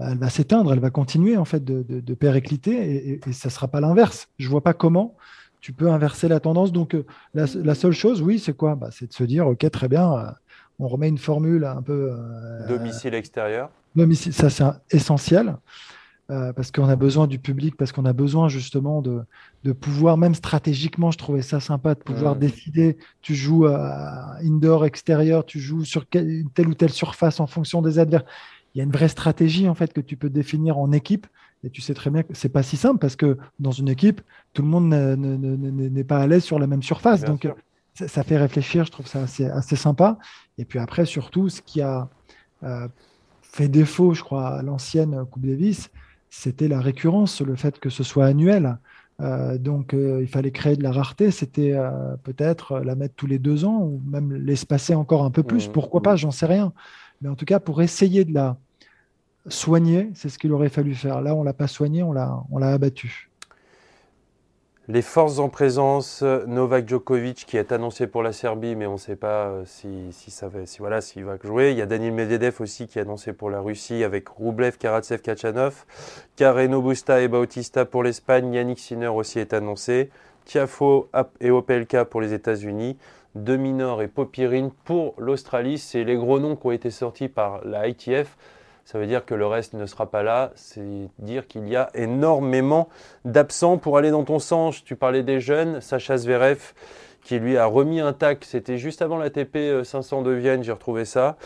Elle 0.00 0.18
va 0.18 0.28
s'éteindre, 0.28 0.72
elle 0.72 0.80
va 0.80 0.90
continuer 0.90 1.36
en 1.36 1.44
fait 1.44 1.64
de, 1.64 1.82
de, 1.82 2.14
péricliter 2.14 3.20
et, 3.26 3.32
ça 3.32 3.48
ne 3.48 3.52
sera 3.52 3.68
pas 3.68 3.80
l'inverse. 3.80 4.28
Je 4.38 4.46
ne 4.46 4.50
vois 4.50 4.60
pas 4.60 4.74
comment 4.74 5.14
tu 5.60 5.72
peux 5.72 5.90
inverser 5.90 6.28
la 6.28 6.38
tendance. 6.38 6.72
Donc, 6.72 6.94
euh, 6.94 7.04
la, 7.34 7.74
seule 7.74 7.92
chose, 7.92 8.22
oui, 8.22 8.38
c'est 8.38 8.56
quoi? 8.56 8.74
Bah, 8.74 8.90
C'est 8.92 9.08
de 9.08 9.12
se 9.12 9.24
dire, 9.24 9.48
OK, 9.48 9.68
très 9.70 9.88
bien, 9.88 10.12
euh, 10.12 10.30
on 10.78 10.88
remet 10.88 11.08
une 11.08 11.18
formule 11.18 11.64
un 11.64 11.82
peu. 11.82 12.12
Euh, 12.12 12.68
domicile 12.68 13.14
extérieur. 13.14 13.70
Domicile, 13.94 14.32
ça, 14.32 14.50
c'est 14.50 14.64
essentiel. 14.90 15.56
Parce 16.28 16.72
qu'on 16.72 16.88
a 16.88 16.96
besoin 16.96 17.26
du 17.26 17.38
public, 17.38 17.76
parce 17.76 17.92
qu'on 17.92 18.04
a 18.04 18.12
besoin 18.12 18.48
justement 18.48 19.00
de, 19.00 19.22
de, 19.62 19.72
pouvoir, 19.72 20.16
même 20.16 20.34
stratégiquement, 20.34 21.10
je 21.10 21.18
trouvais 21.18 21.42
ça 21.42 21.60
sympa 21.60 21.94
de 21.94 22.00
pouvoir 22.00 22.34
décider, 22.36 22.96
tu 23.22 23.34
joues 23.34 23.66
indoor, 23.66 24.86
extérieur, 24.86 25.46
tu 25.46 25.60
joues 25.60 25.84
sur 25.84 26.04
telle 26.06 26.68
ou 26.68 26.74
telle 26.74 26.90
surface 26.90 27.38
en 27.38 27.46
fonction 27.46 27.80
des 27.80 27.98
adversaires. 27.98 28.28
Il 28.74 28.78
y 28.78 28.80
a 28.80 28.84
une 28.84 28.92
vraie 28.92 29.08
stratégie 29.08 29.68
en 29.68 29.74
fait 29.74 29.92
que 29.92 30.00
tu 30.00 30.16
peux 30.16 30.28
définir 30.28 30.78
en 30.78 30.92
équipe 30.92 31.26
et 31.64 31.70
tu 31.70 31.80
sais 31.80 31.94
très 31.94 32.10
bien 32.10 32.22
que 32.22 32.34
c'est 32.34 32.48
pas 32.48 32.62
si 32.62 32.76
simple 32.76 32.98
parce 32.98 33.16
que 33.16 33.38
dans 33.58 33.70
une 33.70 33.88
équipe, 33.88 34.20
tout 34.52 34.62
le 34.62 34.68
monde 34.68 34.88
n'est 34.88 36.04
pas 36.04 36.18
à 36.18 36.26
l'aise 36.26 36.44
sur 36.44 36.58
la 36.58 36.66
même 36.66 36.82
surface. 36.82 37.24
Donc, 37.24 37.48
ça, 37.94 38.22
fait 38.22 38.36
réfléchir. 38.36 38.84
Je 38.84 38.92
trouve 38.92 39.06
ça 39.06 39.22
assez, 39.22 39.76
sympa. 39.76 40.18
Et 40.58 40.64
puis 40.64 40.78
après, 40.78 41.06
surtout, 41.06 41.48
ce 41.48 41.62
qui 41.62 41.80
a 41.80 42.08
euh, 42.62 42.86
fait 43.42 43.68
défaut, 43.68 44.14
je 44.14 44.22
crois, 44.22 44.58
à 44.58 44.62
l'ancienne 44.62 45.24
Coupe 45.30 45.46
Davis, 45.46 45.90
c'était 46.38 46.68
la 46.68 46.80
récurrence, 46.80 47.40
le 47.40 47.56
fait 47.56 47.78
que 47.78 47.90
ce 47.90 48.02
soit 48.02 48.26
annuel. 48.26 48.78
Euh, 49.20 49.56
donc, 49.56 49.94
euh, 49.94 50.20
il 50.20 50.28
fallait 50.28 50.50
créer 50.50 50.76
de 50.76 50.82
la 50.82 50.92
rareté. 50.92 51.30
C'était 51.30 51.74
peut-être 52.22 52.80
la 52.80 52.94
mettre 52.94 53.14
tous 53.14 53.26
les 53.26 53.38
deux 53.38 53.64
ans 53.64 53.80
ou 53.82 54.02
même 54.06 54.32
l'espacer 54.34 54.94
encore 54.94 55.24
un 55.24 55.30
peu 55.30 55.42
plus. 55.42 55.68
Mmh, 55.68 55.72
Pourquoi 55.72 56.00
mmh. 56.00 56.02
pas 56.02 56.16
J'en 56.16 56.30
sais 56.30 56.46
rien. 56.46 56.72
Mais 57.22 57.28
en 57.28 57.34
tout 57.34 57.46
cas, 57.46 57.60
pour 57.60 57.80
essayer 57.80 58.24
de 58.24 58.34
la, 58.34 58.58
soigner, 59.48 60.10
c'est 60.14 60.28
ce 60.28 60.38
qu'il 60.38 60.52
aurait 60.52 60.68
fallu 60.68 60.94
faire. 60.94 61.20
Là, 61.20 61.34
on 61.34 61.42
l'a 61.42 61.52
pas 61.52 61.68
soigné, 61.68 62.02
on 62.02 62.12
l'a, 62.12 62.42
on 62.50 62.58
l'a 62.58 62.72
abattu. 62.72 63.25
Les 64.88 65.02
forces 65.02 65.40
en 65.40 65.48
présence, 65.48 66.22
Novak 66.22 66.88
Djokovic 66.88 67.44
qui 67.44 67.56
est 67.56 67.72
annoncé 67.72 68.06
pour 68.06 68.22
la 68.22 68.32
Serbie, 68.32 68.76
mais 68.76 68.86
on 68.86 68.92
ne 68.92 68.98
sait 68.98 69.16
pas 69.16 69.48
euh, 69.48 69.64
si, 69.64 70.12
ça 70.30 70.46
va, 70.46 70.64
si, 70.64 70.78
s'il 71.00 71.24
va 71.24 71.36
jouer. 71.42 71.72
Il 71.72 71.76
y 71.76 71.82
a 71.82 71.86
Daniel 71.86 72.12
Medvedev 72.12 72.60
aussi 72.60 72.86
qui 72.86 73.00
est 73.00 73.02
annoncé 73.02 73.32
pour 73.32 73.50
la 73.50 73.58
Russie 73.58 74.04
avec 74.04 74.28
Rublev, 74.28 74.78
Karatsev, 74.78 75.22
Kachanov. 75.22 75.84
Carreno 76.36 76.80
Busta 76.80 77.20
et 77.20 77.26
Bautista 77.26 77.84
pour 77.84 78.04
l'Espagne. 78.04 78.54
Yannick 78.54 78.78
Sinner 78.78 79.08
aussi 79.08 79.40
est 79.40 79.54
annoncé. 79.54 80.08
Tiafo 80.44 81.08
et 81.40 81.50
Opelka 81.50 82.04
pour 82.04 82.20
les 82.20 82.32
États-Unis. 82.32 82.96
Deminor 83.34 84.02
et 84.02 84.08
Popirine 84.08 84.70
pour 84.84 85.14
l'Australie. 85.18 85.78
C'est 85.78 86.04
les 86.04 86.14
gros 86.14 86.38
noms 86.38 86.54
qui 86.54 86.64
ont 86.64 86.70
été 86.70 86.92
sortis 86.92 87.28
par 87.28 87.60
la 87.64 87.88
ITF 87.88 88.36
ça 88.86 89.00
veut 89.00 89.06
dire 89.06 89.26
que 89.26 89.34
le 89.34 89.46
reste 89.46 89.74
ne 89.74 89.84
sera 89.84 90.06
pas 90.06 90.22
là. 90.22 90.52
C'est 90.54 91.08
dire 91.18 91.48
qu'il 91.48 91.68
y 91.68 91.74
a 91.74 91.90
énormément 91.94 92.88
d'absents. 93.24 93.78
Pour 93.78 93.98
aller 93.98 94.12
dans 94.12 94.22
ton 94.22 94.38
sens, 94.38 94.84
tu 94.84 94.94
parlais 94.94 95.24
des 95.24 95.40
jeunes, 95.40 95.80
Sacha 95.80 96.16
Zverev 96.16 96.72
qui 97.24 97.40
lui 97.40 97.56
a 97.56 97.66
remis 97.66 97.98
un 97.98 98.12
tac, 98.12 98.44
c'était 98.44 98.78
juste 98.78 99.02
avant 99.02 99.16
la 99.16 99.30
TP 99.30 99.82
500 99.82 100.22
de 100.22 100.30
Vienne, 100.30 100.62
j'ai 100.62 100.70
retrouvé 100.70 101.04
ça. 101.04 101.36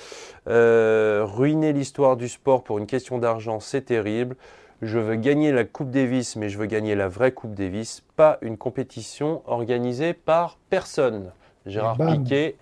Euh, 0.46 1.22
ruiner 1.24 1.72
l'histoire 1.72 2.18
du 2.18 2.28
sport 2.28 2.62
pour 2.62 2.76
une 2.76 2.86
question 2.86 3.16
d'argent, 3.16 3.60
c'est 3.60 3.86
terrible. 3.86 4.36
Je 4.82 4.98
veux 4.98 5.16
gagner 5.16 5.52
la 5.52 5.64
Coupe 5.64 5.90
Davis, 5.90 6.36
mais 6.36 6.50
je 6.50 6.58
veux 6.58 6.66
gagner 6.66 6.94
la 6.94 7.08
vraie 7.08 7.32
Coupe 7.32 7.54
Davis, 7.54 8.02
pas 8.16 8.36
une 8.42 8.58
compétition 8.58 9.40
organisée 9.46 10.12
par 10.12 10.58
personne. 10.68 11.32
Gérard 11.64 11.96
Piquet 11.96 12.56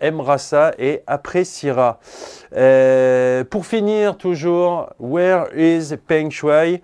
aimera 0.00 0.38
ça 0.38 0.72
et 0.78 1.02
appréciera. 1.06 1.98
Euh, 2.54 3.44
pour 3.44 3.66
finir, 3.66 4.16
toujours, 4.16 4.90
Where 4.98 5.46
is 5.56 5.96
Peng 6.06 6.30
Shui 6.30 6.80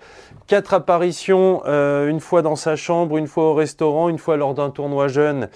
Quatre 0.49 0.75
apparitions, 0.75 1.63
euh, 1.67 2.09
une 2.09 2.21
fois 2.21 2.43
dans 2.43 2.57
sa 2.57 2.77
chambre, 2.77 3.17
une 3.17 3.29
fois 3.29 3.45
au 3.45 3.55
restaurant, 3.55 4.09
une 4.09 4.19
fois 4.19 4.37
lors 4.37 4.55
d'un 4.55 4.71
tournoi 4.71 5.09
jeune 5.09 5.49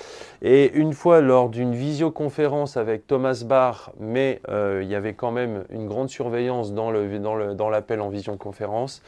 et 0.42 0.72
une 0.72 0.94
fois 0.94 1.20
lors 1.20 1.50
d'une 1.50 1.74
visioconférence 1.74 2.76
avec 2.76 3.06
Thomas 3.06 3.42
Barr, 3.44 3.92
mais 3.98 4.40
euh, 4.48 4.80
il 4.82 4.88
y 4.88 4.94
avait 4.94 5.12
quand 5.12 5.32
même 5.32 5.64
une 5.70 5.86
grande 5.86 6.08
surveillance 6.08 6.72
dans 6.72 6.90
l'appel 6.90 7.10
le, 7.12 7.54
dans 7.54 7.68
le, 7.68 8.00
en 8.00 8.08
visioconférence. 8.08 9.02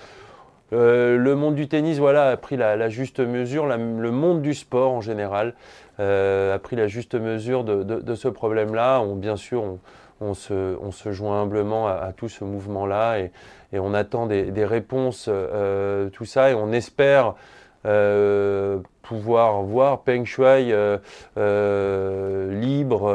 Le 0.72 1.34
monde 1.34 1.55
du 1.55 1.68
tennis 1.68 1.99
voilà, 1.99 2.28
a 2.28 2.36
pris 2.36 2.59
la, 2.59 2.88
juste 2.90 3.20
mesure, 3.20 3.66
le 3.66 4.11
monde 4.11 4.42
du 4.42 4.53
sport 4.53 4.92
en 4.92 5.01
général 5.01 5.55
a 5.99 6.59
pris 6.59 6.76
la 6.76 6.86
juste 6.86 7.14
mesure 7.14 7.64
de, 7.64 8.14
ce 8.14 8.28
problème-là. 8.28 9.03
Bien 9.16 9.36
sûr, 9.36 9.78
on, 10.20 10.34
se, 10.34 10.76
on, 10.80 10.90
se, 10.90 11.12
joint 11.12 11.42
humblement 11.42 11.88
à, 11.88 12.12
tout 12.16 12.28
ce 12.28 12.44
mouvement-là 12.44 13.18
et, 13.18 13.32
et 13.72 13.78
on 13.78 13.94
attend 13.94 14.26
des, 14.26 14.64
réponses, 14.64 15.26
euh, 15.28 16.09
tout 16.11 16.24
ça, 16.24 16.51
et 16.51 16.55
on 16.55 16.72
espère 16.72 17.34
euh, 17.86 18.78
pouvoir 19.09 19.62
voir 19.62 20.02
Peng 20.02 20.24
Shuai 20.26 20.70
euh, 20.70 22.52
libre 22.52 23.11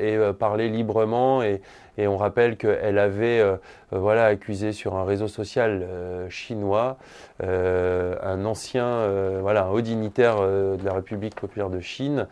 et 0.00 0.18
parler 0.36 0.68
librement. 0.68 1.42
Et, 1.42 1.60
on 1.98 2.16
rappelle 2.16 2.56
qu'elle 2.56 2.98
avait 2.98 3.44
voilà, 3.92 4.24
accusé 4.24 4.72
sur 4.72 4.96
un 4.96 5.04
réseau 5.04 5.28
social 5.28 5.86
chinois 6.30 6.96
un 7.40 8.44
ancien, 8.44 9.38
voilà, 9.40 9.66
un 9.66 9.70
haut 9.70 9.82
dignitaire 9.82 10.40
de 10.40 10.84
la 10.84 10.94
République 10.94 11.34
populaire 11.34 11.68
de 11.68 11.80
Chine 11.80 12.26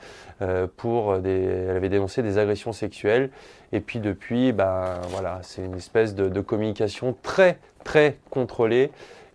pour 0.76 1.18
des, 1.18 1.44
elle 1.68 1.76
avait 1.76 1.90
dénoncé 1.90 2.22
des 2.22 2.38
agressions 2.38 2.72
sexuelles. 2.72 3.30
Et 3.72 3.80
puis 3.80 4.00
depuis, 4.00 4.52
ben, 4.52 5.00
voilà, 5.10 5.40
c'est 5.42 5.64
une 5.64 5.76
espèce 5.76 6.14
de, 6.14 6.40
communication 6.40 7.14
très, 7.22 7.58
très 7.84 8.18
contrôlée. 8.30 8.90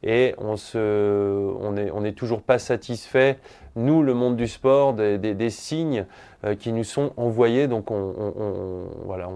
Et 0.06 0.36
on 0.38 0.54
n'est 0.54 0.80
on 0.80 1.78
est, 1.78 1.92
on 1.92 2.06
est 2.06 2.16
toujours 2.16 2.42
pas 2.42 2.60
satisfait, 2.60 3.38
nous, 3.76 4.04
le 4.04 4.14
monde 4.14 4.38
du 4.38 4.48
sport, 4.48 4.94
des, 4.94 5.18
des, 5.18 5.50
signes 5.50 6.06
euh, 6.46 6.56
qui 6.56 6.72
nous 6.72 6.86
sont 6.86 7.12
envoyés. 7.18 7.68
Donc, 7.68 7.92
on, 7.92 8.86
voilà, 9.06 9.30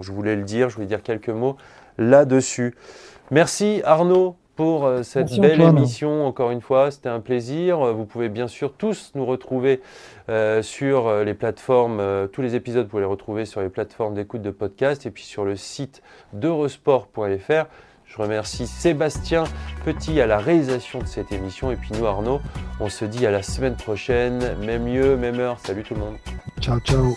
je 0.00 0.12
voulais 0.12 0.36
le 0.36 0.42
dire, 0.42 0.68
je 0.70 0.76
voulais 0.76 0.86
dire 0.86 1.02
quelques 1.02 1.28
mots 1.28 1.56
là-dessus. 1.98 2.76
Merci 3.30 3.80
Arnaud 3.84 4.36
pour 4.54 4.86
euh, 4.86 5.02
cette 5.02 5.36
belle 5.40 5.60
émission. 5.60 6.24
Encore 6.24 6.52
une 6.52 6.60
fois, 6.60 6.92
c'était 6.92 7.08
un 7.08 7.18
plaisir. 7.18 7.92
Vous 7.94 8.04
pouvez 8.04 8.28
bien 8.28 8.46
sûr 8.46 8.72
tous 8.72 9.10
nous 9.16 9.26
retrouver 9.26 9.80
euh, 10.28 10.62
sur 10.62 11.24
les 11.24 11.34
plateformes. 11.34 12.28
tous 12.32 12.42
les 12.42 12.54
épisodes, 12.54 12.84
vous 12.84 12.90
pouvez 12.90 13.02
les 13.02 13.08
retrouver 13.08 13.44
sur 13.44 13.60
les 13.60 13.70
plateformes 13.70 14.14
d'écoute 14.14 14.42
de 14.42 14.52
podcast 14.52 15.04
et 15.04 15.10
puis 15.10 15.24
sur 15.24 15.44
le 15.44 15.56
site 15.56 16.00
d'eurosport.fr. 16.32 17.66
Je 18.14 18.22
remercie 18.22 18.68
Sébastien 18.68 19.44
Petit 19.84 20.20
à 20.20 20.26
la 20.26 20.38
réalisation 20.38 21.00
de 21.00 21.06
cette 21.06 21.32
émission. 21.32 21.72
Et 21.72 21.76
puis 21.76 21.90
nous, 21.98 22.06
Arnaud, 22.06 22.40
on 22.78 22.88
se 22.88 23.04
dit 23.04 23.26
à 23.26 23.30
la 23.30 23.42
semaine 23.42 23.74
prochaine. 23.74 24.56
Même 24.64 24.86
lieu, 24.86 25.16
même 25.16 25.40
heure. 25.40 25.58
Salut 25.64 25.82
tout 25.82 25.94
le 25.94 26.00
monde. 26.00 26.16
Ciao, 26.60 26.78
ciao. 26.80 27.16